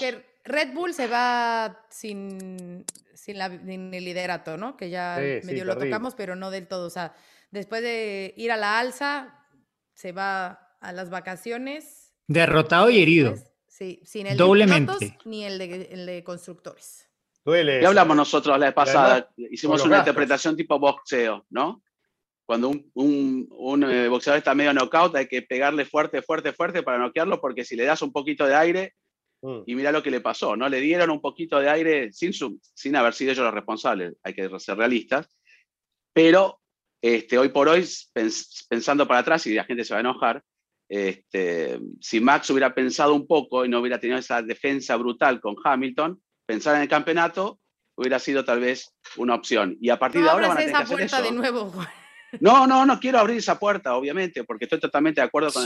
Red 0.45 0.73
Bull 0.73 0.93
se 0.93 1.07
va 1.07 1.85
sin, 1.89 2.85
sin, 3.13 3.41
el 3.41 4.05
liderato, 4.05 4.57
¿no? 4.57 4.75
Que 4.77 4.89
ya 4.89 5.17
medio 5.43 5.65
lo 5.65 5.77
tocamos, 5.77 6.15
pero 6.15 6.35
no 6.35 6.51
del 6.51 6.67
todo. 6.67 6.85
O 6.85 6.89
sea, 6.89 7.13
después 7.51 7.81
de 7.81 8.33
ir 8.37 8.51
a 8.51 8.57
la 8.57 8.79
alza, 8.79 9.39
se 9.93 10.11
va 10.11 10.77
a 10.79 10.91
las 10.91 11.09
vacaciones. 11.09 12.13
Derrotado 12.27 12.89
y 12.89 13.01
herido. 13.01 13.35
Sí, 13.73 13.99
sin 14.03 14.27
el 14.27 14.37
Doblemente. 14.37 14.93
de 14.99 15.17
ni 15.25 15.43
el 15.45 15.57
de, 15.57 16.23
constructores. 16.23 17.09
Duele. 17.43 17.81
Ya 17.81 17.89
hablamos 17.89 18.15
nosotros 18.15 18.57
la 18.57 18.67
vez 18.67 18.75
pasada, 18.75 19.29
hicimos 19.35 19.83
una 19.83 19.99
interpretación 19.99 20.55
tipo 20.55 20.79
boxeo, 20.79 21.45
¿no? 21.49 21.83
cuando 22.45 22.69
un, 22.69 23.47
un, 23.49 23.81
boxeador 24.09 24.37
está 24.37 24.53
medio 24.53 24.73
knockout 24.73 25.15
hay 25.15 25.27
que 25.27 25.41
pegarle 25.41 25.85
fuerte, 25.85 26.21
fuerte, 26.21 26.53
fuerte 26.53 26.83
para 26.83 26.97
noquearlo, 26.97 27.39
porque 27.39 27.63
si 27.63 27.75
le 27.75 27.85
das 27.85 28.01
un 28.01 28.11
poquito 28.11 28.45
de 28.45 28.55
aire, 28.55 28.95
mm. 29.41 29.61
y 29.65 29.75
mira 29.75 29.91
lo 29.91 30.03
que 30.03 30.11
le 30.11 30.21
pasó, 30.21 30.55
¿no? 30.55 30.67
Le 30.67 30.81
dieron 30.81 31.09
un 31.09 31.21
poquito 31.21 31.59
de 31.59 31.69
aire 31.69 32.11
sin, 32.11 32.33
sin 32.33 32.95
haber 32.95 33.13
sido 33.13 33.31
ellos 33.31 33.45
los 33.45 33.53
responsables, 33.53 34.15
hay 34.23 34.33
que 34.33 34.59
ser 34.59 34.77
realistas, 34.77 35.27
pero 36.11 36.59
este, 37.01 37.37
hoy 37.37 37.49
por 37.49 37.69
hoy, 37.69 37.85
pensando 38.69 39.07
para 39.07 39.21
atrás, 39.21 39.47
y 39.47 39.53
la 39.53 39.63
gente 39.63 39.83
se 39.83 39.93
va 39.93 39.99
a 39.99 40.01
enojar, 40.01 40.43
este, 40.89 41.79
si 41.99 42.19
Max 42.19 42.49
hubiera 42.49 42.73
pensado 42.73 43.13
un 43.13 43.25
poco 43.25 43.65
y 43.65 43.69
no 43.69 43.79
hubiera 43.79 43.99
tenido 43.99 44.19
esa 44.19 44.41
defensa 44.41 44.95
brutal 44.95 45.39
con 45.39 45.55
Hamilton, 45.63 46.21
pensar 46.45 46.75
en 46.75 46.83
el 46.83 46.87
campeonato 46.87 47.59
hubiera 47.95 48.19
sido 48.19 48.43
tal 48.43 48.59
vez 48.59 48.93
una 49.17 49.35
opción. 49.35 49.77
Y 49.79 49.89
a 49.89 49.99
partir 49.99 50.21
de 50.23 50.29
ahora 50.29 50.47
van 50.47 50.57
a 50.57 50.59
tener 50.59 50.75
que 50.75 50.83
hacer 50.83 51.01
eso. 51.01 51.21
de 51.21 51.31
nuevo, 51.31 51.73
No, 52.39 52.65
no, 52.65 52.85
no 52.85 52.99
quiero 52.99 53.19
abrir 53.19 53.37
esa 53.37 53.59
puerta, 53.59 53.95
obviamente, 53.95 54.43
porque 54.43 54.65
estoy 54.65 54.79
totalmente 54.79 55.21
de 55.21 55.27
acuerdo 55.27 55.51
con, 55.53 55.63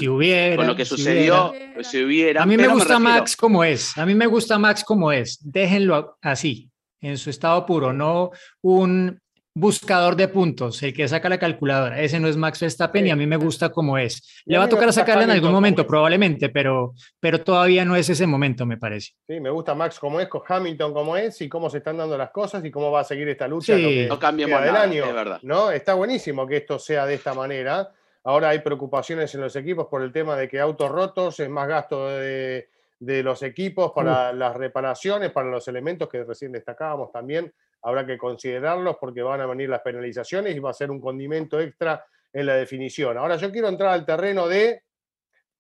lo 0.68 0.76
que 0.76 0.86
sucedió. 0.86 1.54
Si 1.82 2.04
hubiera. 2.04 2.44
a 2.44 2.46
mí 2.46 2.58
me 2.58 2.68
gusta 2.68 3.00
Max 3.00 3.36
como 3.38 3.64
es. 3.64 3.98
A 3.98 4.06
mí 4.06 4.14
me 4.16 4.28
gusta 4.28 4.60
Max 4.60 4.84
como 4.84 5.12
es. 5.12 5.40
Déjenlo 5.42 6.18
así, 6.22 6.70
en 7.02 7.18
su 7.18 7.30
estado 7.30 7.66
puro, 7.66 7.94
no 7.94 8.32
un 8.62 9.20
buscador 9.60 10.16
de 10.16 10.28
puntos, 10.28 10.84
el 10.84 10.94
que 10.94 11.08
saca 11.08 11.30
la 11.30 11.40
calculadora. 11.40 12.00
Ese 12.00 12.20
no 12.20 12.28
es 12.28 12.38
Max 12.38 12.60
Verstappen 12.60 13.08
y 13.08 13.10
a 13.10 13.16
mí 13.16 13.26
me 13.26 13.38
gusta 13.38 13.70
como 13.70 13.98
es. 13.98 14.44
Le 14.46 14.56
va 14.58 14.66
a 14.66 14.70
tocar 14.70 14.94
sacarla 14.94 15.24
en 15.24 15.32
algún 15.32 15.52
momento, 15.52 15.88
probablemente, 15.88 16.50
pero, 16.50 16.94
pero 17.20 17.42
todavía 17.42 17.84
no 17.84 17.96
es 17.96 18.08
ese 18.08 18.28
momento, 18.28 18.68
me 18.68 18.78
parece. 18.78 19.14
Sí, 19.28 19.40
me 19.40 19.50
gusta 19.50 19.74
Max 19.74 20.00
como 20.00 20.20
es, 20.20 20.28
con 20.28 20.44
Hamilton 20.48 20.94
como 20.94 21.18
es 21.18 21.42
y 21.42 21.50
cómo 21.50 21.72
se 21.72 21.80
están 21.80 21.98
dando 21.98 22.16
las 22.16 22.30
cosas 22.30 22.64
y 22.64 22.70
cómo 22.70 22.92
va 22.92 23.00
a 23.00 23.04
seguir 23.04 23.28
esta 23.30 23.48
lucha. 23.48 23.76
no 23.76 24.20
cambiemos 24.20 24.62
nada, 24.62 24.84
año, 24.84 25.06
es 25.06 25.14
verdad. 25.14 25.40
¿no? 25.42 25.72
Está 25.72 25.96
buenísimo 25.96 26.46
que 26.46 26.58
esto 26.58 26.78
sea 26.78 27.08
de 27.08 27.16
esta 27.16 27.34
manera. 27.34 27.90
Ahora 28.26 28.50
hay 28.50 28.60
preocupaciones 28.60 29.34
en 29.34 29.42
los 29.42 29.56
equipos 29.56 29.88
por 29.88 30.04
el 30.04 30.12
tema 30.12 30.36
de 30.36 30.48
que 30.48 30.60
autos 30.60 30.92
rotos 30.92 31.40
es 31.40 31.50
más 31.50 31.68
gasto 31.68 32.08
de, 32.10 32.70
los 33.00 33.42
equipos 33.42 33.92
para 33.96 34.34
las 34.34 34.56
reparaciones, 34.56 35.32
para 35.32 35.50
los 35.50 35.68
elementos 35.68 36.08
que 36.08 36.24
recién 36.24 36.52
destacábamos 36.52 37.12
también 37.12 37.52
habrá 37.88 38.06
que 38.06 38.18
considerarlos 38.18 38.98
porque 39.00 39.22
van 39.22 39.40
a 39.40 39.46
venir 39.46 39.70
las 39.70 39.80
penalizaciones 39.80 40.54
y 40.54 40.60
va 40.60 40.72
a 40.72 40.74
ser 40.74 40.92
un 40.92 41.00
condimento 41.00 41.58
extra 41.58 42.06
en 42.34 42.46
la 42.46 42.56
definición. 42.56 43.18
Ahora 43.18 43.38
yo 43.38 43.50
quiero 43.50 43.70
entrar 43.70 43.94
al 43.94 44.06
terreno 44.06 44.46
de 44.46 44.84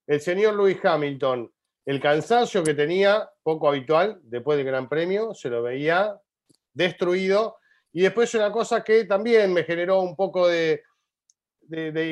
el 0.06 0.20
señor 0.20 0.56
Lewis 0.56 0.84
Hamilton. 0.84 1.50
El 1.86 2.02
cansancio 2.02 2.66
que 2.66 2.74
tenía, 2.74 3.30
poco 3.42 3.70
habitual, 3.70 4.20
después 4.24 4.58
del 4.58 4.68
Gran 4.68 4.90
Premio, 4.90 5.34
se 5.34 5.50
lo 5.50 5.64
veía 5.64 6.20
destruido. 6.74 7.60
Y 7.94 8.02
después 8.02 8.36
una 8.36 8.52
cosa 8.52 8.84
que 8.84 9.06
también 9.06 9.54
me 9.54 9.64
generó 9.64 10.02
un 10.02 10.14
poco 10.14 10.50
de, 10.50 10.84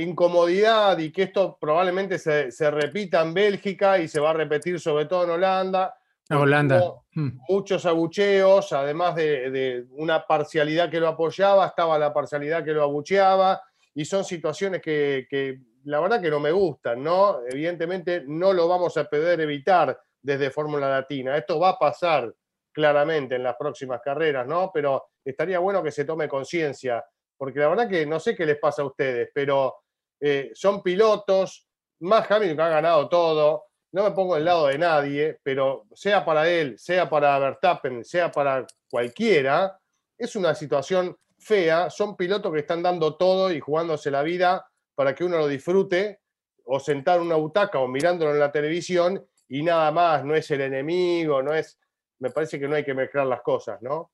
incomodidad 0.02 0.98
y 0.98 1.12
que 1.12 1.24
esto 1.24 1.58
probablemente 1.60 2.20
se 2.20 2.72
repita 2.72 3.22
en 3.22 3.34
Bélgica 3.34 4.00
y 4.00 4.08
se 4.08 4.22
va 4.22 4.30
a 4.30 4.34
repetir 4.34 4.80
sobre 4.80 5.08
todo 5.08 5.26
en 5.26 5.32
Holanda 5.32 5.94
Holanda. 6.30 6.82
Hmm. 7.14 7.40
Muchos 7.48 7.86
abucheos, 7.86 8.72
además 8.74 9.16
de, 9.16 9.86
una 9.92 10.26
parcialidad 10.26 10.90
que 10.90 11.00
lo 11.00 11.08
apoyaba, 11.08 11.68
estaba 11.68 12.00
la 12.00 12.14
parcialidad 12.14 12.64
que 12.64 12.74
lo 12.74 12.84
abucheaba, 12.84 13.62
y 13.94 14.06
son 14.06 14.26
situaciones 14.26 14.82
que, 14.82 15.60
la 15.86 16.00
verdad 16.00 16.22
que 16.22 16.32
no 16.32 16.40
me 16.40 16.52
gustan, 16.52 17.04
¿no? 17.04 17.40
Evidentemente 17.48 18.24
no 18.26 18.52
lo 18.54 18.68
vamos 18.68 18.98
a 18.98 19.06
poder 19.06 19.40
evitar 19.40 19.98
desde 20.22 20.50
Fórmula 20.50 20.90
Latina. 20.90 21.38
Esto 21.38 21.60
va 21.60 21.70
a 21.70 21.78
pasar 21.78 22.34
claramente 22.72 23.36
en 23.36 23.44
las 23.44 23.56
próximas 23.56 24.02
carreras, 24.04 24.48
¿no? 24.48 24.72
Pero 24.74 25.12
estaría 25.24 25.60
bueno 25.60 25.84
que 25.84 25.92
se 25.92 26.04
tome 26.04 26.28
conciencia, 26.28 27.06
porque 27.38 27.60
la 27.60 27.70
verdad 27.70 27.88
que 27.88 28.06
no 28.06 28.20
sé 28.20 28.36
qué 28.36 28.46
les 28.46 28.58
pasa 28.58 28.82
a 28.82 28.86
ustedes, 28.86 29.30
pero 29.34 29.76
eh, 30.20 30.52
son 30.54 30.82
pilotos, 30.82 31.68
más 32.00 32.30
Hamilton 32.30 32.58
que 32.58 32.64
ha 32.64 32.70
ganado 32.70 33.08
todo, 33.08 33.65
no 33.96 34.04
me 34.04 34.12
pongo 34.12 34.36
del 34.36 34.44
lado 34.44 34.68
de 34.68 34.78
nadie, 34.78 35.40
pero 35.42 35.88
sea 35.94 36.26
para 36.26 36.50
él, 36.50 36.78
sea 36.78 37.10
para 37.10 37.40
Verstappen, 37.40 38.04
sea 38.04 38.30
para 38.30 38.68
cualquiera, 38.90 39.80
es 40.18 40.36
una 40.36 40.54
situación 40.54 41.16
fea. 41.40 41.90
Son 41.90 42.18
pilotos 42.18 42.52
que 42.52 42.60
están 42.60 42.84
dando 42.84 43.16
todo 43.16 43.54
y 43.54 43.62
jugándose 43.62 44.12
la 44.12 44.22
vida 44.22 44.68
para 44.96 45.16
que 45.16 45.24
uno 45.24 45.38
lo 45.38 45.48
disfrute, 45.48 46.20
o 46.66 46.78
sentar 46.78 47.22
en 47.22 47.28
una 47.28 47.36
butaca 47.36 47.80
o 47.80 47.88
mirándolo 47.88 48.34
en 48.34 48.40
la 48.40 48.52
televisión 48.52 49.26
y 49.48 49.64
nada 49.64 49.90
más, 49.92 50.26
no 50.26 50.36
es 50.36 50.52
el 50.52 50.60
enemigo, 50.60 51.42
no 51.42 51.54
es. 51.54 51.80
Me 52.20 52.32
parece 52.32 52.60
que 52.60 52.68
no 52.68 52.76
hay 52.76 52.84
que 52.84 52.94
mezclar 52.94 53.26
las 53.28 53.42
cosas, 53.42 53.82
¿no? 53.82 54.12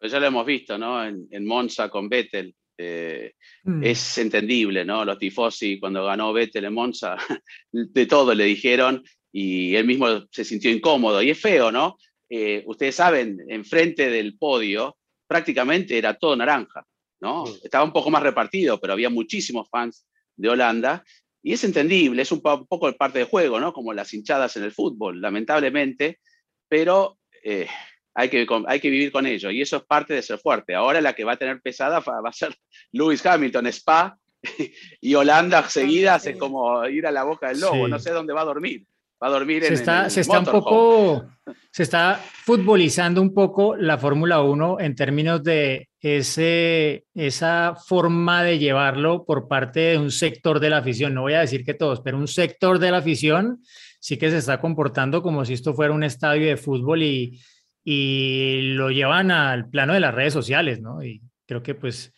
Ya 0.00 0.20
lo 0.20 0.26
hemos 0.26 0.46
visto, 0.46 0.78
¿no? 0.78 1.04
En, 1.04 1.26
en 1.28 1.44
Monza 1.44 1.88
con 1.88 2.08
Vettel. 2.08 2.54
Eh, 2.84 3.34
mm. 3.64 3.84
Es 3.84 4.18
entendible, 4.18 4.84
¿no? 4.84 5.04
Los 5.04 5.18
tifosi, 5.18 5.78
cuando 5.78 6.04
ganó 6.04 6.32
Vettel 6.32 6.64
en 6.64 6.74
Monza, 6.74 7.16
de 7.72 8.06
todo 8.06 8.34
le 8.34 8.44
dijeron 8.44 9.04
y 9.30 9.76
él 9.76 9.86
mismo 9.86 10.26
se 10.30 10.44
sintió 10.44 10.70
incómodo. 10.70 11.22
Y 11.22 11.30
es 11.30 11.40
feo, 11.40 11.70
¿no? 11.70 11.96
Eh, 12.28 12.64
ustedes 12.66 12.96
saben, 12.96 13.38
enfrente 13.48 14.10
del 14.10 14.36
podio 14.36 14.96
prácticamente 15.26 15.96
era 15.96 16.14
todo 16.14 16.36
naranja, 16.36 16.84
¿no? 17.20 17.44
Mm. 17.44 17.48
Estaba 17.62 17.84
un 17.84 17.92
poco 17.92 18.10
más 18.10 18.22
repartido, 18.22 18.80
pero 18.80 18.94
había 18.94 19.10
muchísimos 19.10 19.68
fans 19.70 20.06
de 20.36 20.48
Holanda. 20.48 21.04
Y 21.44 21.52
es 21.52 21.64
entendible, 21.64 22.22
es 22.22 22.32
un, 22.32 22.40
poco 22.40 22.92
parte 22.96 23.20
del 23.20 23.28
juego, 23.28 23.60
¿no? 23.60 23.72
Como 23.72 23.92
las 23.92 24.12
hinchadas 24.12 24.56
en 24.56 24.64
el 24.64 24.72
fútbol, 24.72 25.20
lamentablemente, 25.20 26.20
pero 26.68 27.18
eh, 27.44 27.66
hay 28.14 28.28
que, 28.28 28.46
hay 28.66 28.80
que 28.80 28.90
vivir 28.90 29.12
con 29.12 29.26
ello 29.26 29.50
y 29.50 29.62
eso 29.62 29.76
es 29.78 29.82
parte 29.84 30.14
de 30.14 30.22
ser 30.22 30.38
fuerte. 30.38 30.74
Ahora 30.74 31.00
la 31.00 31.14
que 31.14 31.24
va 31.24 31.32
a 31.32 31.36
tener 31.36 31.60
pesada 31.60 32.00
va 32.00 32.28
a 32.28 32.32
ser 32.32 32.54
Lewis 32.92 33.24
Hamilton, 33.24 33.66
Spa 33.68 34.16
y 35.00 35.14
Holanda 35.14 35.68
seguida 35.68 36.14
hace 36.14 36.36
como 36.36 36.86
ir 36.86 37.06
a 37.06 37.12
la 37.12 37.24
boca 37.24 37.48
del 37.48 37.60
lobo, 37.60 37.88
no 37.88 37.98
sé 37.98 38.10
dónde 38.10 38.32
va 38.32 38.42
a 38.42 38.46
dormir. 38.46 38.86
Va 39.22 39.28
a 39.28 39.30
dormir 39.30 39.62
se 39.62 39.68
en, 39.68 39.74
está, 39.74 40.10
se 40.10 40.20
está 40.20 40.40
un 40.40 40.46
poco 40.46 41.26
se 41.70 41.84
está 41.84 42.20
futbolizando 42.44 43.22
un 43.22 43.32
poco 43.32 43.76
la 43.76 43.96
Fórmula 43.96 44.42
1 44.42 44.80
en 44.80 44.96
términos 44.96 45.44
de 45.44 45.88
ese, 46.00 47.04
esa 47.14 47.76
forma 47.76 48.42
de 48.42 48.58
llevarlo 48.58 49.24
por 49.24 49.46
parte 49.46 49.80
de 49.80 49.98
un 49.98 50.10
sector 50.10 50.58
de 50.58 50.70
la 50.70 50.78
afición. 50.78 51.14
No 51.14 51.22
voy 51.22 51.34
a 51.34 51.40
decir 51.40 51.64
que 51.64 51.74
todos, 51.74 52.00
pero 52.00 52.18
un 52.18 52.26
sector 52.26 52.80
de 52.80 52.90
la 52.90 52.98
afición 52.98 53.62
sí 54.00 54.16
que 54.16 54.28
se 54.30 54.38
está 54.38 54.60
comportando 54.60 55.22
como 55.22 55.44
si 55.44 55.52
esto 55.52 55.72
fuera 55.72 55.94
un 55.94 56.02
estadio 56.02 56.48
de 56.48 56.56
fútbol 56.56 57.04
y, 57.04 57.40
y 57.84 58.72
lo 58.74 58.90
llevan 58.90 59.30
al 59.30 59.68
plano 59.68 59.94
de 59.94 60.00
las 60.00 60.14
redes 60.14 60.32
sociales, 60.32 60.80
¿no? 60.80 61.02
Y 61.04 61.22
creo 61.46 61.62
que 61.62 61.74
pues 61.74 62.12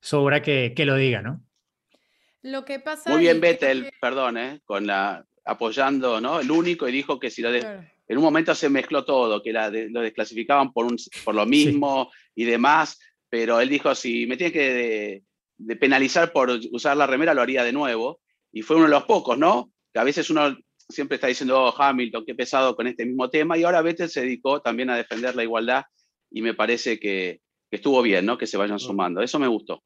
sobra 0.00 0.42
que, 0.42 0.72
que 0.74 0.84
lo 0.84 0.96
diga, 0.96 1.22
¿no? 1.22 1.42
Lo 2.42 2.64
que 2.64 2.78
pasa 2.78 3.10
Muy 3.10 3.20
bien 3.20 3.40
Vettel, 3.40 3.90
perdón, 4.00 4.36
¿eh? 4.36 4.60
con 4.64 4.86
la 4.86 5.24
apoyando, 5.46 6.20
¿no? 6.20 6.40
El 6.40 6.50
único 6.50 6.88
y 6.88 6.92
dijo 6.92 7.18
que 7.18 7.30
si 7.30 7.42
lo 7.42 7.50
en 8.06 8.18
un 8.18 8.22
momento 8.22 8.54
se 8.54 8.68
mezcló 8.68 9.04
todo, 9.04 9.42
que 9.42 9.52
la 9.52 9.70
lo 9.70 10.00
desclasificaban 10.00 10.72
por, 10.72 10.84
un, 10.84 10.96
por 11.24 11.34
lo 11.34 11.46
mismo 11.46 12.10
y 12.34 12.44
demás, 12.44 12.98
pero 13.30 13.60
él 13.60 13.68
dijo, 13.68 13.94
si 13.94 14.26
me 14.26 14.36
tiene 14.36 14.52
que 14.52 15.22
de, 15.56 15.76
penalizar 15.76 16.32
por 16.32 16.50
usar 16.72 16.96
la 16.96 17.06
remera, 17.06 17.34
lo 17.34 17.42
haría 17.42 17.64
de 17.64 17.72
nuevo. 17.72 18.20
Y 18.52 18.62
fue 18.62 18.76
uno 18.76 18.84
de 18.84 18.90
los 18.90 19.04
pocos, 19.04 19.38
¿no? 19.38 19.72
Que 19.92 20.00
a 20.00 20.04
veces 20.04 20.28
uno 20.30 20.56
siempre 20.88 21.16
está 21.16 21.26
diciendo, 21.26 21.62
oh, 21.62 21.74
Hamilton, 21.76 22.24
qué 22.26 22.34
pesado 22.34 22.76
con 22.76 22.86
este 22.86 23.06
mismo 23.06 23.30
tema, 23.30 23.56
y 23.56 23.64
ahora 23.64 23.82
Vettel 23.82 24.08
se 24.08 24.22
dedicó 24.22 24.60
también 24.60 24.90
a 24.90 24.96
defender 24.96 25.34
la 25.34 25.42
igualdad 25.42 25.84
y 26.30 26.42
me 26.42 26.54
parece 26.54 26.98
que, 26.98 27.40
estuvo 27.70 28.02
bien, 28.02 28.24
¿no? 28.24 28.38
Que 28.38 28.46
se 28.46 28.56
vayan 28.56 28.78
sumando. 28.78 29.20
Eso 29.20 29.38
me 29.40 29.48
gustó. 29.48 29.82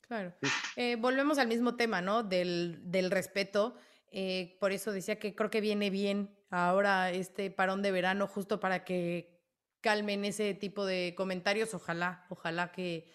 Claro. 0.00 0.34
Eh, 0.76 0.96
volvemos 0.96 1.38
al 1.38 1.48
mismo 1.48 1.76
tema, 1.76 2.02
¿no? 2.02 2.22
Del, 2.22 3.10
respeto. 3.10 3.76
Eh, 4.10 4.56
por 4.60 4.72
eso 4.72 4.92
decía 4.92 5.18
que 5.18 5.34
creo 5.34 5.48
que 5.48 5.60
viene 5.60 5.88
bien 5.88 6.36
ahora 6.50 7.10
este 7.12 7.50
parón 7.50 7.82
de 7.82 7.92
verano, 7.92 8.26
justo 8.26 8.60
para 8.60 8.84
que 8.84 9.40
calmen 9.80 10.24
ese 10.24 10.54
tipo 10.54 10.84
de 10.84 11.14
comentarios. 11.16 11.74
Ojalá, 11.74 12.26
ojalá 12.28 12.72
que, 12.72 13.08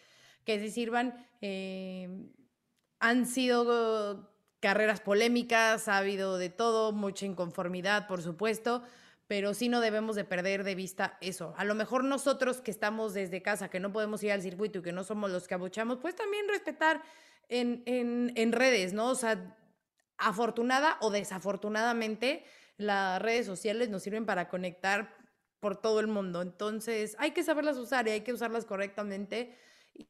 que 0.46 0.60
se 0.60 0.72
sirvan. 0.72 1.28
Eh, 1.42 2.08
han 3.00 3.26
sido 3.26 4.31
carreras 4.62 5.02
polémicas, 5.02 5.88
ha 5.88 5.98
habido 5.98 6.38
de 6.38 6.50
todo, 6.50 6.94
mucha 6.94 7.26
inconformidad, 7.26 8.08
por 8.08 8.22
supuesto, 8.22 8.84
pero 9.28 9.54
sí 9.54 9.70
no 9.70 9.82
debemos 9.82 10.16
de 10.16 10.24
perder 10.24 10.64
de 10.64 10.76
vista 10.76 11.18
eso. 11.20 11.54
A 11.58 11.66
lo 11.66 11.74
mejor 11.74 12.04
nosotros 12.04 12.62
que 12.62 12.70
estamos 12.70 13.14
desde 13.14 13.42
casa, 13.42 13.70
que 13.70 13.80
no 13.80 13.92
podemos 13.92 14.22
ir 14.24 14.32
al 14.32 14.42
circuito 14.42 14.80
y 14.80 14.82
que 14.84 14.92
no 14.92 15.04
somos 15.04 15.32
los 15.32 15.48
que 15.48 15.56
abuchamos, 15.56 15.98
pues 15.98 16.16
también 16.16 16.48
respetar 16.48 17.02
en, 17.50 17.84
en, 17.86 18.52
redes, 18.52 18.94
¿no? 18.94 19.10
O 19.10 19.16
sea, 19.16 19.58
afortunada 20.18 20.98
o 21.02 21.10
desafortunadamente, 21.10 22.46
las 22.78 23.22
redes 23.22 23.46
sociales 23.46 23.90
nos 23.90 24.04
sirven 24.04 24.26
para 24.26 24.48
conectar 24.48 25.16
por 25.60 25.76
todo 25.76 26.00
el 26.00 26.08
mundo. 26.08 26.42
Entonces, 26.42 27.16
hay 27.18 27.32
que 27.32 27.44
saberlas 27.44 27.78
usar 27.78 28.08
y 28.08 28.12
hay 28.12 28.22
que 28.22 28.34
usarlas 28.34 28.66
correctamente 28.66 29.58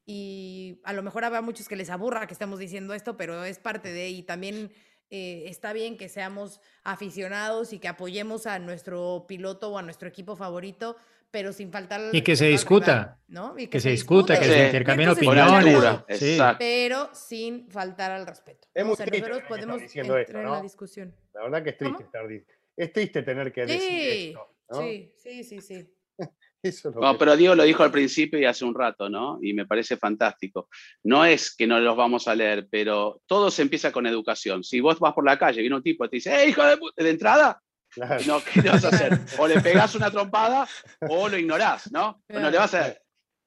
y 0.06 0.80
a 0.84 0.92
lo 0.92 1.02
mejor 1.02 1.24
habrá 1.24 1.40
muchos 1.42 1.68
que 1.68 1.76
les 1.76 1.90
aburra 1.90 2.26
que 2.26 2.32
estemos 2.32 2.58
diciendo 2.58 2.94
esto, 2.94 3.16
pero 3.16 3.44
es 3.44 3.58
parte 3.58 3.92
de, 3.92 4.08
y 4.08 4.22
también 4.22 4.72
eh, 5.10 5.44
está 5.46 5.72
bien 5.72 5.96
que 5.96 6.08
seamos 6.08 6.60
aficionados 6.84 7.72
y 7.72 7.78
que 7.78 7.88
apoyemos 7.88 8.46
a 8.46 8.58
nuestro 8.58 9.26
piloto 9.28 9.70
o 9.70 9.78
a 9.78 9.82
nuestro 9.82 10.08
equipo 10.08 10.36
favorito, 10.36 10.96
pero 11.30 11.52
sin 11.52 11.70
faltar 11.70 12.00
y 12.12 12.22
que 12.22 12.36
se 12.36 12.46
discuta, 12.46 13.18
¿no? 13.28 13.54
Y 13.58 13.66
que, 13.66 13.80
se, 13.80 13.90
discuta, 13.90 14.38
que 14.38 14.46
se 14.46 14.66
intercambien 14.66 15.10
opiniones, 15.10 16.02
pero 16.58 17.10
sin 17.14 17.70
faltar 17.70 18.10
al 18.10 18.26
respeto. 18.26 18.68
Es 18.74 18.84
muy 18.84 18.96
triste 18.96 19.20
nosotros 19.20 19.42
podemos 19.48 19.82
entrar 19.82 20.20
esto, 20.20 20.38
en 20.38 20.50
la 20.50 20.62
discusión. 20.62 21.14
La 21.34 21.42
verdad 21.42 21.62
que 21.62 21.70
es 21.70 21.78
triste 21.78 22.02
estar 22.04 22.26
es 22.74 22.92
triste 22.92 23.22
tener 23.22 23.52
que 23.52 23.66
decir 23.66 24.28
esto, 24.28 24.48
Sí, 24.80 25.12
sí, 25.16 25.44
sí, 25.44 25.60
sí. 25.60 25.94
no, 27.00 27.18
pero 27.18 27.36
Diego 27.36 27.54
lo 27.54 27.64
dijo 27.64 27.82
al 27.82 27.90
principio 27.90 28.38
y 28.38 28.44
hace 28.44 28.64
un 28.64 28.74
rato, 28.74 29.08
¿no? 29.08 29.38
Y 29.42 29.52
me 29.52 29.66
parece 29.66 29.96
fantástico. 29.96 30.68
No 31.02 31.24
es 31.24 31.54
que 31.54 31.66
no 31.66 31.80
los 31.80 31.96
vamos 31.96 32.28
a 32.28 32.34
leer, 32.34 32.68
pero 32.70 33.20
todo 33.26 33.50
se 33.50 33.62
empieza 33.62 33.90
con 33.90 34.06
educación. 34.06 34.62
Si 34.62 34.80
vos 34.80 34.98
vas 34.98 35.12
por 35.12 35.24
la 35.24 35.38
calle, 35.38 35.60
viene 35.60 35.76
un 35.76 35.82
tipo 35.82 36.04
y 36.04 36.08
te 36.08 36.16
dice, 36.16 36.34
¡eh, 36.34 36.48
hijo 36.48 36.64
de 36.64 36.76
puta! 36.76 37.02
De 37.02 37.10
entrada, 37.10 37.60
no, 38.26 38.42
¿qué 38.42 38.62
le 38.62 38.70
vas 38.70 38.84
a 38.84 38.88
hacer? 38.88 39.18
O 39.38 39.46
le 39.46 39.60
pegás 39.60 39.94
una 39.94 40.10
trompada 40.10 40.68
o 41.08 41.28
lo 41.28 41.38
ignorás, 41.38 41.90
¿no? 41.92 42.22
No 42.28 42.50
le 42.50 42.58
vas 42.58 42.74
a... 42.74 42.96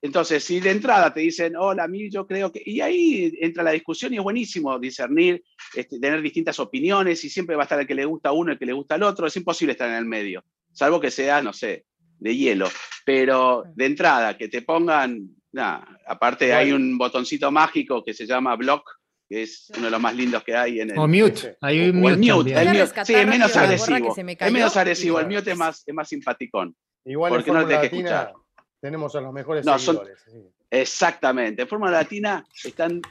Entonces, 0.02 0.44
si 0.44 0.60
de 0.60 0.70
entrada 0.70 1.12
te 1.12 1.22
dicen, 1.22 1.56
hola, 1.56 1.86
a 1.86 1.88
mí 1.88 2.12
yo 2.12 2.28
creo 2.28 2.52
que... 2.52 2.62
Y 2.64 2.80
ahí 2.80 3.34
entra 3.42 3.64
la 3.64 3.72
discusión 3.72 4.14
y 4.14 4.18
es 4.18 4.24
buenísimo 4.24 4.78
discernir, 4.78 5.44
este, 5.74 6.00
tener 6.00 6.22
distintas 6.22 6.60
opiniones 6.60 7.24
y 7.24 7.30
siempre 7.30 7.56
va 7.56 7.64
a 7.64 7.66
estar 7.66 7.80
el 7.80 7.88
que 7.88 7.96
le 7.96 8.06
gusta 8.06 8.30
a 8.30 8.34
uno, 8.34 8.52
el 8.52 8.60
que 8.60 8.68
le 8.68 8.74
gusta 8.74 8.96
al 8.96 9.04
otro. 9.04 9.26
Es 9.26 9.36
imposible 9.36 9.72
estar 9.72 9.90
en 9.90 9.96
el 9.96 10.06
medio, 10.06 10.46
salvo 10.72 11.00
que 11.00 11.10
sea, 11.10 11.42
no 11.42 11.54
sé, 11.54 11.86
de 12.20 12.36
hielo. 12.36 12.70
Pero 13.06 13.64
de 13.76 13.86
entrada, 13.86 14.38
que 14.38 14.48
te 14.48 14.62
pongan... 14.62 15.30
Nada, 15.52 15.88
aparte 16.06 16.54
hay 16.54 16.74
un 16.74 16.98
botoncito 16.98 17.50
mágico 17.50 18.04
que 18.04 18.14
se 18.14 18.26
llama 18.26 18.58
block, 18.58 18.90
que 19.30 19.44
es 19.44 19.72
uno 19.78 19.86
de 19.86 19.92
los 19.92 20.02
más 20.02 20.14
lindos 20.14 20.44
que 20.44 20.56
hay 20.56 20.82
en 20.82 20.92
el... 20.92 21.00
O 21.00 21.08
mute, 21.08 21.58
hay 21.62 21.90
un 21.90 22.02
mute, 22.02 23.06
Sí, 23.06 23.14
es 23.14 23.28
menos 23.28 23.56
agresivo. 23.56 24.14
Es 24.18 24.52
menos 24.52 24.76
agresivo, 24.76 25.20
el 25.20 25.28
mute 25.28 25.52
es 25.52 25.58
más, 25.58 25.84
es 25.86 25.94
más 25.94 26.10
simpaticón. 26.10 26.76
Igual 27.06 27.32
porque 27.32 27.52
en 27.52 27.56
no 27.56 27.66
Latina 27.66 28.34
tenemos 28.82 29.16
a 29.16 29.22
los 29.22 29.34
mejores 29.34 29.66
seguidores. 29.66 30.26
Exactamente. 30.70 31.62
En 31.62 31.68
Fórmula 31.68 31.92
Latina 31.92 32.46
están 32.64 33.02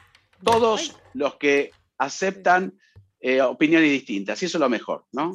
todos 0.43 0.95
los 1.13 1.35
que 1.35 1.71
aceptan 1.97 2.77
eh, 3.19 3.41
opiniones 3.41 3.89
distintas, 3.89 4.41
y 4.41 4.45
eso 4.45 4.57
es 4.57 4.61
lo 4.61 4.69
mejor, 4.69 5.05
¿no? 5.11 5.33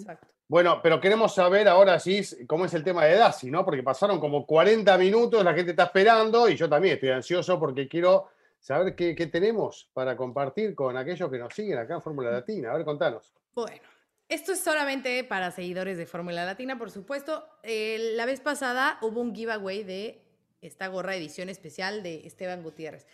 Bueno, 0.50 0.80
pero 0.82 1.00
queremos 1.00 1.32
saber 1.32 1.68
ahora 1.68 2.00
sí 2.00 2.22
cómo 2.48 2.64
es 2.64 2.74
el 2.74 2.82
tema 2.82 3.04
de 3.04 3.14
Daci, 3.14 3.52
¿no? 3.52 3.64
Porque 3.64 3.84
pasaron 3.84 4.18
como 4.18 4.44
40 4.44 4.98
minutos, 4.98 5.44
la 5.44 5.54
gente 5.54 5.70
está 5.70 5.84
esperando 5.84 6.48
y 6.48 6.56
yo 6.56 6.68
también 6.68 6.94
estoy 6.94 7.10
ansioso 7.10 7.56
porque 7.60 7.86
quiero 7.86 8.30
saber 8.58 8.96
qué, 8.96 9.14
tenemos 9.28 9.88
para 9.92 10.16
compartir 10.16 10.74
con 10.74 10.96
aquellos 10.96 11.30
que 11.30 11.38
nos 11.38 11.54
siguen 11.54 11.78
acá 11.78 11.94
en 11.94 12.02
Fórmula 12.02 12.32
Latina. 12.32 12.72
A 12.72 12.74
ver, 12.74 12.84
contanos. 12.84 13.32
Bueno, 13.54 13.80
esto 14.28 14.50
es 14.50 14.60
solamente 14.60 15.22
para 15.22 15.52
seguidores 15.52 15.96
de 15.96 16.06
Fórmula 16.06 16.44
Latina, 16.44 16.76
por 16.76 16.90
supuesto. 16.90 17.46
la 17.62 18.26
vez 18.26 18.40
pasada 18.40 18.98
hubo 19.02 19.20
un 19.20 19.32
giveaway 19.32 19.84
de 19.84 20.20
esta 20.62 20.88
gorra 20.88 21.14
edición 21.14 21.48
especial 21.48 22.02
de 22.02 22.26
Esteban 22.26 22.64
Gutiérrez. 22.64 23.06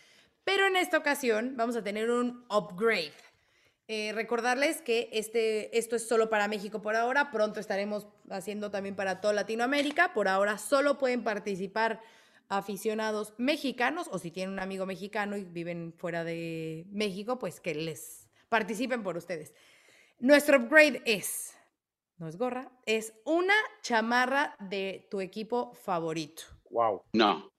Pero 0.42 0.68
en 0.68 0.76
esta 0.76 0.96
ocasión 0.96 1.52
vamos 1.54 1.76
a 1.76 1.84
tener 1.84 2.08
un 2.08 2.46
upgrade. 2.48 3.12
Eh, 3.88 4.12
recordarles 4.12 4.82
que 4.82 5.08
este, 5.12 5.76
esto 5.78 5.94
es 5.94 6.08
solo 6.08 6.28
para 6.28 6.48
México 6.48 6.82
por 6.82 6.96
ahora. 6.96 7.30
Pronto 7.30 7.60
estaremos 7.60 8.08
haciendo 8.30 8.70
también 8.70 8.96
para 8.96 9.20
toda 9.20 9.32
Latinoamérica. 9.32 10.12
Por 10.12 10.26
ahora 10.26 10.58
solo 10.58 10.98
pueden 10.98 11.22
participar 11.22 12.00
aficionados 12.48 13.34
mexicanos 13.38 14.08
o 14.10 14.18
si 14.18 14.30
tienen 14.30 14.52
un 14.52 14.60
amigo 14.60 14.86
mexicano 14.86 15.36
y 15.36 15.44
viven 15.44 15.92
fuera 15.96 16.24
de 16.24 16.86
México, 16.90 17.38
pues 17.38 17.60
que 17.60 17.74
les 17.74 18.28
participen 18.48 19.02
por 19.02 19.16
ustedes. 19.16 19.54
Nuestro 20.18 20.58
upgrade 20.58 21.02
es, 21.04 21.56
no 22.18 22.26
es 22.26 22.36
gorra, 22.36 22.70
es 22.86 23.12
una 23.24 23.54
chamarra 23.82 24.56
de 24.58 25.06
tu 25.10 25.20
equipo 25.20 25.74
favorito. 25.74 26.42
Wow. 26.70 27.02
No. 27.12 27.50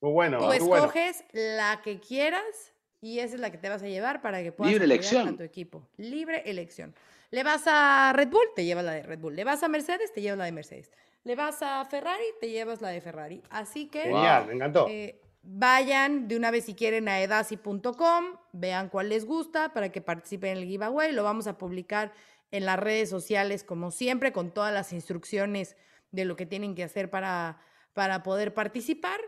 Muy 0.00 0.12
bueno. 0.12 0.38
Tú 0.38 0.52
escoges 0.52 1.24
la 1.32 1.80
que 1.82 2.00
quieras 2.00 2.74
y 3.00 3.18
esa 3.18 3.34
es 3.34 3.40
la 3.40 3.50
que 3.50 3.58
te 3.58 3.68
vas 3.68 3.82
a 3.82 3.86
llevar 3.86 4.22
para 4.22 4.42
que 4.42 4.52
puedas 4.52 4.72
Libre 4.72 4.84
elección. 4.84 5.28
a 5.28 5.36
tu 5.36 5.42
equipo. 5.42 5.88
Libre 5.96 6.42
elección. 6.46 6.94
Le 7.30 7.42
vas 7.42 7.64
a 7.66 8.12
Red 8.14 8.28
Bull, 8.28 8.46
te 8.54 8.64
llevas 8.64 8.84
la 8.84 8.92
de 8.92 9.02
Red 9.02 9.18
Bull. 9.18 9.36
Le 9.36 9.44
vas 9.44 9.62
a 9.62 9.68
Mercedes, 9.68 10.12
te 10.12 10.22
llevas 10.22 10.38
la 10.38 10.44
de 10.44 10.52
Mercedes. 10.52 10.90
Le 11.24 11.34
vas 11.34 11.60
a 11.60 11.84
Ferrari, 11.84 12.24
te 12.40 12.50
llevas 12.50 12.80
la 12.80 12.90
de 12.90 13.00
Ferrari. 13.00 13.42
Así 13.50 13.86
que. 13.86 14.02
Genial, 14.02 14.46
me 14.46 14.54
encantó. 14.54 14.86
Eh, 14.88 15.20
vayan 15.42 16.28
de 16.28 16.36
una 16.36 16.50
vez 16.50 16.64
si 16.64 16.74
quieren 16.74 17.08
a 17.08 17.20
edasi.com, 17.20 18.24
vean 18.52 18.88
cuál 18.88 19.08
les 19.08 19.24
gusta 19.24 19.72
para 19.72 19.90
que 19.90 20.00
participen 20.00 20.52
en 20.52 20.58
el 20.58 20.68
giveaway. 20.68 21.12
Lo 21.12 21.24
vamos 21.24 21.46
a 21.46 21.58
publicar 21.58 22.12
en 22.50 22.64
las 22.64 22.78
redes 22.78 23.10
sociales, 23.10 23.64
como 23.64 23.90
siempre, 23.90 24.32
con 24.32 24.52
todas 24.52 24.72
las 24.72 24.92
instrucciones 24.92 25.76
de 26.12 26.24
lo 26.24 26.36
que 26.36 26.46
tienen 26.46 26.74
que 26.74 26.84
hacer 26.84 27.10
para, 27.10 27.60
para 27.92 28.22
poder 28.22 28.54
participar. 28.54 29.20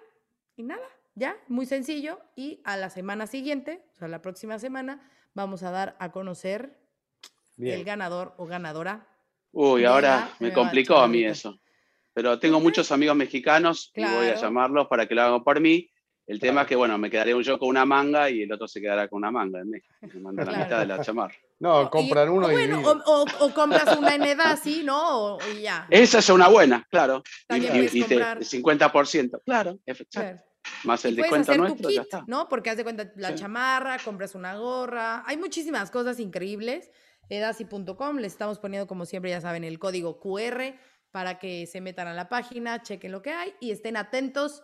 Y 0.57 0.62
nada, 0.62 0.87
ya, 1.19 1.37
muy 1.49 1.66
sencillo. 1.66 2.21
Y 2.37 2.61
a 2.64 2.77
la 2.77 2.91
semana 2.91 3.27
siguiente, 3.27 3.83
o 3.95 3.97
sea, 3.97 4.09
la 4.09 4.23
próxima 4.23 4.59
semana, 4.59 5.11
vamos 5.35 5.62
a 5.62 5.71
dar 5.71 5.97
a 5.99 6.11
conocer 6.11 6.79
el 7.59 7.85
ganador 7.85 8.35
o 8.39 8.47
ganadora. 8.47 9.07
Uy, 9.53 9.85
ahora 9.85 10.31
me 10.39 10.53
complicó 10.53 10.97
a 10.97 11.09
mí 11.09 11.25
eso 11.25 11.59
pero 12.19 12.37
tengo 12.37 12.59
muchos 12.59 12.91
amigos 12.91 13.14
mexicanos 13.14 13.93
y 13.95 14.03
voy 14.03 14.27
a 14.27 14.35
llamarlos 14.35 14.89
para 14.89 15.07
que 15.07 15.14
lo 15.14 15.23
hagan 15.23 15.45
por 15.45 15.61
mí. 15.61 15.89
El 16.27 16.41
tema 16.41 16.62
es 16.62 16.66
que, 16.66 16.75
bueno, 16.75 16.99
me 16.99 17.09
quedaré 17.09 17.33
yo 17.45 17.61
con 17.61 17.69
una 17.69 17.85
manga 17.85 18.29
y 18.29 18.43
el 18.43 18.53
otro 18.53 18.66
se 18.66 18.81
quedará 18.81 19.07
con 19.07 19.19
una 19.19 19.31
manga 19.31 19.61
en 19.61 19.71
México. 19.71 19.95
Me 20.01 20.19
mandan 20.23 20.51
la 20.51 20.59
mitad 20.59 20.81
de 20.81 20.87
la 20.87 21.01
chamarra. 21.01 21.37
No, 21.61 21.89
compran 21.89 22.29
uno 22.29 22.51
y, 22.51 22.55
bueno, 22.55 22.83
o, 23.07 23.55
compras 23.55 23.97
una 23.97 24.16
en 24.16 24.25
Edasi, 24.25 24.83
¿no? 24.83 25.39
y 25.55 25.62
ya. 25.62 25.87
Esa 25.91 26.19
es 26.19 26.29
una 26.29 26.49
buena, 26.49 26.85
claro. 26.91 27.23
y, 27.51 28.01
y, 28.01 28.03
te, 28.03 28.19
50%, 28.19 29.41
claro, 29.45 29.79
efectivamente. 29.87 30.43
Más 30.85 31.05
el 31.05 31.16
descuento 31.16 31.57
nuestro, 31.57 31.91
ya 31.91 32.03
está. 32.03 32.24
¿no? 32.26 32.49
Porque 32.49 32.70
haz 32.70 32.76
de 32.76 32.85
cuenta 32.85 33.12
la 33.16 33.35
chamarra, 33.35 33.99
compras 33.99 34.35
una 34.35 34.57
gorra. 34.57 35.22
Hay 35.26 35.37
muchísimas 35.37 35.91
cosas 35.91 36.20
increíbles. 36.20 36.91
Edasi.com, 37.29 38.16
les 38.16 38.33
estamos 38.33 38.59
poniendo, 38.59 38.87
como 38.87 39.05
siempre, 39.05 39.31
ya 39.31 39.41
saben, 39.41 39.64
el 39.64 39.79
código 39.79 40.18
QR 40.18 40.74
para 41.11 41.39
que 41.39 41.66
se 41.66 41.81
metan 41.81 42.07
a 42.07 42.14
la 42.14 42.29
página, 42.29 42.83
chequen 42.83 43.12
lo 43.12 43.22
que 43.22 43.31
hay 43.31 43.55
y 43.61 43.70
estén 43.70 43.97
atentos 43.97 44.62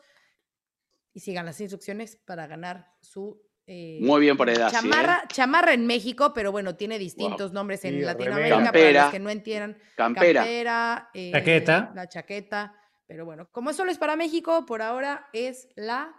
y 1.12 1.21
sigan 1.21 1.47
las 1.47 1.61
instrucciones 1.61 2.17
para 2.17 2.47
ganar 2.47 2.93
su 3.01 3.41
eh, 3.67 3.99
Muy 4.03 4.21
bien 4.21 4.37
por 4.37 4.51
edad. 4.51 4.71
Chamarra, 4.71 5.23
¿eh? 5.25 5.29
chamarra 5.33 5.73
en 5.73 5.87
México, 5.87 6.33
pero 6.35 6.53
bueno, 6.53 6.77
tiene 6.77 6.99
distintos 6.99 7.53
nombres 7.53 7.85
en 7.85 8.05
Latinoamérica 8.05 8.73
para 8.73 8.93
los 8.93 9.11
que 9.11 9.19
no 9.19 9.31
entiendan. 9.31 9.79
Campera. 9.97 11.11
Eh, 11.15 11.31
chaqueta. 11.33 11.93
La 11.95 12.09
chaqueta. 12.09 12.75
Pero 13.07 13.25
bueno, 13.25 13.49
como 13.51 13.73
solo 13.73 13.91
es 13.91 13.99
para 13.99 14.17
México, 14.17 14.65
por 14.67 14.83
ahora 14.83 15.29
es 15.33 15.69
la 15.77 16.15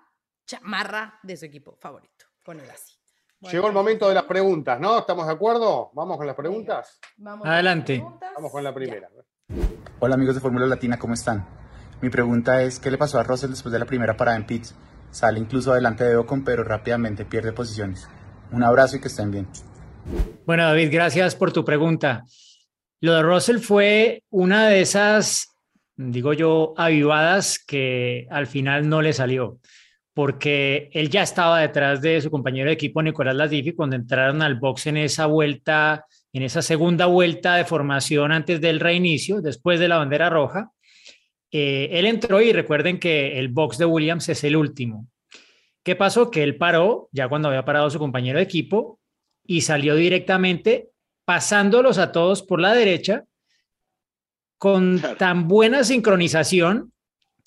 chamarra 0.45 1.19
de 1.23 1.37
su 1.37 1.45
equipo 1.45 1.75
favorito. 1.77 2.25
Con 2.43 2.59
el 2.59 2.69
así. 2.69 2.93
Llegó 3.51 3.67
el 3.67 3.73
momento 3.73 4.07
de 4.07 4.15
las 4.15 4.23
preguntas, 4.23 4.79
¿no? 4.79 4.99
¿Estamos 4.99 5.27
de 5.27 5.33
acuerdo? 5.33 5.91
¿Vamos 5.93 6.17
con 6.17 6.27
las 6.27 6.35
preguntas? 6.35 6.99
Adelante. 7.43 8.03
Vamos 8.35 8.51
con 8.51 8.63
la 8.63 8.73
primera. 8.73 9.09
Hola 9.99 10.15
amigos 10.15 10.35
de 10.35 10.41
Fórmula 10.41 10.65
Latina, 10.65 10.97
¿cómo 10.97 11.13
están? 11.13 11.47
Mi 12.01 12.09
pregunta 12.09 12.61
es, 12.61 12.79
¿qué 12.79 12.91
le 12.91 12.97
pasó 12.97 13.19
a 13.19 13.23
Russell 13.23 13.49
después 13.49 13.71
de 13.71 13.79
la 13.79 13.85
primera 13.85 14.17
parada 14.17 14.37
en 14.37 14.45
pits? 14.45 14.75
Sale 15.11 15.39
incluso 15.39 15.71
adelante 15.71 16.03
de 16.03 16.15
Ocon, 16.17 16.43
pero 16.43 16.63
rápidamente 16.63 17.25
pierde 17.25 17.53
posiciones. 17.53 18.07
Un 18.51 18.63
abrazo 18.63 18.97
y 18.97 19.01
que 19.01 19.07
estén 19.07 19.31
bien. 19.31 19.47
Bueno, 20.45 20.65
David, 20.65 20.89
gracias 20.91 21.35
por 21.35 21.51
tu 21.51 21.63
pregunta. 21.63 22.25
Lo 22.99 23.13
de 23.13 23.23
Russell 23.23 23.59
fue 23.59 24.23
una 24.29 24.67
de 24.67 24.81
esas, 24.81 25.54
digo 25.95 26.33
yo, 26.33 26.73
avivadas 26.77 27.59
que 27.59 28.27
al 28.29 28.47
final 28.47 28.89
no 28.89 29.01
le 29.01 29.13
salió, 29.13 29.59
porque 30.13 30.89
él 30.93 31.09
ya 31.09 31.23
estaba 31.23 31.59
detrás 31.59 32.01
de 32.01 32.21
su 32.21 32.31
compañero 32.31 32.69
de 32.69 32.73
equipo, 32.73 33.01
Nicolás 33.01 33.35
Latifi, 33.35 33.73
cuando 33.73 33.95
entraron 33.95 34.41
al 34.41 34.55
box 34.55 34.87
en 34.87 34.97
esa 34.97 35.25
vuelta 35.25 36.05
en 36.35 36.43
esa 36.43 36.61
segunda 36.61 37.05
vuelta 37.05 37.55
de 37.55 37.63
formación 37.63 38.33
antes 38.33 38.59
del 38.59 38.81
reinicio, 38.81 39.39
después 39.39 39.79
de 39.79 39.87
la 39.87 39.99
bandera 39.99 40.29
roja. 40.29 40.69
Eh, 41.49 41.87
él 41.93 42.05
entró 42.05 42.41
y 42.41 42.51
recuerden 42.51 42.99
que 42.99 43.39
el 43.39 43.47
box 43.47 43.77
de 43.77 43.85
Williams 43.85 44.27
es 44.27 44.43
el 44.43 44.57
último. 44.57 45.07
¿Qué 45.81 45.95
pasó? 45.95 46.29
Que 46.29 46.43
él 46.43 46.57
paró 46.57 47.07
ya 47.13 47.29
cuando 47.29 47.47
había 47.47 47.63
parado 47.63 47.89
su 47.89 47.99
compañero 47.99 48.37
de 48.37 48.43
equipo 48.43 48.99
y 49.45 49.61
salió 49.61 49.95
directamente 49.95 50.89
pasándolos 51.23 51.99
a 51.99 52.11
todos 52.11 52.43
por 52.43 52.59
la 52.59 52.73
derecha 52.73 53.23
con 54.57 55.01
tan 55.17 55.47
buena 55.47 55.83
sincronización 55.83 56.91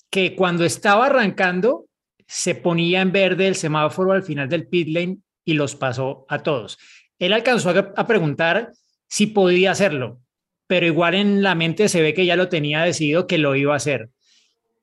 que 0.09 0.35
cuando 0.35 0.65
estaba 0.65 1.07
arrancando 1.07 1.85
se 2.27 2.55
ponía 2.55 3.01
en 3.01 3.11
verde 3.11 3.47
el 3.47 3.55
semáforo 3.55 4.11
al 4.11 4.23
final 4.23 4.49
del 4.49 4.67
pit 4.67 4.89
lane 4.89 5.17
y 5.43 5.53
los 5.53 5.75
pasó 5.75 6.25
a 6.29 6.39
todos. 6.39 6.77
Él 7.17 7.33
alcanzó 7.33 7.71
a, 7.71 8.07
preguntar 8.07 8.71
si 9.07 9.27
podía 9.27 9.71
hacerlo, 9.71 10.21
pero 10.67 10.85
igual 10.85 11.15
en 11.15 11.41
la 11.41 11.55
mente 11.55 11.89
se 11.89 12.01
ve 12.01 12.13
que 12.13 12.25
ya 12.25 12.35
lo 12.35 12.47
tenía 12.47 12.83
decidido 12.83 13.27
que 13.27 13.39
lo 13.39 13.55
iba 13.55 13.73
a 13.73 13.77
hacer. 13.77 14.09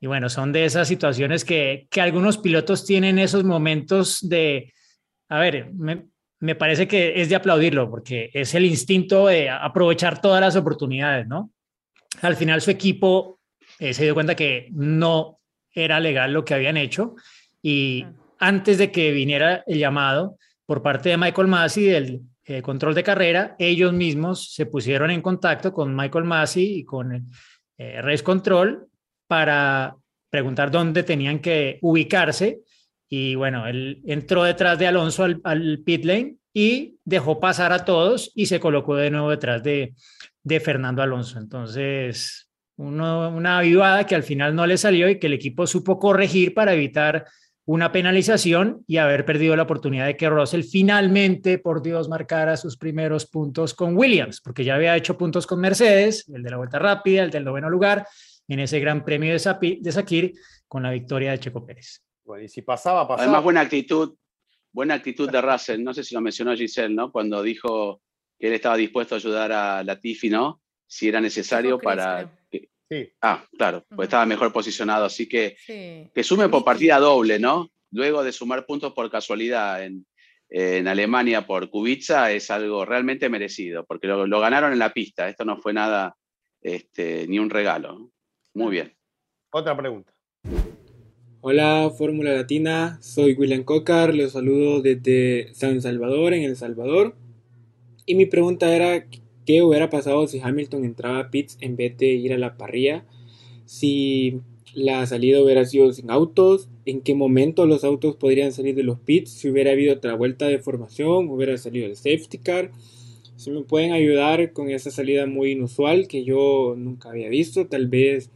Y 0.01 0.07
bueno, 0.07 0.29
son 0.29 0.53
de 0.53 0.65
esas 0.65 0.89
situaciones 0.89 1.45
que, 1.45 1.89
algunos 1.99 2.39
pilotos 2.39 2.85
tienen 2.85 3.19
esos 3.19 3.45
momentos 3.45 4.29
de, 4.29 4.73
a 5.29 5.39
ver, 5.39 5.73
me, 5.73 6.55
parece 6.57 6.87
que 6.87 7.21
es 7.21 7.29
de 7.29 7.37
aplaudirlo, 7.37 7.89
porque 7.89 8.31
es 8.35 8.55
el 8.55 8.67
instinto 8.67 9.29
de 9.29 9.49
aprovechar 9.49 10.21
todas 10.21 10.41
las 10.41 10.57
oportunidades, 10.57 11.27
¿no? 11.27 11.53
Al 12.23 12.37
final 12.37 12.61
su 12.61 12.71
equipo 12.71 13.41
eh, 13.79 13.95
se 13.95 14.05
dio 14.05 14.15
cuenta 14.15 14.35
que 14.35 14.69
no 14.73 15.41
era 15.73 16.01
legal 16.01 16.33
lo 16.33 16.45
que 16.45 16.55
habían 16.55 16.77
hecho. 16.77 17.15
Y 17.63 18.05
antes 18.39 18.79
de 18.79 18.91
que 18.91 19.13
viniera 19.13 19.63
el 19.67 19.79
llamado 19.79 20.39
por 20.65 20.83
parte 20.83 21.11
de 21.11 21.17
Michael 21.17 21.49
Massey 21.49 21.85
del 21.85 22.23
eh, 22.45 22.63
control 22.63 22.95
de 22.95 23.03
carrera, 23.03 23.57
ellos 23.59 23.93
mismos 23.93 24.53
se 24.55 24.67
pusieron 24.67 25.11
en 25.11 25.23
contacto 25.23 25.73
con 25.73 25.95
Michael 25.95 26.25
Massey 26.25 26.79
y 26.79 26.85
con 26.85 27.31
eh, 27.79 28.01
Race 28.03 28.25
Control 28.25 28.87
para 29.27 29.97
preguntar 30.31 30.71
dónde 30.71 31.03
tenían 31.03 31.41
que 31.41 31.79
ubicarse. 31.83 32.61
Y 33.09 33.35
bueno, 33.35 33.67
él 33.67 34.03
entró 34.07 34.45
detrás 34.45 34.79
de 34.79 34.87
Alonso 34.87 35.25
al, 35.25 35.41
al 35.45 35.81
pit 35.85 36.05
lane 36.05 36.37
y 36.53 36.99
dejó 37.05 37.39
pasar 37.39 37.73
a 37.73 37.85
todos 37.85 38.33
y 38.35 38.47
se 38.47 38.59
colocó 38.61 38.97
de 38.97 39.11
nuevo 39.11 39.31
detrás 39.31 39.63
de, 39.63 39.95
de 40.47 40.61
Fernando 40.61 41.03
Alonso. 41.03 41.41
Entonces, 41.41 42.49
una 42.77 43.59
avivada 43.59 44.07
que 44.07 44.15
al 44.15 44.23
final 44.23 44.55
no 44.55 44.65
le 44.65 44.79
salió 44.79 45.09
y 45.09 45.19
que 45.19 45.27
el 45.27 45.33
equipo 45.33 45.67
supo 45.67 45.99
corregir 45.99 46.55
para 46.55 46.73
evitar 46.73 47.27
una 47.65 47.91
penalización 47.91 48.85
y 48.87 48.99
haber 48.99 49.25
perdido 49.25 49.57
la 49.57 49.65
oportunidad 49.65 50.07
de 50.07 50.17
que 50.17 50.31
Russell 50.31 50.63
finalmente, 50.63 51.59
por 51.59 51.83
Dios, 51.83 52.09
marcara 52.09 52.57
sus 52.57 52.77
primeros 52.77 53.27
puntos 53.27 53.75
con 53.75 53.97
Williams, 53.97 54.41
porque 54.41 54.63
ya 54.63 54.77
había 54.77 54.97
hecho 54.97 55.19
puntos 55.19 55.49
con 55.49 55.61
Mercedes, 55.61 56.29
el 56.33 56.45
de 56.45 56.51
la 56.51 56.59
vuelta 56.59 56.79
rápida, 56.79 57.25
el 57.25 57.33
del 57.33 57.43
noveno 57.43 57.69
lugar, 57.69 58.07
en 58.47 58.61
ese 58.61 58.79
gran 58.79 59.05
premio 59.05 59.33
de, 59.33 59.79
de 59.81 59.93
Sakir 59.93 60.33
con 60.69 60.85
la 60.85 60.93
victoria 60.93 61.33
de 61.33 61.41
Checo 61.41 61.67
Pérez. 61.67 62.05
Bueno, 62.25 62.45
y 62.45 62.49
si 62.49 62.63
pasaba, 62.63 63.09
pasaba. 63.09 63.25
Además, 63.25 63.43
buena 63.43 63.63
actitud, 63.63 64.15
buena 64.71 64.95
actitud 64.95 65.29
de 65.29 65.43
Russell, 65.43 65.83
no 65.83 65.93
sé 65.93 66.05
si 66.05 66.15
lo 66.15 66.21
mencionó 66.21 66.55
Giselle, 66.55 66.95
¿no? 66.95 67.11
Cuando 67.11 67.43
dijo 67.43 68.01
que 68.39 68.49
él 68.49 68.53
estaba 68.55 68.77
dispuesto 68.77 69.15
a 69.15 69.19
ayudar 69.19 69.53
a 69.53 69.83
Latifi, 69.83 70.31
¿no? 70.31 70.61
Si 70.87 71.09
era 71.09 71.21
necesario 71.21 71.79
para... 71.79 72.31
sí. 72.51 72.69
Ah, 73.21 73.45
claro, 73.59 73.85
pues 73.95 74.07
estaba 74.07 74.27
mejor 74.27 74.53
posicionado, 74.53 75.05
así 75.05 75.29
que 75.29 75.57
que 75.67 76.23
sume 76.23 76.49
por 76.49 76.65
partida 76.65 76.99
doble, 76.99 77.39
¿no? 77.39 77.71
Luego 77.91 78.23
de 78.23 78.33
sumar 78.33 78.65
puntos 78.65 78.93
por 78.93 79.11
casualidad 79.11 79.85
en, 79.85 80.07
en 80.49 80.87
Alemania 80.87 81.47
por 81.47 81.69
Kubica 81.69 82.31
es 82.31 82.51
algo 82.51 82.85
realmente 82.85 83.29
merecido, 83.29 83.85
porque 83.85 84.07
lo, 84.07 84.27
lo, 84.27 84.41
ganaron 84.41 84.73
en 84.73 84.79
la 84.79 84.93
pista, 84.93 85.29
esto 85.29 85.45
no 85.45 85.59
fue 85.59 85.73
nada, 85.73 86.17
este, 86.61 87.27
ni 87.27 87.39
un 87.39 87.51
regalo. 87.51 88.11
Muy 88.55 88.71
bien. 88.71 88.97
Otra 89.51 89.77
pregunta. 89.77 90.13
Hola 91.41 91.91
Fórmula 91.97 92.33
Latina, 92.33 92.99
soy 93.01 93.35
William 93.35 93.65
Cocar, 93.65 94.15
les 94.15 94.33
saludo 94.33 94.83
desde 94.83 95.55
San 95.55 95.81
Salvador, 95.81 96.35
en 96.35 96.43
El 96.43 96.57
Salvador. 96.57 97.17
Y 98.07 98.15
mi 98.15 98.27
pregunta 98.27 98.75
era, 98.75 99.05
¿qué 99.45 99.63
hubiera 99.63 99.91
pasado 99.91 100.29
si 100.29 100.39
Hamilton 100.39 100.85
entraba 100.85 101.19
a 101.19 101.31
pits 101.31 101.59
en 101.61 101.77
vez 101.77 101.99
de 101.99 102.07
ir 102.07 102.33
a 102.33 102.39
la 102.39 102.57
parrilla? 102.57 103.05
Si 103.65 104.39
la 104.75 105.05
salida 105.07 105.43
hubiera 105.43 105.65
sido 105.65 105.93
sin 105.93 106.11
autos, 106.11 106.69
en 106.85 107.01
qué 107.01 107.17
momento 107.17 107.67
los 107.67 107.83
autos 107.83 108.15
podrían 108.15 108.53
salir 108.53 108.77
de 108.77 108.85
los 108.85 109.01
pits, 109.01 109.31
si 109.31 109.49
hubiera 109.49 109.73
habido 109.73 109.95
otra 109.95 110.15
vuelta 110.15 110.47
de 110.47 110.61
formación, 110.61 111.29
hubiera 111.29 111.59
salido 111.59 111.87
el 111.87 111.97
safety 111.97 112.39
car. 112.39 112.71
Si 113.37 113.51
me 113.51 113.63
pueden 113.63 113.91
ayudar 113.91 114.53
con 114.53 114.71
esa 114.71 114.93
salida 114.93 115.27
muy 115.27 115.51
inusual 115.51 116.07
que 116.07 116.23
yo 116.23 116.75
nunca 116.77 117.11
había 117.11 117.29
visto, 117.29 117.67
tal 117.67 117.89
vez 117.89 118.31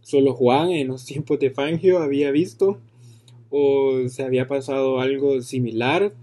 solo 0.00 0.32
Juan 0.32 0.70
en 0.70 0.88
los 0.88 1.04
tiempos 1.06 1.38
de 1.40 1.50
Fangio 1.50 1.98
había 1.98 2.30
visto 2.30 2.78
o 3.50 4.08
se 4.08 4.22
había 4.22 4.46
pasado 4.46 4.98
algo 4.98 5.42
similar. 5.42 6.14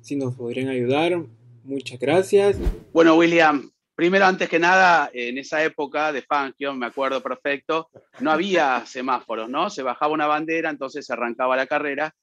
Si 0.00 0.16
nos 0.16 0.34
podrían 0.34 0.68
ayudar, 0.68 1.24
muchas 1.64 1.98
gracias. 1.98 2.56
Bueno, 2.92 3.16
William, 3.16 3.70
primero, 3.94 4.26
antes 4.26 4.48
que 4.48 4.58
nada, 4.58 5.10
en 5.12 5.38
esa 5.38 5.62
época 5.64 6.12
de 6.12 6.22
Fangio, 6.22 6.74
me 6.74 6.86
acuerdo 6.86 7.22
perfecto, 7.22 7.90
no 8.20 8.30
había 8.30 8.84
semáforos, 8.86 9.48
¿no? 9.48 9.70
Se 9.70 9.82
bajaba 9.82 10.12
una 10.12 10.26
bandera, 10.26 10.70
entonces 10.70 11.06
se 11.06 11.12
arrancaba 11.12 11.56
la 11.56 11.66
carrera. 11.66 12.14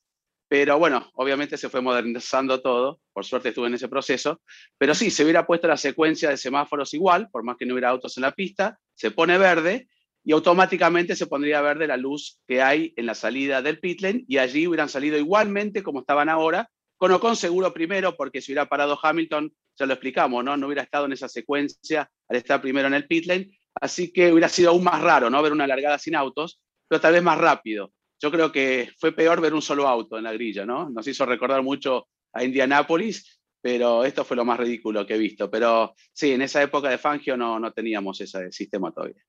Pero 0.48 0.78
bueno, 0.78 1.10
obviamente 1.14 1.58
se 1.58 1.70
fue 1.70 1.80
modernizando 1.80 2.62
todo, 2.62 3.00
por 3.14 3.24
suerte 3.24 3.50
estuve 3.50 3.68
en 3.68 3.76
ese 3.76 3.88
proceso, 3.88 4.42
pero 4.78 4.94
sí, 4.94 5.10
se 5.10 5.24
hubiera 5.24 5.48
puesto 5.48 5.66
la 5.66 5.78
secuencia 5.78 6.30
de 6.30 6.36
semáforos 6.36 6.94
igual, 6.94 7.30
por 7.32 7.44
más 7.44 7.56
que 7.56 7.66
no 7.66 7.74
hubiera 7.74 7.88
autos 7.88 8.18
en 8.18 8.24
la 8.24 8.34
pista, 8.34 8.78
se 8.94 9.12
pone 9.12 9.38
verde 9.38 9.88
y 10.24 10.34
automáticamente 10.34 11.16
se 11.16 11.28
pondría 11.28 11.62
verde 11.62 11.88
la 11.88 11.98
luz 11.98 12.40
que 12.48 12.62
hay 12.62 12.94
en 12.98 13.06
la 13.06 13.16
salida 13.16 13.62
del 13.62 13.80
pit 13.80 14.02
lane 14.02 14.26
y 14.28 14.40
allí 14.40 14.68
hubieran 14.68 14.90
salido 14.90 15.18
igualmente 15.18 15.84
como 15.84 16.02
estaban 16.02 16.30
ahora, 16.30 16.70
con 17.02 17.12
o 17.14 17.20
con 17.20 17.36
seguro 17.36 17.74
primero, 17.74 18.16
porque 18.16 18.42
si 18.42 18.52
hubiera 18.52 18.70
parado 18.70 19.00
Hamilton, 19.02 19.52
ya 19.76 19.88
lo 19.88 19.94
explicamos, 19.94 20.44
¿no? 20.44 20.56
No 20.56 20.68
hubiera 20.68 20.84
estado 20.84 21.08
en 21.08 21.14
esa 21.14 21.28
secuencia 21.28 22.08
al 22.30 22.38
estar 22.38 22.62
primero 22.62 22.88
en 22.88 22.94
el 22.94 23.08
pit 23.08 23.26
lane, 23.26 23.50
así 23.74 24.14
que 24.14 24.32
hubiera 24.32 24.48
sido 24.48 24.70
aún 24.70 24.84
más 24.84 25.02
raro, 25.02 25.28
¿no? 25.28 25.42
Ver 25.42 25.52
una 25.52 25.66
largada 25.66 25.98
sin 25.98 26.16
autos, 26.16 26.62
pero 26.88 27.02
tal 27.02 27.14
vez 27.14 27.24
más 27.24 27.40
rápido. 27.40 27.92
Yo 28.22 28.30
creo 28.30 28.52
que 28.52 28.92
fue 29.00 29.14
peor 29.14 29.42
ver 29.42 29.56
un 29.56 29.64
solo 29.64 29.88
auto 29.88 30.16
en 30.16 30.26
la 30.26 30.34
grilla, 30.34 30.64
¿no? 30.64 30.92
Nos 30.92 31.08
hizo 31.08 31.26
recordar 31.26 31.64
mucho 31.64 32.06
a 32.34 32.44
Indianápolis, 32.44 33.42
pero 33.60 34.06
esto 34.06 34.24
fue 34.24 34.38
lo 34.38 34.46
más 34.46 34.60
ridículo 34.60 35.04
que 35.04 35.16
he 35.16 35.18
visto. 35.18 35.50
Pero 35.50 35.96
sí, 36.14 36.34
en 36.34 36.44
esa 36.44 36.62
época 36.62 36.88
de 36.88 37.00
Fangio 37.00 37.36
no, 37.36 37.60
no 37.60 37.74
teníamos 37.74 38.22
ese 38.22 38.52
sistema 38.52 38.92
todavía. 38.92 39.24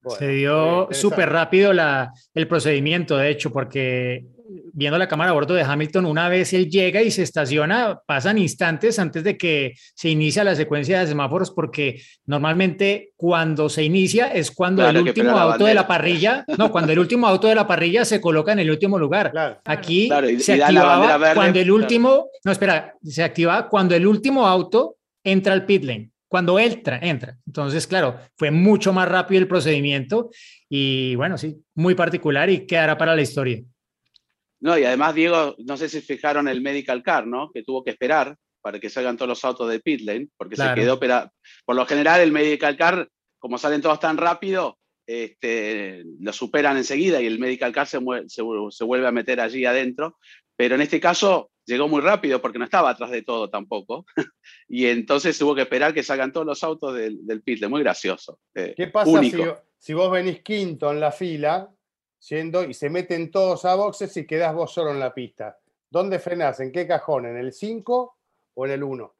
Bueno, 0.00 0.18
se 0.18 0.28
dio 0.30 0.88
súper 0.92 1.28
rápido 1.28 1.74
la, 1.74 2.14
el 2.32 2.48
procedimiento, 2.48 3.18
de 3.18 3.28
hecho, 3.28 3.52
porque 3.52 4.24
viendo 4.72 4.98
la 4.98 5.08
cámara 5.08 5.30
a 5.30 5.34
bordo 5.34 5.54
de 5.54 5.62
Hamilton, 5.62 6.06
una 6.06 6.28
vez 6.28 6.52
él 6.52 6.68
llega 6.68 7.02
y 7.02 7.10
se 7.10 7.22
estaciona, 7.22 8.00
pasan 8.06 8.38
instantes 8.38 8.98
antes 8.98 9.24
de 9.24 9.36
que 9.36 9.74
se 9.94 10.08
inicia 10.08 10.44
la 10.44 10.54
secuencia 10.54 11.00
de 11.00 11.06
semáforos, 11.06 11.50
porque 11.50 12.02
normalmente 12.26 13.12
cuando 13.16 13.68
se 13.68 13.84
inicia 13.84 14.28
es 14.28 14.50
cuando 14.50 14.82
claro, 14.82 15.00
el 15.00 15.08
último 15.08 15.30
auto 15.30 15.64
de 15.66 15.74
la 15.74 15.86
parrilla, 15.86 16.44
no, 16.56 16.70
cuando 16.70 16.92
el 16.92 16.98
último 16.98 17.26
auto 17.26 17.48
de 17.48 17.54
la 17.54 17.66
parrilla 17.66 18.04
se 18.04 18.20
coloca 18.20 18.52
en 18.52 18.60
el 18.60 18.70
último 18.70 18.98
lugar. 18.98 19.30
Claro. 19.30 19.60
Aquí 19.64 20.08
claro, 20.08 20.28
y, 20.28 20.40
se 20.40 20.56
y 20.56 20.60
activaba 20.60 21.18
verde, 21.18 21.34
cuando 21.34 21.60
el 21.60 21.70
último, 21.70 22.26
no, 22.44 22.52
espera, 22.52 22.94
se 23.02 23.22
activaba 23.22 23.68
cuando 23.68 23.94
el 23.94 24.06
último 24.06 24.46
auto 24.46 24.96
entra 25.22 25.52
al 25.52 25.66
pit 25.66 25.84
lane 25.84 26.10
cuando 26.28 26.58
entra, 26.58 26.98
entra. 27.02 27.38
Entonces, 27.46 27.86
claro, 27.86 28.18
fue 28.36 28.50
mucho 28.50 28.92
más 28.92 29.08
rápido 29.08 29.40
el 29.40 29.48
procedimiento 29.48 30.30
y 30.68 31.14
bueno, 31.16 31.38
sí, 31.38 31.56
muy 31.74 31.94
particular 31.94 32.50
y 32.50 32.66
quedará 32.66 32.98
para 32.98 33.16
la 33.16 33.22
historia. 33.22 33.62
No, 34.60 34.78
y 34.78 34.84
además, 34.84 35.14
Diego, 35.14 35.54
no 35.58 35.76
sé 35.76 35.88
si 35.88 36.00
fijaron 36.00 36.48
el 36.48 36.60
medical 36.60 37.02
car, 37.02 37.26
¿no? 37.26 37.50
Que 37.52 37.62
tuvo 37.62 37.84
que 37.84 37.90
esperar 37.90 38.36
para 38.60 38.80
que 38.80 38.90
salgan 38.90 39.16
todos 39.16 39.28
los 39.28 39.44
autos 39.44 39.70
de 39.70 39.80
pit 39.80 40.00
lane, 40.02 40.28
porque 40.36 40.56
claro. 40.56 40.74
se 40.74 40.80
quedó, 40.80 40.98
pero 40.98 41.30
por 41.64 41.76
lo 41.76 41.86
general 41.86 42.20
el 42.20 42.32
medical 42.32 42.76
car, 42.76 43.08
como 43.38 43.56
salen 43.56 43.80
todos 43.80 44.00
tan 44.00 44.16
rápido, 44.16 44.78
este, 45.06 46.04
lo 46.20 46.32
superan 46.32 46.76
enseguida 46.76 47.22
y 47.22 47.26
el 47.26 47.38
medical 47.38 47.72
car 47.72 47.86
se, 47.86 47.98
se, 48.26 48.42
se 48.70 48.84
vuelve 48.84 49.06
a 49.06 49.12
meter 49.12 49.40
allí 49.40 49.64
adentro, 49.64 50.18
pero 50.56 50.74
en 50.74 50.82
este 50.82 51.00
caso 51.00 51.50
llegó 51.68 51.86
muy 51.86 52.00
rápido 52.00 52.40
porque 52.40 52.58
no 52.58 52.64
estaba 52.64 52.90
atrás 52.90 53.10
de 53.10 53.22
todo 53.22 53.48
tampoco. 53.48 54.04
y 54.68 54.86
entonces 54.86 55.38
tuvo 55.38 55.54
que 55.54 55.62
esperar 55.62 55.94
que 55.94 56.02
salgan 56.02 56.32
todos 56.32 56.46
los 56.46 56.64
autos 56.64 56.94
del, 56.94 57.24
del 57.26 57.42
pit, 57.42 57.64
muy 57.68 57.82
gracioso. 57.82 58.40
Eh, 58.54 58.74
¿Qué 58.76 58.88
pasa 58.88 59.22
si, 59.22 59.32
si, 59.78 59.94
vos 59.94 60.10
venís 60.10 60.42
quinto 60.42 60.90
en 60.90 61.00
la 61.00 61.12
fila, 61.12 61.70
yendo 62.20 62.64
y 62.64 62.74
se 62.74 62.90
meten 62.90 63.30
todos 63.30 63.64
a 63.64 63.74
boxes 63.74 64.16
y 64.16 64.26
quedás 64.26 64.54
vos 64.54 64.72
solo 64.72 64.92
en 64.92 65.00
la 65.00 65.14
pista? 65.14 65.58
¿Dónde 65.90 66.18
frenás? 66.18 66.60
¿En 66.60 66.72
qué 66.72 66.86
cajón? 66.86 67.26
¿En 67.26 67.36
el 67.36 67.52
5 67.52 68.16
o 68.54 68.66
en 68.66 68.72
el 68.72 68.82
1? 68.82 69.14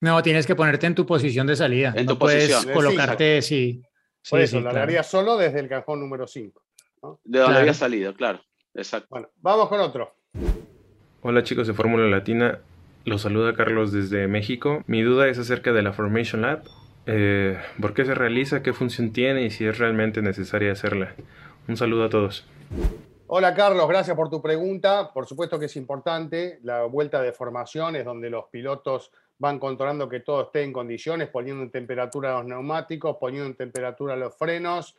No, 0.00 0.22
tienes 0.22 0.46
que 0.46 0.54
ponerte 0.54 0.86
en 0.86 0.94
tu 0.94 1.06
posición 1.06 1.46
de 1.46 1.56
salida. 1.56 1.92
En 1.96 2.06
no 2.06 2.12
tu 2.12 2.18
puedes 2.18 2.50
posición. 2.50 2.74
colocarte, 2.74 3.42
sí. 3.42 3.82
Por 4.28 4.40
eso, 4.40 4.58
sí, 4.58 4.62
largaría 4.62 4.98
claro. 4.98 5.08
solo 5.08 5.36
desde 5.36 5.60
el 5.60 5.68
cajón 5.68 6.00
número 6.00 6.26
5. 6.26 6.62
¿no? 7.02 7.20
De 7.24 7.38
donde 7.38 7.44
claro. 7.44 7.60
había 7.60 7.74
salido, 7.74 8.14
claro. 8.14 8.40
Exacto. 8.74 9.08
Bueno, 9.10 9.28
vamos 9.36 9.68
con 9.68 9.80
otro. 9.80 10.14
Hola 11.22 11.42
chicos 11.42 11.66
de 11.66 11.74
Fórmula 11.74 12.06
Latina, 12.06 12.60
los 13.04 13.22
saluda 13.22 13.54
Carlos 13.54 13.90
desde 13.90 14.28
México. 14.28 14.84
Mi 14.86 15.02
duda 15.02 15.28
es 15.28 15.38
acerca 15.38 15.72
de 15.72 15.82
la 15.82 15.92
Formation 15.92 16.42
Lab. 16.42 16.62
Eh, 17.06 17.58
¿Por 17.80 17.94
qué 17.94 18.04
se 18.04 18.14
realiza? 18.14 18.62
¿Qué 18.62 18.72
función 18.72 19.12
tiene? 19.12 19.44
Y 19.44 19.50
si 19.50 19.64
es 19.64 19.78
realmente 19.78 20.22
necesaria 20.22 20.72
hacerla. 20.72 21.14
Un 21.68 21.76
saludo 21.76 22.04
a 22.04 22.08
todos. 22.08 22.46
Hola 23.26 23.54
Carlos, 23.54 23.86
gracias 23.86 24.16
por 24.16 24.30
tu 24.30 24.40
pregunta. 24.40 25.12
Por 25.12 25.26
supuesto 25.26 25.58
que 25.58 25.66
es 25.66 25.76
importante. 25.76 26.58
La 26.62 26.84
vuelta 26.84 27.20
de 27.20 27.32
formación 27.32 27.94
es 27.94 28.06
donde 28.06 28.30
los 28.30 28.46
pilotos 28.46 29.12
van 29.38 29.58
controlando 29.58 30.08
que 30.08 30.20
todo 30.20 30.44
esté 30.44 30.62
en 30.62 30.72
condiciones, 30.72 31.28
poniendo 31.28 31.62
en 31.62 31.70
temperatura 31.70 32.32
los 32.32 32.46
neumáticos, 32.46 33.18
poniendo 33.20 33.46
en 33.46 33.54
temperatura 33.54 34.16
los 34.16 34.34
frenos, 34.34 34.96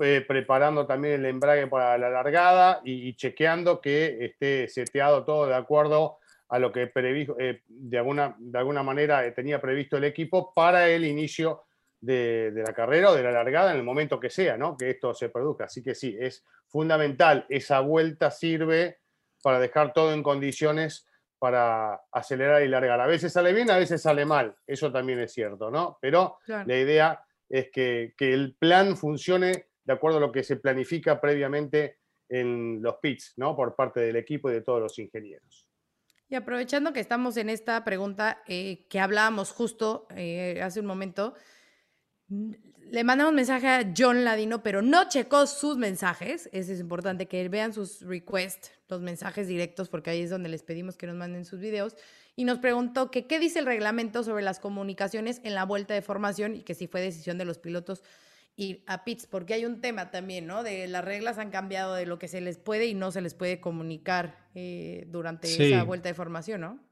eh, 0.00 0.22
preparando 0.28 0.86
también 0.86 1.14
el 1.14 1.24
embrague 1.24 1.66
para 1.66 1.96
la 1.96 2.10
largada 2.10 2.82
y, 2.84 3.14
chequeando 3.14 3.80
que 3.80 4.24
esté 4.26 4.68
seteado 4.68 5.24
todo 5.24 5.46
de 5.46 5.54
acuerdo 5.54 6.18
a 6.50 6.58
lo 6.58 6.72
que 6.72 6.92
eh, 6.94 7.62
de, 7.66 7.98
alguna, 7.98 8.36
de 8.38 8.58
alguna 8.58 8.82
manera 8.82 9.24
eh, 9.24 9.32
tenía 9.32 9.62
previsto 9.62 9.96
el 9.96 10.04
equipo 10.04 10.52
para 10.52 10.90
el 10.90 11.06
inicio 11.06 11.62
de, 12.02 12.50
de, 12.50 12.62
la 12.62 12.74
carrera 12.74 13.10
o 13.10 13.14
de 13.14 13.22
la 13.22 13.32
largada 13.32 13.70
en 13.70 13.78
el 13.78 13.82
momento 13.82 14.20
que 14.20 14.28
sea, 14.28 14.58
¿no? 14.58 14.76
que 14.76 14.90
esto 14.90 15.14
se 15.14 15.30
produzca. 15.30 15.64
Así 15.64 15.82
que 15.82 15.94
sí, 15.94 16.14
es 16.20 16.44
fundamental. 16.66 17.46
Esa 17.48 17.80
vuelta 17.80 18.30
sirve 18.30 18.98
para 19.42 19.58
dejar 19.58 19.94
todo 19.94 20.12
en 20.12 20.22
condiciones 20.22 21.06
para 21.38 22.02
acelerar 22.12 22.62
y 22.62 22.68
largar. 22.68 23.00
A 23.00 23.06
veces 23.06 23.32
sale 23.32 23.52
bien, 23.52 23.70
a 23.70 23.78
veces 23.78 24.02
sale 24.02 24.24
mal. 24.24 24.54
Eso 24.66 24.92
también 24.92 25.18
es 25.20 25.32
cierto, 25.32 25.70
¿no? 25.70 25.98
Pero 26.00 26.38
claro. 26.44 26.68
la 26.68 26.78
idea 26.78 27.24
es 27.48 27.70
que, 27.72 28.14
que 28.16 28.32
el 28.32 28.54
plan 28.54 28.96
funcione 28.96 29.66
de 29.84 29.92
acuerdo 29.92 30.18
a 30.18 30.20
lo 30.20 30.32
que 30.32 30.44
se 30.44 30.56
planifica 30.56 31.20
previamente 31.20 31.98
en 32.28 32.80
los 32.82 32.96
pits, 32.96 33.34
¿no? 33.36 33.56
Por 33.56 33.74
parte 33.74 34.00
del 34.00 34.16
equipo 34.16 34.50
y 34.50 34.54
de 34.54 34.62
todos 34.62 34.80
los 34.80 34.98
ingenieros. 34.98 35.68
Y 36.28 36.34
aprovechando 36.34 36.94
que 36.94 37.00
estamos 37.00 37.36
en 37.36 37.50
esta 37.50 37.84
pregunta 37.84 38.42
eh, 38.46 38.86
que 38.88 39.00
hablábamos 39.00 39.50
justo 39.50 40.06
eh, 40.16 40.62
hace 40.62 40.80
un 40.80 40.86
momento, 40.86 41.34
le 42.28 43.04
mandamos 43.04 43.32
mensaje 43.32 43.68
a 43.68 43.92
John 43.96 44.24
Ladino, 44.24 44.62
pero 44.62 44.82
no 44.82 45.08
checó 45.08 45.46
sus 45.46 45.76
mensajes. 45.76 46.48
Eso 46.52 46.72
es 46.72 46.80
importante 46.80 47.26
que 47.26 47.48
vean 47.48 47.72
sus 47.72 48.02
requests, 48.02 48.70
los 48.88 49.00
mensajes 49.00 49.48
directos, 49.48 49.88
porque 49.88 50.10
ahí 50.10 50.20
es 50.20 50.30
donde 50.30 50.48
les 50.48 50.62
pedimos 50.62 50.96
que 50.96 51.06
nos 51.06 51.16
manden 51.16 51.44
sus 51.44 51.60
videos. 51.60 51.96
Y 52.36 52.44
nos 52.44 52.58
preguntó 52.58 53.10
que 53.10 53.26
qué 53.26 53.38
dice 53.38 53.58
el 53.58 53.66
reglamento 53.66 54.22
sobre 54.24 54.42
las 54.42 54.60
comunicaciones 54.60 55.40
en 55.44 55.54
la 55.54 55.64
vuelta 55.64 55.94
de 55.94 56.02
formación 56.02 56.56
y 56.56 56.62
que 56.62 56.74
si 56.74 56.86
fue 56.86 57.00
decisión 57.00 57.38
de 57.38 57.44
los 57.44 57.58
pilotos 57.58 58.02
ir 58.56 58.84
a 58.86 59.04
pits, 59.04 59.26
porque 59.26 59.54
hay 59.54 59.64
un 59.64 59.80
tema 59.80 60.10
también, 60.10 60.46
¿no? 60.46 60.62
De 60.62 60.86
las 60.86 61.04
reglas 61.04 61.38
han 61.38 61.50
cambiado 61.50 61.94
de 61.94 62.06
lo 62.06 62.18
que 62.18 62.28
se 62.28 62.40
les 62.40 62.58
puede 62.58 62.86
y 62.86 62.94
no 62.94 63.10
se 63.10 63.22
les 63.22 63.34
puede 63.34 63.60
comunicar 63.60 64.48
eh, 64.54 65.06
durante 65.08 65.48
esa 65.48 65.82
vuelta 65.84 66.08
de 66.08 66.14
formación, 66.14 66.60
¿no? 66.60 66.91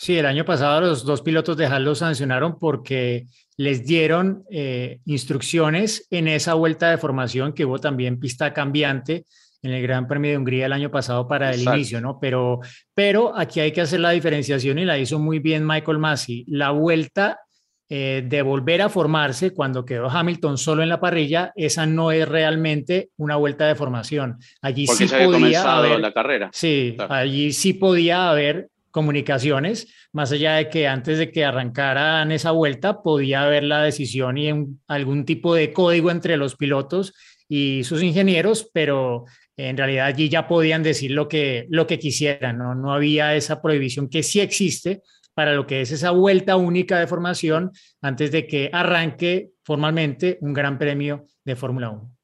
Sí, 0.00 0.16
el 0.16 0.26
año 0.26 0.44
pasado 0.44 0.80
los 0.80 1.04
dos 1.04 1.22
pilotos 1.22 1.56
de 1.56 1.66
Haas 1.66 1.80
los 1.80 1.98
sancionaron 1.98 2.56
porque 2.56 3.26
les 3.56 3.84
dieron 3.84 4.44
eh, 4.48 5.00
instrucciones 5.06 6.06
en 6.10 6.28
esa 6.28 6.54
vuelta 6.54 6.88
de 6.88 6.98
formación 6.98 7.52
que 7.52 7.64
hubo 7.64 7.80
también 7.80 8.20
pista 8.20 8.54
cambiante 8.54 9.24
en 9.60 9.72
el 9.72 9.82
Gran 9.82 10.06
Premio 10.06 10.30
de 10.30 10.38
Hungría 10.38 10.66
el 10.66 10.72
año 10.72 10.88
pasado 10.88 11.26
para 11.26 11.50
el 11.50 11.62
inicio, 11.62 12.00
¿no? 12.00 12.20
Pero, 12.20 12.60
pero 12.94 13.36
aquí 13.36 13.58
hay 13.58 13.72
que 13.72 13.80
hacer 13.80 13.98
la 13.98 14.10
diferenciación 14.10 14.78
y 14.78 14.84
la 14.84 14.96
hizo 14.98 15.18
muy 15.18 15.40
bien 15.40 15.66
Michael 15.66 15.98
Massey. 15.98 16.44
La 16.46 16.70
vuelta 16.70 17.40
eh, 17.88 18.22
de 18.24 18.42
volver 18.42 18.82
a 18.82 18.88
formarse 18.88 19.52
cuando 19.52 19.84
quedó 19.84 20.08
Hamilton 20.08 20.58
solo 20.58 20.84
en 20.84 20.90
la 20.90 21.00
parrilla, 21.00 21.50
esa 21.56 21.86
no 21.86 22.12
es 22.12 22.28
realmente 22.28 23.10
una 23.16 23.34
vuelta 23.34 23.66
de 23.66 23.74
formación. 23.74 24.38
Allí 24.62 24.86
sí 24.86 25.08
podía 25.08 25.76
haber 25.76 25.98
la 25.98 26.12
carrera. 26.12 26.50
Sí, 26.52 26.96
allí 27.08 27.52
sí 27.52 27.72
podía 27.72 28.30
haber 28.30 28.68
comunicaciones, 28.98 29.86
más 30.12 30.32
allá 30.32 30.54
de 30.54 30.68
que 30.68 30.88
antes 30.88 31.18
de 31.18 31.30
que 31.30 31.44
arrancaran 31.44 32.32
esa 32.32 32.50
vuelta 32.50 33.00
podía 33.00 33.44
haber 33.44 33.62
la 33.62 33.80
decisión 33.80 34.36
y 34.38 34.50
algún 34.88 35.24
tipo 35.24 35.54
de 35.54 35.72
código 35.72 36.10
entre 36.10 36.36
los 36.36 36.56
pilotos 36.56 37.14
y 37.48 37.84
sus 37.84 38.02
ingenieros, 38.02 38.68
pero 38.74 39.24
en 39.56 39.76
realidad 39.76 40.06
allí 40.06 40.28
ya 40.28 40.48
podían 40.48 40.82
decir 40.82 41.12
lo 41.12 41.28
que, 41.28 41.66
lo 41.70 41.86
que 41.86 42.00
quisieran, 42.00 42.58
¿no? 42.58 42.74
no 42.74 42.92
había 42.92 43.36
esa 43.36 43.62
prohibición 43.62 44.08
que 44.08 44.24
sí 44.24 44.40
existe, 44.40 45.02
para 45.32 45.54
lo 45.54 45.64
que 45.64 45.80
es 45.82 45.92
esa 45.92 46.10
vuelta 46.10 46.56
única 46.56 46.98
de 46.98 47.06
formación 47.06 47.70
antes 48.02 48.32
de 48.32 48.48
que 48.48 48.70
arranque 48.72 49.50
formalmente 49.62 50.38
un 50.40 50.52
gran 50.52 50.76
premio 50.76 51.26
de 51.44 51.54
Fórmula 51.54 51.90
1. 51.90 52.16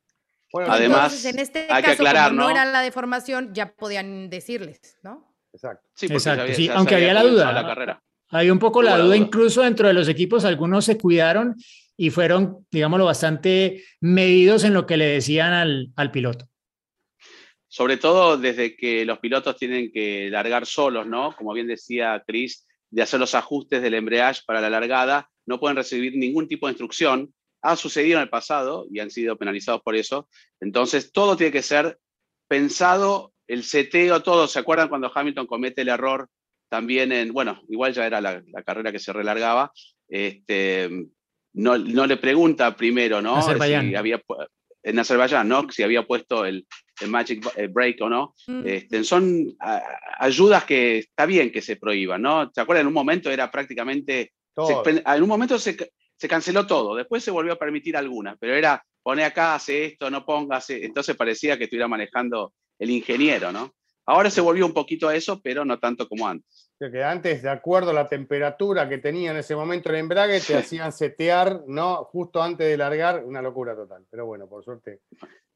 Bueno, 0.53 0.73
además, 0.73 1.25
en 1.25 1.39
este 1.39 1.69
hay 1.71 1.85
caso, 1.85 1.85
que 1.85 1.93
aclarar, 1.93 2.31
como 2.31 2.43
¿no? 2.43 2.51
era 2.51 2.65
la 2.65 2.81
de 2.81 2.91
formación, 2.91 3.55
ya 3.55 3.77
podían 3.77 4.31
decirles, 4.31 4.99
¿no? 5.05 5.34
Exacto. 5.55 5.89
Sí, 5.95 6.07
Exacto. 6.07 6.53
sí, 6.53 6.69
aunque 6.69 6.97
había 6.97 7.15
la 7.15 7.23
duda. 7.23 7.53
La 7.53 7.67
carrera. 7.67 8.03
Hay 8.31 8.51
un 8.51 8.59
poco 8.59 8.83
la 8.83 8.99
duda, 8.99 9.17
incluso 9.17 9.63
dentro 9.63 9.87
de 9.87 9.95
los 9.95 10.09
equipos, 10.09 10.45
algunos 10.45 10.85
se 10.85 10.99
cuidaron 10.99 11.55
y 11.97 12.11
fueron, 12.11 12.67
digámoslo, 12.71 13.05
bastante 13.05 13.85
medidos 14.01 14.65
en 14.65 14.75
lo 14.75 14.87
que 14.87 14.97
le 14.97 15.07
decían 15.07 15.53
al, 15.53 15.93
al 15.95 16.11
piloto. 16.11 16.49
Sobre 17.69 17.97
todo 17.97 18.37
desde 18.37 18.77
que 18.77 19.05
los 19.05 19.21
pilotos 19.21 19.57
tienen 19.57 19.93
que 19.93 20.29
largar 20.31 20.67
solos, 20.67 21.07
¿no? 21.07 21.35
Como 21.37 21.53
bien 21.53 21.69
decía 21.69 22.23
Chris, 22.27 22.67
de 22.91 23.03
hacer 23.03 23.21
los 23.21 23.35
ajustes 23.37 23.83
del 23.83 23.95
embrague 23.95 24.41
para 24.47 24.61
la 24.61 24.71
largada, 24.71 25.31
no 25.47 25.61
pueden 25.61 25.77
recibir 25.77 26.17
ningún 26.17 26.49
tipo 26.49 26.67
de 26.67 26.73
instrucción. 26.73 27.33
Ha 27.63 27.77
sucedido 27.77 28.19
en 28.19 28.23
el 28.23 28.31
pasado 28.31 28.87
y 28.91 28.99
han 28.99 29.11
sido 29.11 29.37
penalizados 29.37 29.83
por 29.83 29.95
eso. 29.95 30.29
Entonces, 30.61 31.13
todo 31.13 31.37
tiene 31.37 31.53
que 31.53 31.63
ser 31.63 31.99
pensado, 32.49 33.34
el 33.47 33.65
seteo, 33.65 34.23
todo. 34.23 34.47
¿Se 34.47 34.59
acuerdan 34.59 34.89
cuando 34.89 35.11
Hamilton 35.15 35.47
comete 35.47 35.83
el 35.83 35.89
error 35.89 36.29
también 36.69 37.13
en, 37.13 37.33
bueno, 37.33 37.63
igual 37.69 37.93
ya 37.93 38.07
era 38.07 38.21
la, 38.21 38.43
carrera 38.65 38.91
que 38.91 38.99
se 38.99 39.13
relargaba, 39.13 39.73
este, 40.09 40.91
no, 41.53 41.79
no, 41.79 42.07
le 42.07 42.17
pregunta 42.17 42.75
primero, 42.75 43.23
¿no? 43.23 43.41
Si 43.43 43.51
había, 43.53 44.21
en 44.83 44.99
Azerbaiyán, 44.99 45.49
¿no? 45.49 45.71
Si 45.71 45.83
había 45.83 46.05
puesto 46.05 46.45
el, 46.45 46.67
el 47.01 47.11
Magic 47.11 47.47
eh, 47.57 47.69
Break 47.69 48.01
o 48.03 48.09
no. 48.09 48.35
Mm. 48.47 48.67
Este, 48.67 49.05
son 49.05 49.57
ayudas 50.19 50.65
que 50.65 50.99
está 50.99 51.27
bien 51.27 51.53
que 51.53 51.63
se 51.63 51.77
prohíban, 51.77 52.23
¿no? 52.23 52.51
¿Se 52.53 52.61
acuerdan? 52.61 52.83
En 52.83 52.89
un 52.89 52.95
momento 52.95 53.31
era 53.31 53.51
prácticamente. 53.51 54.33
en 54.57 55.23
un 55.23 55.29
momento 55.29 55.59
se, 55.59 55.77
se, 56.17 56.29
canceló 56.29 56.67
todo, 56.67 56.95
después 56.95 57.25
se 57.25 57.31
volvió 57.31 57.55
a 57.55 57.59
permitir 57.59 57.97
algunas, 57.97 58.37
pero 58.39 58.55
era 58.55 58.85
pone 59.03 59.23
acá, 59.23 59.55
hace 59.55 59.85
esto, 59.85 60.11
no 60.11 60.25
ponga, 60.25 60.61
entonces 60.69 61.15
parecía 61.15 61.59
que 61.59 61.65
estuviera 61.65 61.87
manejando 61.87 62.55
el 62.79 62.91
ingeniero, 62.91 63.53
¿no? 63.53 63.73
Ahora 64.07 64.31
se 64.31 64.43
volvió 64.43 64.67
un 64.67 64.75
poquito 64.75 65.09
a 65.09 65.17
eso, 65.17 65.41
pero 65.43 65.65
no 65.65 65.79
tanto 65.79 66.09
como 66.09 66.29
antes. 66.29 66.71
que 66.79 67.03
antes, 67.03 67.43
de 67.43 67.49
acuerdo 67.49 67.91
a 67.91 67.95
la 67.95 68.09
temperatura 68.09 68.87
que 68.87 68.99
tenía 68.99 69.31
en 69.31 69.39
ese 69.39 69.57
momento 69.57 69.89
el 69.89 69.97
embrague, 69.97 70.41
te 70.41 70.57
hacían 70.57 70.93
setear, 70.93 71.63
¿no? 71.67 72.05
Justo 72.05 72.43
antes 72.43 72.67
de 72.67 72.77
largar, 72.77 73.25
una 73.25 73.41
locura 73.41 73.75
total. 73.75 74.05
Pero 74.11 74.27
bueno, 74.27 74.47
por 74.47 74.63
suerte 74.63 75.01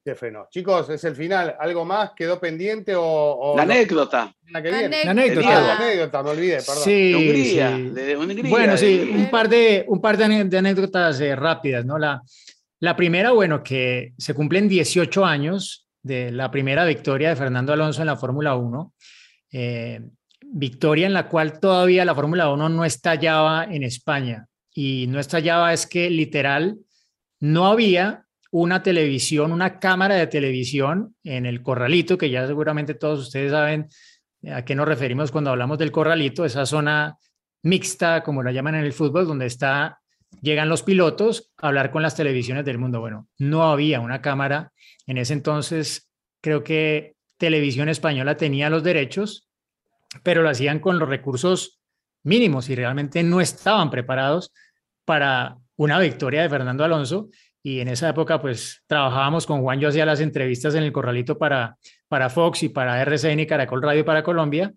se 0.02 0.14
frenó. 0.14 0.48
Chicos, 0.50 0.88
es 0.88 1.04
el 1.04 1.14
final. 1.14 1.56
¿Algo 1.60 1.84
más 1.84 2.12
quedó 2.16 2.40
pendiente 2.40 2.94
o...? 2.96 3.52
la 3.54 3.64
anécdota. 3.64 4.34
La, 4.50 4.60
anécdota. 4.60 5.60
La 5.60 5.76
anécdota, 5.76 6.22
me 6.22 6.30
olvidé, 6.30 6.56
perdón. 6.56 6.84
Sí, 6.84 7.14
Hungría, 7.14 7.78
bueno, 8.48 8.78
sí, 8.78 9.10
un 9.14 9.28
par 9.28 9.50
de, 9.50 9.84
un 9.88 10.00
par 10.00 10.16
de, 10.16 10.24
anécdotas 10.24 11.20
eh, 11.20 11.36
rápidas, 11.36 11.84
¿no? 11.84 11.98
La, 11.98 12.22
la 12.80 12.96
primera, 12.96 13.32
bueno, 13.32 13.62
que 13.62 14.14
se 14.16 14.32
cumplen 14.32 14.68
18 14.68 15.26
años 15.26 15.87
de 16.02 16.30
la 16.30 16.50
primera 16.50 16.84
victoria 16.84 17.30
de 17.30 17.36
Fernando 17.36 17.72
Alonso 17.72 18.00
en 18.00 18.06
la 18.06 18.16
Fórmula 18.16 18.54
1. 18.54 18.94
Eh, 19.52 20.00
victoria 20.42 21.06
en 21.06 21.12
la 21.12 21.28
cual 21.28 21.60
todavía 21.60 22.04
la 22.04 22.14
Fórmula 22.14 22.50
1 22.50 22.68
no 22.68 22.84
estallaba 22.84 23.64
en 23.64 23.82
España. 23.82 24.46
Y 24.74 25.06
no 25.08 25.18
estallaba 25.18 25.72
es 25.72 25.86
que 25.86 26.08
literal 26.10 26.78
no 27.40 27.66
había 27.66 28.24
una 28.50 28.82
televisión, 28.82 29.52
una 29.52 29.78
cámara 29.78 30.14
de 30.14 30.26
televisión 30.26 31.14
en 31.22 31.46
el 31.46 31.62
corralito, 31.62 32.16
que 32.16 32.30
ya 32.30 32.46
seguramente 32.46 32.94
todos 32.94 33.20
ustedes 33.20 33.52
saben 33.52 33.88
a 34.50 34.64
qué 34.64 34.74
nos 34.74 34.88
referimos 34.88 35.30
cuando 35.30 35.50
hablamos 35.50 35.78
del 35.78 35.92
corralito, 35.92 36.44
esa 36.44 36.64
zona 36.64 37.18
mixta, 37.62 38.22
como 38.22 38.42
la 38.42 38.52
llaman 38.52 38.76
en 38.76 38.84
el 38.84 38.92
fútbol, 38.92 39.26
donde 39.26 39.46
está, 39.46 40.00
llegan 40.40 40.68
los 40.68 40.82
pilotos 40.82 41.52
a 41.58 41.68
hablar 41.68 41.90
con 41.90 42.02
las 42.02 42.14
televisiones 42.14 42.64
del 42.64 42.78
mundo. 42.78 43.00
Bueno, 43.00 43.28
no 43.38 43.70
había 43.70 44.00
una 44.00 44.22
cámara. 44.22 44.72
En 45.08 45.18
ese 45.18 45.32
entonces, 45.32 46.08
creo 46.40 46.62
que 46.62 47.16
Televisión 47.38 47.88
Española 47.88 48.36
tenía 48.36 48.70
los 48.70 48.84
derechos, 48.84 49.48
pero 50.22 50.42
lo 50.42 50.50
hacían 50.50 50.78
con 50.78 50.98
los 50.98 51.08
recursos 51.08 51.80
mínimos 52.22 52.68
y 52.68 52.74
realmente 52.74 53.22
no 53.22 53.40
estaban 53.40 53.90
preparados 53.90 54.52
para 55.04 55.56
una 55.76 55.98
victoria 55.98 56.42
de 56.42 56.50
Fernando 56.50 56.84
Alonso 56.84 57.30
y 57.62 57.80
en 57.80 57.88
esa 57.88 58.10
época 58.10 58.40
pues 58.40 58.82
trabajábamos 58.86 59.46
con 59.46 59.62
Juan, 59.62 59.80
yo 59.80 59.88
hacía 59.88 60.04
las 60.04 60.20
entrevistas 60.20 60.74
en 60.74 60.82
el 60.82 60.92
corralito 60.92 61.38
para, 61.38 61.76
para 62.08 62.28
Fox 62.28 62.62
y 62.64 62.68
para 62.68 63.00
RCN 63.00 63.40
y 63.40 63.46
Caracol 63.46 63.82
Radio 63.82 64.04
para 64.04 64.22
Colombia. 64.22 64.72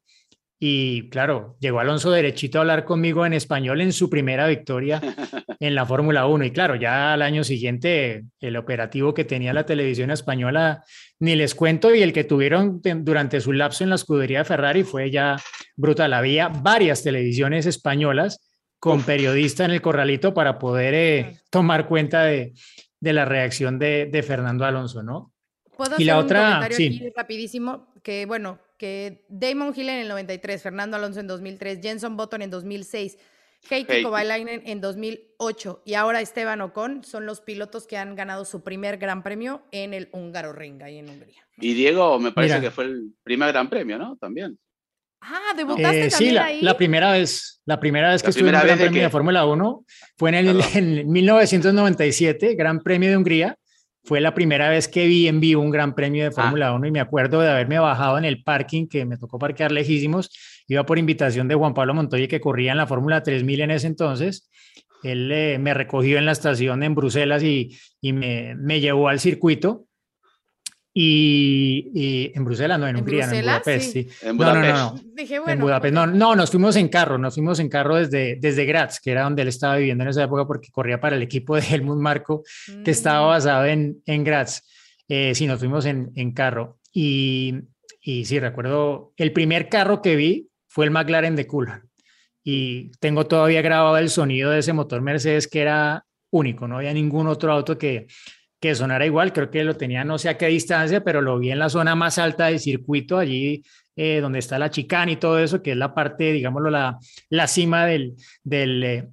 Y 0.64 1.10
claro, 1.10 1.58
llegó 1.60 1.80
Alonso 1.80 2.12
derechito 2.12 2.60
a 2.60 2.62
hablar 2.62 2.86
conmigo 2.86 3.26
en 3.26 3.34
español 3.34 3.82
en 3.82 3.92
su 3.92 4.12
primera 4.12 4.46
victoria 4.46 5.02
en 5.60 5.74
la 5.74 5.88
Fórmula 5.88 6.28
1. 6.28 6.46
Y 6.46 6.52
claro, 6.52 6.76
ya 6.76 7.14
al 7.14 7.24
año 7.24 7.44
siguiente 7.44 8.26
el 8.40 8.56
operativo 8.56 9.16
que 9.16 9.26
tenía 9.26 9.54
la 9.54 9.66
televisión 9.66 10.12
española, 10.12 10.84
ni 11.18 11.36
les 11.36 11.56
cuento, 11.56 11.96
y 11.96 12.04
el 12.04 12.14
que 12.14 12.26
tuvieron 12.26 12.80
durante 12.98 13.42
su 13.42 13.54
lapso 13.54 13.84
en 13.84 13.90
la 13.90 13.96
escudería 13.96 14.38
de 14.38 14.46
Ferrari 14.46 14.84
fue 14.84 15.10
ya 15.10 15.36
brutal. 15.76 16.14
Había 16.14 16.50
varias 16.50 17.02
televisiones 17.02 17.66
españolas 17.66 18.52
con 18.78 19.02
periodista 19.02 19.66
en 19.66 19.72
el 19.72 19.82
corralito 19.82 20.36
para 20.36 20.60
poder 20.60 20.94
eh, 20.94 21.40
tomar 21.50 21.88
cuenta 21.88 22.26
de, 22.26 22.54
la 23.00 23.26
reacción 23.26 23.80
de, 23.80 24.24
Fernando 24.28 24.64
Alonso, 24.64 25.02
¿no? 25.02 25.34
¿Puedo 25.76 25.96
y 25.98 26.04
la 26.04 26.20
otra, 26.20 26.70
sí. 26.70 27.12
rapidísimo, 27.16 27.92
que 28.04 28.28
bueno, 28.28 28.60
que 28.82 29.24
Damon 29.30 29.74
Hill 29.76 29.90
en 29.90 30.00
el 30.00 30.08
93, 30.08 30.60
Fernando 30.60 30.98
Alonso 30.98 31.20
en 31.20 31.28
2003, 31.28 31.82
Jenson 31.84 32.18
Button 32.18 32.42
en 32.42 32.50
2006, 32.50 33.16
Heikki 33.70 34.02
Kovalainen 34.02 34.64
en 34.66 34.82
2008 34.82 35.84
y 35.86 35.94
ahora 35.94 36.20
Esteban 36.20 36.62
Ocon 36.62 37.04
son 37.04 37.28
los 37.28 37.42
pilotos 37.42 37.86
que 37.86 37.98
han 37.98 38.16
ganado 38.16 38.44
su 38.44 38.64
primer 38.64 38.98
gran 38.98 39.22
premio 39.22 39.62
en 39.72 39.94
el 39.94 40.10
Húngaro 40.12 40.52
Ring, 40.52 40.82
ahí 40.82 40.98
en 40.98 41.12
Hungría. 41.12 41.48
Y 41.58 41.76
Diego 41.76 42.18
me 42.18 42.32
parece 42.32 42.60
que 42.60 42.72
fue 42.72 42.86
el 42.86 43.14
primer 43.22 43.52
gran 43.52 43.70
premio, 43.70 44.00
¿no? 44.00 44.18
También. 44.18 44.58
Ah, 45.22 45.54
debutaste 45.56 46.08
eh, 46.08 46.10
sí, 46.10 46.32
la, 46.32 46.52
la, 46.52 46.76
primera 46.76 47.12
vez, 47.12 47.62
la 47.66 47.80
primera 47.80 48.10
vez 48.10 48.24
que 48.24 48.32
estuve 48.32 48.50
en 48.50 48.56
el 48.56 48.62
Gran 48.64 48.80
Premio 48.80 49.04
de, 49.04 49.10
Fórmula 49.12 49.46
1 49.46 49.86
fue 50.18 50.30
en, 50.30 50.36
el, 50.36 50.62
en 50.74 51.08
1997, 51.08 52.56
Gran 52.56 52.80
Premio 52.80 53.12
de 53.12 53.18
Hungría. 53.18 53.56
Fue 54.04 54.20
la 54.20 54.34
primera 54.34 54.70
vez 54.70 54.88
que 54.88 55.06
vi 55.06 55.28
en 55.28 55.40
vivo 55.40 55.62
un 55.62 55.72
Gran 55.72 55.94
Premio 55.94 56.24
de 56.24 56.30
ah. 56.30 56.32
Fórmula 56.32 56.74
1 56.74 56.88
y 56.88 56.92
me 56.92 57.00
acuerdo 57.00 57.42
de 57.42 57.50
haberme 57.50 57.80
bajado 57.80 58.18
en 58.18 58.26
el 58.26 58.44
parking 58.44 58.88
que 58.88 59.06
me 59.06 59.18
tocó 59.18 59.38
parquear 59.38 59.72
lejísimos. 59.72 60.30
Iba 60.68 60.86
por 60.86 60.98
invitación 60.98 61.48
de 61.48 61.56
Juan 61.56 61.74
Pablo 61.74 61.94
Montoya 61.94 62.28
que 62.28 62.40
corría 62.40 62.72
en 62.72 62.78
la 62.78 62.88
Fórmula 62.88 63.22
3000 63.24 63.62
en 63.62 63.72
ese 63.72 63.88
entonces 63.88 64.50
él 65.04 65.32
eh, 65.32 65.58
me 65.60 65.74
recogió 65.74 66.18
en 66.18 66.26
la 66.26 66.32
estación 66.32 66.84
en 66.84 66.96
Bruselas 66.96 67.44
y, 67.44 67.78
y 68.02 68.14
me, 68.14 68.56
me, 68.56 68.80
llevó 68.80 69.10
al 69.10 69.20
circuito. 69.20 69.86
Y, 70.94 72.32
en 72.36 72.44
Bruselas, 72.44 72.78
no, 72.78 72.88
en, 72.88 72.98
Hungría, 72.98 73.28
no, 73.28 73.34
en 73.34 73.42
Budapest, 73.42 73.94
sí. 73.94 74.10
En 74.22 74.36
Budapest. 74.36 74.66
No, 74.66 74.78
no, 74.78 74.94
no. 74.94 75.02
Dije, 75.16 75.40
bueno, 75.40 75.54
en 75.54 75.60
Budapest, 75.62 75.94
no, 75.94 76.08
no, 76.08 76.36
nos 76.36 76.52
fuimos 76.52 76.76
en 76.76 76.90
carro, 76.90 77.18
nos 77.18 77.34
fuimos 77.34 77.60
en 77.60 77.70
carro 77.70 77.96
desde, 77.96 78.36
desde 78.36 78.66
Graz, 78.66 79.00
que 79.00 79.12
era 79.12 79.24
donde 79.24 79.44
él 79.44 79.48
estaba 79.48 79.78
viviendo 79.78 80.04
en 80.04 80.10
esa 80.10 80.24
época 80.24 80.46
porque 80.46 80.70
corría 80.70 81.00
para 81.00 81.16
el 81.16 81.22
equipo 81.22 81.56
de 81.56 81.62
Helmut 81.62 81.98
Marco, 81.98 82.44
que 82.84 82.92
estaba 82.92 83.26
mm. 83.26 83.30
basado 83.30 83.66
en, 83.66 84.02
en 84.06 84.24
Graz. 84.24 84.64
Eh, 85.08 85.34
sí, 85.34 85.48
nos 85.48 85.60
fuimos 85.60 85.86
en, 85.86 86.12
en 86.16 86.34
carro. 86.34 86.80
Y, 86.94 87.56
y 88.02 88.26
sí, 88.26 88.40
recuerdo, 88.40 89.14
el 89.16 89.32
primer 89.32 89.70
carro 89.70 90.02
que 90.02 90.16
vi 90.16 90.50
fue 90.68 90.86
el 90.86 90.92
McLaren 90.92 91.36
de 91.36 91.48
Coulthard 91.48 91.84
y 92.44 92.92
tengo 93.00 93.28
todavía 93.28 93.62
grabado 93.62 93.98
el 93.98 94.10
sonido 94.10 94.52
de 94.52 94.60
ese 94.60 94.74
motor 94.74 95.02
Mercedes 95.02 95.48
que 95.48 95.62
era 95.62 96.06
único, 96.32 96.68
no 96.68 96.78
había 96.78 96.94
ningún 96.94 97.28
otro 97.28 97.52
auto 97.52 97.78
que, 97.78 98.08
que 98.62 98.76
sonara 98.76 99.06
igual, 99.06 99.34
creo 99.34 99.50
que 99.50 99.64
lo 99.64 99.76
tenía 99.76 100.04
no 100.04 100.18
sé 100.18 100.30
a 100.30 100.38
qué 100.38 100.48
distancia, 100.48 101.04
pero 101.04 101.22
lo 101.22 101.38
vi 101.40 101.52
en 101.52 101.60
la 101.60 101.70
zona 101.70 101.96
más 101.96 102.18
alta 102.18 102.46
del 102.46 102.60
circuito, 102.60 103.18
allí 103.18 103.64
eh, 103.96 104.20
donde 104.22 104.40
está 104.40 104.58
la 104.60 104.70
chicana 104.70 105.12
y 105.12 105.18
todo 105.18 105.40
eso, 105.40 105.62
que 105.62 105.72
es 105.72 105.78
la 105.78 105.94
parte, 105.94 106.32
digámoslo, 106.32 106.70
la, 106.70 106.98
la 107.30 107.48
cima 107.48 107.86
del, 107.86 108.14
del 108.44 108.84
eh, 108.84 109.10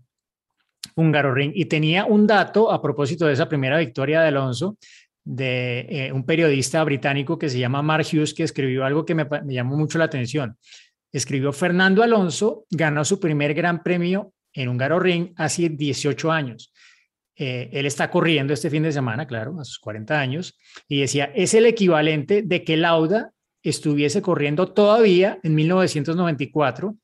Húngaro 0.94 1.34
Ring. 1.34 1.52
Y 1.54 1.64
tenía 1.64 2.04
un 2.04 2.26
dato 2.26 2.70
a 2.70 2.80
propósito 2.80 3.26
de 3.26 3.32
esa 3.32 3.48
primera 3.48 3.78
victoria 3.78 4.20
de 4.20 4.28
Alonso, 4.28 4.76
de 5.24 5.86
eh, 5.88 6.12
un 6.12 6.24
periodista 6.24 6.84
británico 6.84 7.38
que 7.38 7.48
se 7.48 7.58
llama 7.58 7.82
Mark 7.82 8.06
Hughes, 8.12 8.34
que 8.34 8.44
escribió 8.44 8.84
algo 8.84 9.04
que 9.04 9.14
me, 9.14 9.24
me 9.24 9.54
llamó 9.54 9.76
mucho 9.76 9.98
la 9.98 10.04
atención 10.04 10.56
escribió 11.12 11.52
Fernando 11.52 12.02
Alonso, 12.02 12.66
ganó 12.70 13.04
su 13.04 13.18
primer 13.18 13.54
gran 13.54 13.82
premio 13.82 14.32
en 14.52 14.68
Húngaro 14.68 14.98
Ring 14.98 15.32
hace 15.36 15.68
18 15.68 16.30
años. 16.30 16.72
Eh, 17.40 17.70
él 17.72 17.86
está 17.86 18.10
corriendo 18.10 18.52
este 18.52 18.68
fin 18.68 18.82
de 18.82 18.90
semana, 18.90 19.26
claro, 19.26 19.60
a 19.60 19.64
sus 19.64 19.78
40 19.78 20.18
años, 20.18 20.58
y 20.88 21.00
decía, 21.00 21.30
es 21.36 21.54
el 21.54 21.66
equivalente 21.66 22.42
de 22.42 22.64
que 22.64 22.76
Lauda 22.76 23.30
estuviese 23.62 24.20
corriendo 24.22 24.72
todavía 24.72 25.38
en 25.44 25.54
1994, 25.54 26.96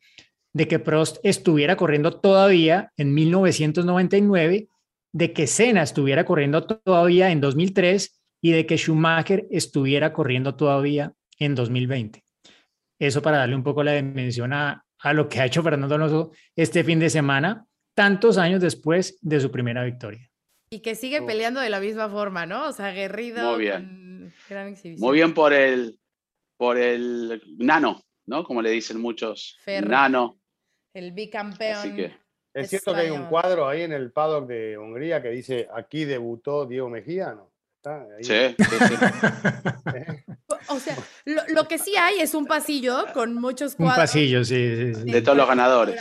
de 0.53 0.69
que 0.69 0.81
Prost 0.81 1.19
estuviera 1.23 1.77
corriendo 1.77 2.19
todavía 2.19 2.91
en 2.97 3.15
1999, 3.15 4.69
de 5.13 5.33
que 5.33 5.47
Senna 5.47 5.83
estuviera 5.83 6.25
corriendo 6.25 6.67
todavía 6.67 7.31
en 7.31 7.41
2003 7.41 8.21
y 8.43 8.51
de 8.51 8.67
que 8.67 8.77
Schumacher 8.77 9.47
estuviera 9.51 10.13
corriendo 10.13 10.57
todavía 10.57 11.13
en 11.39 11.55
2020. 11.55 12.25
Eso 12.99 13.23
para 13.23 13.39
darle 13.39 13.55
un 13.55 13.63
poco 13.63 13.85
la 13.85 13.93
dimensión 13.93 14.53
a, 14.53 14.85
a 14.99 15.13
lo 15.13 15.29
que 15.29 15.41
ha 15.41 15.47
hecho 15.47 15.63
Fernando 15.63 15.95
Alonso 15.95 16.33
este 16.57 16.83
fin 16.83 16.99
de 16.99 17.11
semana, 17.11 17.67
tantos 17.95 18.39
años 18.39 18.61
después 18.61 19.19
de 19.23 19.41
su 19.41 19.51
primera 19.51 19.85
victoria. 19.85 20.31
Y 20.71 20.81
que 20.81 20.95
sigue 20.95 21.23
peleando 21.23 21.61
de 21.61 21.71
la 21.71 21.81
misma 21.81 22.09
forma, 22.09 22.47
¿no? 22.47 22.69
O 22.69 22.73
sea, 22.73 22.87
aguerrido. 22.87 23.53
Muy 23.53 23.61
bien. 23.61 24.33
Gran 24.49 24.69
exhibición. 24.69 25.07
Muy 25.07 25.17
bien 25.17 25.33
por 25.33 25.53
el, 25.53 26.01
por 26.57 26.79
el 26.79 27.43
nano, 27.59 28.03
¿no? 28.27 28.45
Como 28.45 28.61
le 28.61 28.71
dicen 28.71 29.01
muchos. 29.01 29.59
Nano. 29.67 30.41
El 30.93 31.13
bicampeón. 31.13 31.77
Así 31.77 31.95
que. 31.95 32.25
¿Es 32.53 32.71
cierto 32.71 32.95
que 32.95 33.01
hay 33.01 33.11
un 33.11 33.27
cuadro 33.27 33.69
ahí 33.69 33.83
en 33.83 33.93
el 33.93 34.13
paddock 34.13 34.47
de 34.47 34.79
Hungría 34.79 35.21
que 35.21 35.31
dice 35.31 35.69
aquí 35.75 36.05
debutó 36.05 36.67
Diego 36.67 36.89
Mejía? 36.89 37.35
¿no? 37.35 37.55
Sí, 38.21 38.57
O 40.69 40.79
sea, 40.79 40.97
lo, 41.25 41.69
que 41.69 41.79
sí 41.79 41.97
hay 41.97 42.21
es 42.21 42.35
un 42.35 42.47
pasillo 42.47 43.07
con 43.13 43.35
muchos 43.35 43.75
cuadros. 43.75 43.97
Un 43.97 44.03
pasillo, 44.03 44.45
sí, 44.45 44.57
De 44.57 45.23
todos 45.23 45.37
los 45.37 45.47
ganadores. 45.47 46.01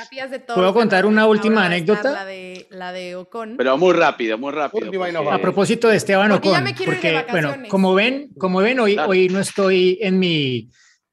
¿Puedo 0.54 0.74
contar 0.74 1.06
una 1.06 1.28
última 1.28 1.66
anécdota? 1.66 2.12
La 2.12 2.26
de, 2.26 2.68
la 2.70 2.92
de 2.92 3.16
Ocon. 3.16 3.56
Pero 3.58 3.78
muy 3.78 3.94
rápido, 3.94 4.38
muy 4.38 4.52
rápido. 4.52 5.32
A 5.32 5.40
propósito 5.40 5.88
de 5.90 5.98
Esteban 5.98 6.32
Ocon. 6.32 6.64
porque, 6.86 7.26
bueno, 7.32 7.56
como 7.70 7.94
ven, 7.94 8.30
como 8.38 8.60
ven 8.60 8.80
hoy, 8.80 8.98
hoy 8.98 9.30
no 9.30 9.40
estoy 9.40 9.98
en 10.02 10.20
mi, 10.20 10.70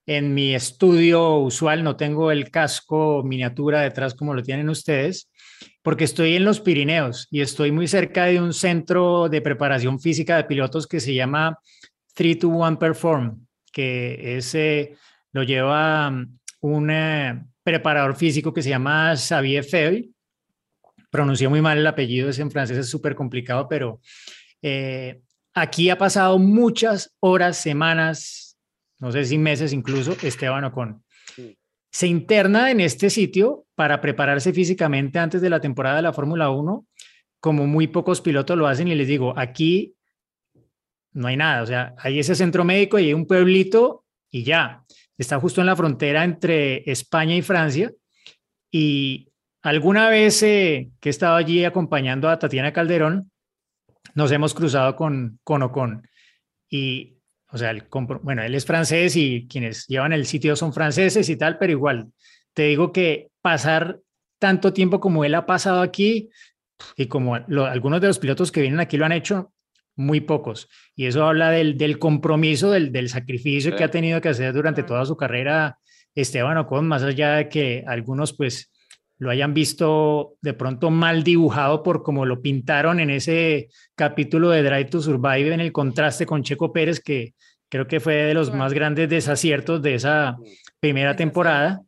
en 0.07 0.35
mi 0.35 0.55
estudio 0.55 1.37
usual, 1.37 1.83
no 1.83 1.97
tengo 1.97 2.31
el 2.31 2.51
casco 2.51 3.23
miniatura 3.25 3.81
detrás 3.81 4.15
como 4.15 4.35
lo 4.35 4.43
tienen 4.43 4.69
ustedes 4.69 5.31
porque 5.83 6.05
estoy 6.05 6.37
en 6.37 6.45
los 6.45 6.61
Pirineos 6.61 7.27
y 7.31 7.41
estoy 7.41 7.73
muy 7.73 7.89
cerca 7.89 8.27
de 8.27 8.41
un 8.41 8.53
centro 8.53 9.29
de 9.29 9.41
preparación 9.41 9.99
física 10.01 10.37
de 10.37 10.45
pilotos 10.45 10.87
que 10.87 11.01
se 11.01 11.15
llama 11.15 11.59
3 12.15 12.39
to 12.39 12.49
1 12.49 12.79
Perform, 12.79 13.47
que 13.73 14.37
ese 14.37 14.97
lo 15.33 15.43
lleva 15.43 16.11
mm, 16.11 16.39
un 16.61 16.91
eh, 16.91 17.45
preparador 17.63 18.17
físico 18.17 18.53
que 18.53 18.63
se 18.63 18.71
llama 18.71 19.15
Xavier 19.17 19.65
Febvre. 19.65 20.09
Pronuncié 21.11 21.49
muy 21.49 21.61
mal 21.61 21.79
el 21.79 21.87
apellido, 21.87 22.29
es 22.29 22.39
en 22.39 22.51
francés, 22.51 22.79
es 22.79 22.89
súper 22.89 23.15
complicado, 23.15 23.69
pero 23.69 24.01
eh, 24.63 25.23
aquí 25.55 25.91
ha 25.91 25.99
pasado 25.99 26.39
muchas 26.39 27.15
horas, 27.21 27.57
semanas, 27.57 28.57
no 28.99 29.11
sé 29.11 29.25
si 29.25 29.39
meses 29.39 29.73
incluso, 29.73 30.17
Esteban 30.23 30.65
Ocon. 30.65 31.03
Se 31.93 32.07
interna 32.07 32.71
en 32.71 32.81
este 32.81 33.11
sitio 33.11 33.67
para 33.75 34.01
prepararse 34.01 34.53
físicamente 34.53 35.19
antes 35.19 35.41
de 35.41 35.51
la 35.51 35.61
temporada 35.61 35.97
de 35.97 36.03
la 36.03 36.13
Fórmula 36.13 36.51
1, 36.51 36.87
como 37.41 37.67
muy 37.67 37.89
pocos 37.89 38.21
pilotos 38.21 38.57
lo 38.57 38.69
hacen 38.69 38.87
y 38.87 38.95
les 38.95 39.09
digo, 39.09 39.37
aquí 39.37 39.97
no 41.13 41.29
hay 41.29 41.37
nada, 41.37 41.63
o 41.63 41.67
sea, 41.67 41.95
hay 41.99 42.19
ese 42.19 42.35
centro 42.35 42.65
médico 42.65 42.99
y 42.99 43.07
hay 43.07 43.15
un 43.15 43.27
pueblito 43.27 44.05
y 44.31 44.45
ya, 44.45 44.85
está 45.19 45.41
justo 45.41 45.61
en 45.61 45.67
la 45.67 45.77
frontera 45.77 46.25
entre 46.25 46.89
España 46.91 47.35
y 47.35 47.43
Francia. 47.43 47.93
Y 48.71 49.33
alguna 49.63 50.09
vez 50.09 50.43
eh, 50.43 50.91
que 51.01 51.09
he 51.09 51.11
estado 51.11 51.37
allí 51.37 51.65
acompañando 51.65 52.29
a 52.29 52.39
Tatiana 52.39 52.73
Calderón, 52.73 53.31
nos 54.15 54.31
hemos 54.31 54.55
cruzado 54.55 54.95
con, 54.95 55.41
con 55.43 55.63
Ocon. 55.63 56.09
Y 56.69 57.21
o 57.53 57.59
sea, 57.59 57.71
el, 57.71 57.85
bueno, 58.23 58.43
él 58.43 58.55
es 58.55 58.65
francés 58.65 59.17
y 59.17 59.49
quienes 59.49 59.87
llevan 59.87 60.13
el 60.13 60.27
sitio 60.27 60.55
son 60.55 60.73
franceses 60.73 61.29
y 61.29 61.37
tal, 61.37 61.59
pero 61.59 61.73
igual, 61.73 62.13
te 62.55 62.65
digo 62.65 62.93
que 62.93 63.31
pasar 63.43 64.01
tanto 64.39 64.73
tiempo 64.73 65.01
como 65.01 65.25
él 65.25 65.35
ha 65.35 65.47
pasado 65.47 65.83
aquí 65.83 66.31
y 66.97 67.07
como 67.07 67.35
algunos 67.35 68.01
de 68.01 68.07
los 68.07 68.19
pilotos 68.19 68.53
que 68.53 68.63
vienen 68.63 68.81
aquí 68.81 68.97
lo 68.97 69.05
han 69.05 69.13
hecho, 69.13 69.53
muy 69.97 70.21
pocos. 70.21 70.69
Y 70.97 71.07
eso 71.07 71.27
habla 71.27 71.51
del, 71.51 71.77
del 71.77 71.99
compromiso, 71.99 72.71
del, 72.71 72.93
del 72.93 73.09
sacrificio 73.09 73.77
que 73.77 73.85
ha 73.85 73.91
tenido 73.91 74.21
que 74.21 74.31
hacer 74.31 74.53
durante 74.53 74.83
toda 74.83 75.05
su 75.05 75.17
carrera 75.17 75.79
Esteban 76.15 76.59
Ocon, 76.59 76.89
más 76.89 77.03
allá 77.03 77.37
de 77.37 77.49
que 77.49 77.85
algunos 77.87 78.33
pues 78.33 78.71
lo 79.19 79.31
hayan 79.31 79.53
visto 79.53 80.37
de 80.41 80.55
pronto 80.55 80.91
mal 80.91 81.23
dibujado 81.23 81.83
por 81.83 82.03
como 82.03 82.25
lo 82.25 82.41
pintaron 82.41 83.01
en 83.01 83.11
ese 83.11 83.69
capítulo 83.95 84.49
de 84.49 84.63
Drive 84.63 84.87
to 84.87 85.01
Survive 85.01 85.53
en 85.53 85.61
el 85.61 85.73
contraste 85.73 86.25
con 86.25 86.43
Checo 86.43 86.73
Pérez, 86.73 87.01
que 87.01 87.35
creo 87.69 87.87
que 87.87 88.01
fue 88.01 88.15
de 88.15 88.35
los 88.35 88.53
más 88.53 88.73
grandes 88.73 89.11
desaciertos 89.11 89.83
de 89.83 89.95
esa 89.95 90.39
primera 90.81 91.15
temporada. 91.17 91.83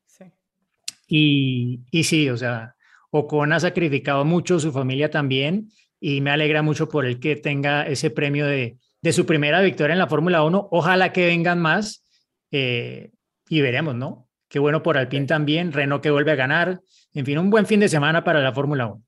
Y, 1.08 1.80
y 1.90 2.04
sí, 2.04 2.28
o 2.28 2.36
sea, 2.36 2.74
Ocon 3.10 3.52
ha 3.52 3.60
sacrificado 3.60 4.24
mucho, 4.24 4.60
su 4.60 4.70
familia 4.70 5.10
también, 5.10 5.70
y 6.04 6.20
me 6.20 6.32
alegra 6.32 6.62
mucho 6.62 6.88
por 6.88 7.06
el 7.06 7.20
que 7.20 7.36
tenga 7.36 7.86
ese 7.86 8.10
premio 8.10 8.44
de, 8.44 8.76
de 9.00 9.12
su 9.12 9.24
primera 9.24 9.62
victoria 9.62 9.92
en 9.92 10.00
la 10.00 10.08
Fórmula 10.08 10.42
1. 10.42 10.68
Ojalá 10.72 11.12
que 11.12 11.26
vengan 11.26 11.60
más 11.60 12.04
eh, 12.50 13.12
y 13.48 13.60
veremos, 13.60 13.94
¿no? 13.94 14.28
Qué 14.48 14.58
bueno 14.58 14.82
por 14.82 14.98
Alpine 14.98 15.26
también, 15.26 15.70
Renault 15.70 16.02
que 16.02 16.10
vuelve 16.10 16.32
a 16.32 16.34
ganar. 16.34 16.80
En 17.14 17.24
fin, 17.24 17.38
un 17.38 17.50
buen 17.50 17.66
fin 17.66 17.78
de 17.78 17.88
semana 17.88 18.24
para 18.24 18.40
la 18.40 18.52
Fórmula 18.52 18.86
1. 18.86 19.02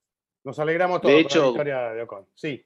Nos 0.45 0.59
alegramos 0.61 1.01
todos 1.01 1.17
de 1.17 1.21
hecho, 1.21 1.41
la 1.41 1.47
victoria 1.49 1.81
de 1.95 2.03
Ocon. 2.03 2.27
Sí. 2.33 2.65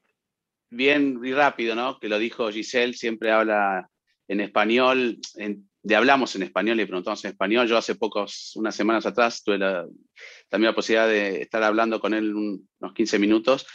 Bien 0.69 1.19
y 1.25 1.33
rápido, 1.33 1.75
¿no? 1.75 1.99
Que 1.99 2.11
lo 2.11 2.19
dijo 2.19 2.51
Giselle, 2.51 2.93
siempre 2.93 3.31
habla 3.33 3.89
en 4.29 4.43
español, 4.43 5.17
de 5.83 5.97
hablamos 5.97 6.37
en 6.37 6.43
español 6.43 6.79
y 6.79 6.85
preguntamos 6.85 7.25
en 7.25 7.31
español. 7.31 7.67
Yo 7.67 7.79
hace 7.79 7.95
pocos, 7.95 8.55
unas 8.57 8.77
semanas 8.77 9.07
atrás, 9.07 9.43
tuve 9.43 9.57
la, 9.57 9.87
también 10.51 10.73
la 10.73 10.75
posibilidad 10.75 11.09
de 11.09 11.41
estar 11.41 11.63
hablando 11.63 11.99
con 11.99 12.13
él 12.13 12.35
unos 12.35 12.93
15 12.95 13.19
minutos 13.19 13.67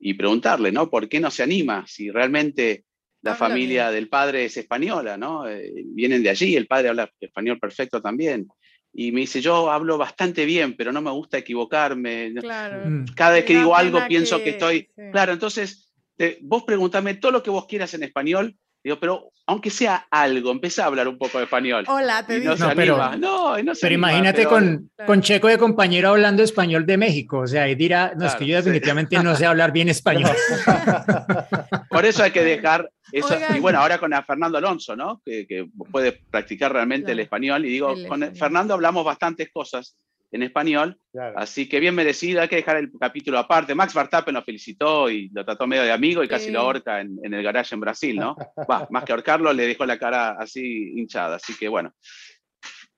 y 0.00 0.14
preguntarle, 0.14 0.72
¿no? 0.72 0.88
¿Por 0.88 1.08
qué 1.08 1.20
no 1.20 1.30
se 1.30 1.42
anima? 1.42 1.84
Si 1.86 2.10
realmente 2.10 2.84
la 3.22 3.34
familia 3.34 3.90
del 3.90 4.08
padre 4.08 4.46
es 4.46 4.56
española, 4.56 5.18
¿no? 5.18 5.46
Eh, 5.46 5.72
vienen 5.84 6.22
de 6.22 6.30
allí, 6.30 6.56
el 6.56 6.66
padre 6.66 6.88
habla 6.88 7.12
español 7.20 7.58
perfecto 7.60 8.00
también. 8.00 8.48
Y 8.92 9.12
me 9.12 9.20
dice, 9.20 9.40
yo 9.40 9.70
hablo 9.70 9.98
bastante 9.98 10.46
bien, 10.46 10.74
pero 10.74 10.90
no 10.90 11.02
me 11.02 11.10
gusta 11.10 11.38
equivocarme. 11.38 12.32
Claro. 12.40 13.04
Cada 13.14 13.34
vez 13.34 13.44
que 13.44 13.56
digo 13.56 13.76
algo 13.76 14.00
pienso 14.08 14.42
que, 14.42 14.50
estoy... 14.50 14.88
Claro, 15.12 15.32
entonces, 15.32 15.92
vos 16.40 16.64
pregúntame 16.64 17.14
todo 17.14 17.30
lo 17.30 17.42
que 17.42 17.50
vos 17.50 17.66
quieras 17.66 17.94
en 17.94 18.02
español 18.02 18.56
Digo, 18.82 18.98
pero 18.98 19.30
aunque 19.46 19.68
sea 19.68 20.06
algo, 20.10 20.50
empieza 20.50 20.84
a 20.84 20.86
hablar 20.86 21.06
un 21.06 21.18
poco 21.18 21.38
de 21.38 21.44
español. 21.44 21.84
Hola, 21.88 22.24
te 22.26 22.40
digo. 22.40 22.54
No, 22.54 22.68
no, 22.68 22.74
pero, 22.74 23.16
no, 23.16 23.56
pero 23.80 23.94
imagínate 23.94 24.46
con, 24.46 24.90
con 25.06 25.20
Checo 25.20 25.48
de 25.48 25.58
compañero 25.58 26.10
hablando 26.10 26.42
español 26.42 26.86
de 26.86 26.96
México. 26.96 27.40
O 27.40 27.46
sea, 27.46 27.68
y 27.68 27.74
dirá, 27.74 28.14
no, 28.16 28.26
es 28.26 28.34
que 28.36 28.46
yo 28.46 28.56
definitivamente 28.56 29.18
no 29.22 29.36
sé 29.36 29.44
hablar 29.44 29.72
bien 29.72 29.88
español. 29.88 30.30
Por 31.90 32.06
eso 32.06 32.22
hay 32.22 32.30
que 32.30 32.44
dejar 32.44 32.88
eso. 33.12 33.36
Y 33.54 33.60
bueno, 33.60 33.80
ahora 33.80 33.98
con 33.98 34.14
a 34.14 34.22
Fernando 34.22 34.56
Alonso, 34.56 34.96
¿no? 34.96 35.20
Que, 35.24 35.46
que 35.46 35.68
puede 35.90 36.12
practicar 36.12 36.72
realmente 36.72 37.12
el 37.12 37.20
español. 37.20 37.66
Y 37.66 37.70
digo, 37.70 37.94
con 38.08 38.34
Fernando 38.34 38.74
hablamos 38.74 39.04
bastantes 39.04 39.50
cosas 39.52 39.96
en 40.32 40.42
español. 40.42 40.98
Así 41.36 41.68
que 41.68 41.80
bien 41.80 41.94
merecido, 41.94 42.40
hay 42.40 42.48
que 42.48 42.56
dejar 42.56 42.76
el 42.76 42.90
capítulo 42.98 43.38
aparte. 43.38 43.74
Max 43.74 43.94
Verstappen 43.94 44.34
lo 44.34 44.42
felicitó 44.42 45.10
y 45.10 45.28
lo 45.30 45.44
trató 45.44 45.66
medio 45.66 45.82
de 45.82 45.92
amigo 45.92 46.22
y 46.22 46.28
casi 46.28 46.50
lo 46.50 46.60
ahorca 46.60 47.00
en, 47.00 47.18
el 47.22 47.42
garaje 47.42 47.74
en 47.74 47.80
Brasil, 47.80 48.16
¿no? 48.16 48.36
Va, 48.70 48.86
más 48.90 49.04
que 49.04 49.12
ahorcarlo, 49.12 49.52
le 49.52 49.66
dejó 49.66 49.86
la 49.86 49.98
cara 49.98 50.36
así 50.38 50.92
hinchada. 50.96 51.36
Así 51.36 51.56
que 51.56 51.68
bueno, 51.68 51.92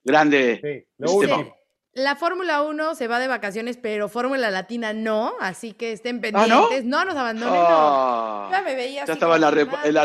grande. 0.04 0.86
Sí, 0.98 1.06
la 1.94 2.16
Fórmula 2.16 2.62
1 2.62 2.94
se 2.94 3.06
va 3.06 3.18
de 3.18 3.28
vacaciones, 3.28 3.76
pero 3.76 4.08
Fórmula 4.08 4.50
Latina 4.50 4.94
no, 4.94 5.34
así 5.40 5.72
que 5.74 5.92
estén 5.92 6.16
¿Ah, 6.16 6.20
pendientes. 6.22 6.84
no? 6.84 7.04
nos 7.04 7.14
abandonen, 7.14 7.54
no. 7.54 7.66
Ah. 7.68 8.48
Ya 8.50 8.62
me 8.62 8.74
veía. 8.74 9.04
Ya 9.04 9.12
estaba 9.12 9.34
en 9.34 9.42
la, 9.42 9.50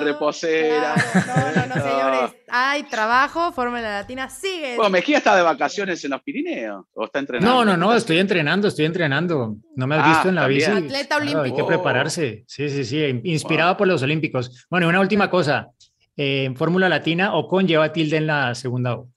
reposera. 0.01 0.95
No, 0.95 1.61
no, 1.61 1.67
no, 1.75 1.81
señores. 1.81 2.35
Hay 2.49 2.83
trabajo, 2.83 3.53
Fórmula 3.53 3.81
Latina 3.81 4.29
sigue. 4.29 4.75
Bueno, 4.75 4.89
Mejía 4.89 5.19
está 5.19 5.35
de 5.37 5.43
vacaciones 5.43 6.03
en 6.03 6.11
los 6.11 6.21
Pirineos, 6.23 6.85
o 6.93 7.05
está 7.05 7.19
entrenando. 7.19 7.63
No, 7.63 7.63
no, 7.63 7.77
no, 7.77 7.95
estoy 7.95 8.19
entrenando, 8.19 8.67
estoy 8.67 8.85
entrenando. 8.85 9.55
No 9.75 9.87
me 9.87 9.95
has 9.95 10.03
ah, 10.03 10.09
visto 10.09 10.29
en 10.29 10.35
la 10.35 10.47
bici. 10.47 10.69
Atleta 10.69 11.15
olímpico. 11.15 11.41
hay 11.43 11.53
que 11.53 11.63
prepararse. 11.63 12.43
Sí, 12.47 12.69
sí, 12.69 12.83
sí, 12.83 13.21
inspirado 13.23 13.77
por 13.77 13.87
los 13.87 14.03
Olímpicos. 14.03 14.67
Bueno, 14.69 14.89
una 14.89 14.99
última 14.99 15.29
cosa. 15.29 15.69
Eh, 16.17 16.45
en 16.45 16.57
Fórmula 16.57 16.89
Latina, 16.89 17.33
Ocon 17.35 17.65
lleva 17.65 17.93
tilde 17.93 18.17
en 18.17 18.27
la 18.27 18.55
segunda 18.55 18.95
O. 18.95 19.07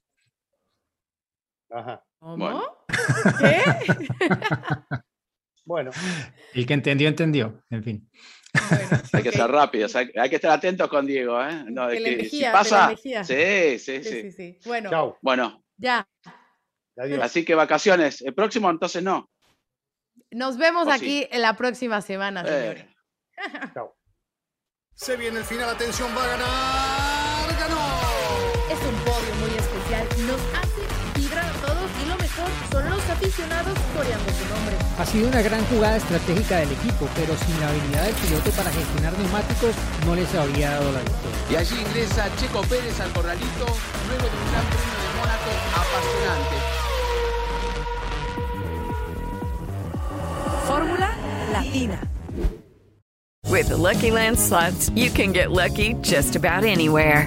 Ajá. 1.71 2.05
¿Cómo? 2.21 2.63
¿Qué? 3.39 3.63
bueno. 5.65 5.91
El 6.55 6.67
que 6.67 6.75
entendió, 6.75 7.09
entendió. 7.09 7.65
En 7.71 7.83
fin. 7.83 8.11
hay 9.13 9.23
que 9.23 9.33
ser 9.33 9.51
rápidos, 9.51 9.97
hay, 9.97 10.11
que 10.29 10.37
estar 10.37 10.51
atentos 10.51 10.89
con 10.89 11.07
Diego. 11.07 11.43
¿eh? 11.43 11.65
No, 11.69 11.89
que, 11.89 12.29
si 12.29 12.43
pasa. 12.43 12.95
Sí, 12.97 13.79
sí, 13.79 14.05
sí, 14.05 14.33
sí, 14.33 14.59
Bueno. 14.67 14.91
Chau. 14.91 15.17
Bueno. 15.23 15.65
Ya. 15.79 16.07
Así 17.23 17.45
que 17.45 17.55
vacaciones. 17.55 18.21
El 18.21 18.35
próximo, 18.35 18.69
entonces 18.71 19.03
no. 19.03 19.31
Nos 20.31 20.59
vemos 20.59 20.89
aquí 20.89 21.27
en 21.31 21.43
la 21.43 21.57
próxima 21.57 22.03
semana, 22.03 22.43
eh. 22.43 22.47
señores. 23.39 23.73
Chao. 23.75 23.97
Se 24.95 25.17
viene 25.17 25.39
el 25.39 25.45
final, 25.45 25.71
atención, 25.71 26.11
va 26.15 26.25
a 26.25 26.27
ganar. 26.27 26.90
Los 33.41 33.53
aficionados 33.53 33.79
coreando 33.97 34.31
su 34.33 34.45
nombre. 34.55 34.77
Ha 34.99 35.07
sido 35.07 35.29
una 35.29 35.43
gran 35.43 35.65
jugada 35.67 35.97
estratégica 35.97 36.59
del 36.59 36.73
equipo, 36.73 37.09
pero 37.15 37.37
sin 37.37 37.61
la 37.61 37.69
habilidad 37.69 38.05
del 38.05 38.15
piloto 38.15 38.51
para 38.53 38.71
gestionar 38.71 39.19
neumáticos 39.19 39.75
no 40.07 40.15
les 40.15 40.35
habría 40.35 40.71
dado 40.71 40.93
la 40.93 41.01
victoria. 41.01 41.39
Y 41.51 41.57
allí 41.57 41.81
ingresa 41.81 42.29
Checo 42.37 42.63
Pérez 42.63 43.01
al 43.01 43.13
corralito 43.13 43.67
luego 44.09 44.23
de 44.23 44.37
un 44.37 44.51
gran 44.51 44.65
premio 44.67 44.97
de 45.01 45.11
Mónaco 45.19 45.51
apasionante. 45.75 46.57
Fórmula 50.67 51.11
Latina. 51.53 52.01
With 53.49 53.69
the 53.69 53.77
Lucky 53.77 54.13
Land 54.13 54.39
slots, 54.39 54.91
you 54.95 55.11
can 55.11 55.33
get 55.33 55.51
lucky 55.51 55.95
just 56.03 56.37
about 56.37 56.65
anywhere. 56.65 57.27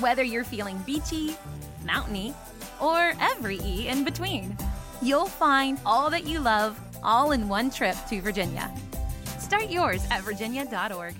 Whether 0.00 0.22
you're 0.22 0.44
feeling 0.44 0.78
beachy, 0.86 1.36
mountainy, 1.84 2.32
or 2.80 3.14
every 3.20 3.58
E 3.64 3.88
in 3.88 4.04
between, 4.04 4.56
you'll 5.02 5.26
find 5.26 5.80
all 5.84 6.08
that 6.10 6.24
you 6.24 6.38
love 6.38 6.78
all 7.02 7.32
in 7.32 7.48
one 7.48 7.68
trip 7.68 7.96
to 8.08 8.20
Virginia. 8.20 8.72
Start 9.40 9.70
yours 9.70 10.06
at 10.12 10.22
virginia.org. 10.22 11.14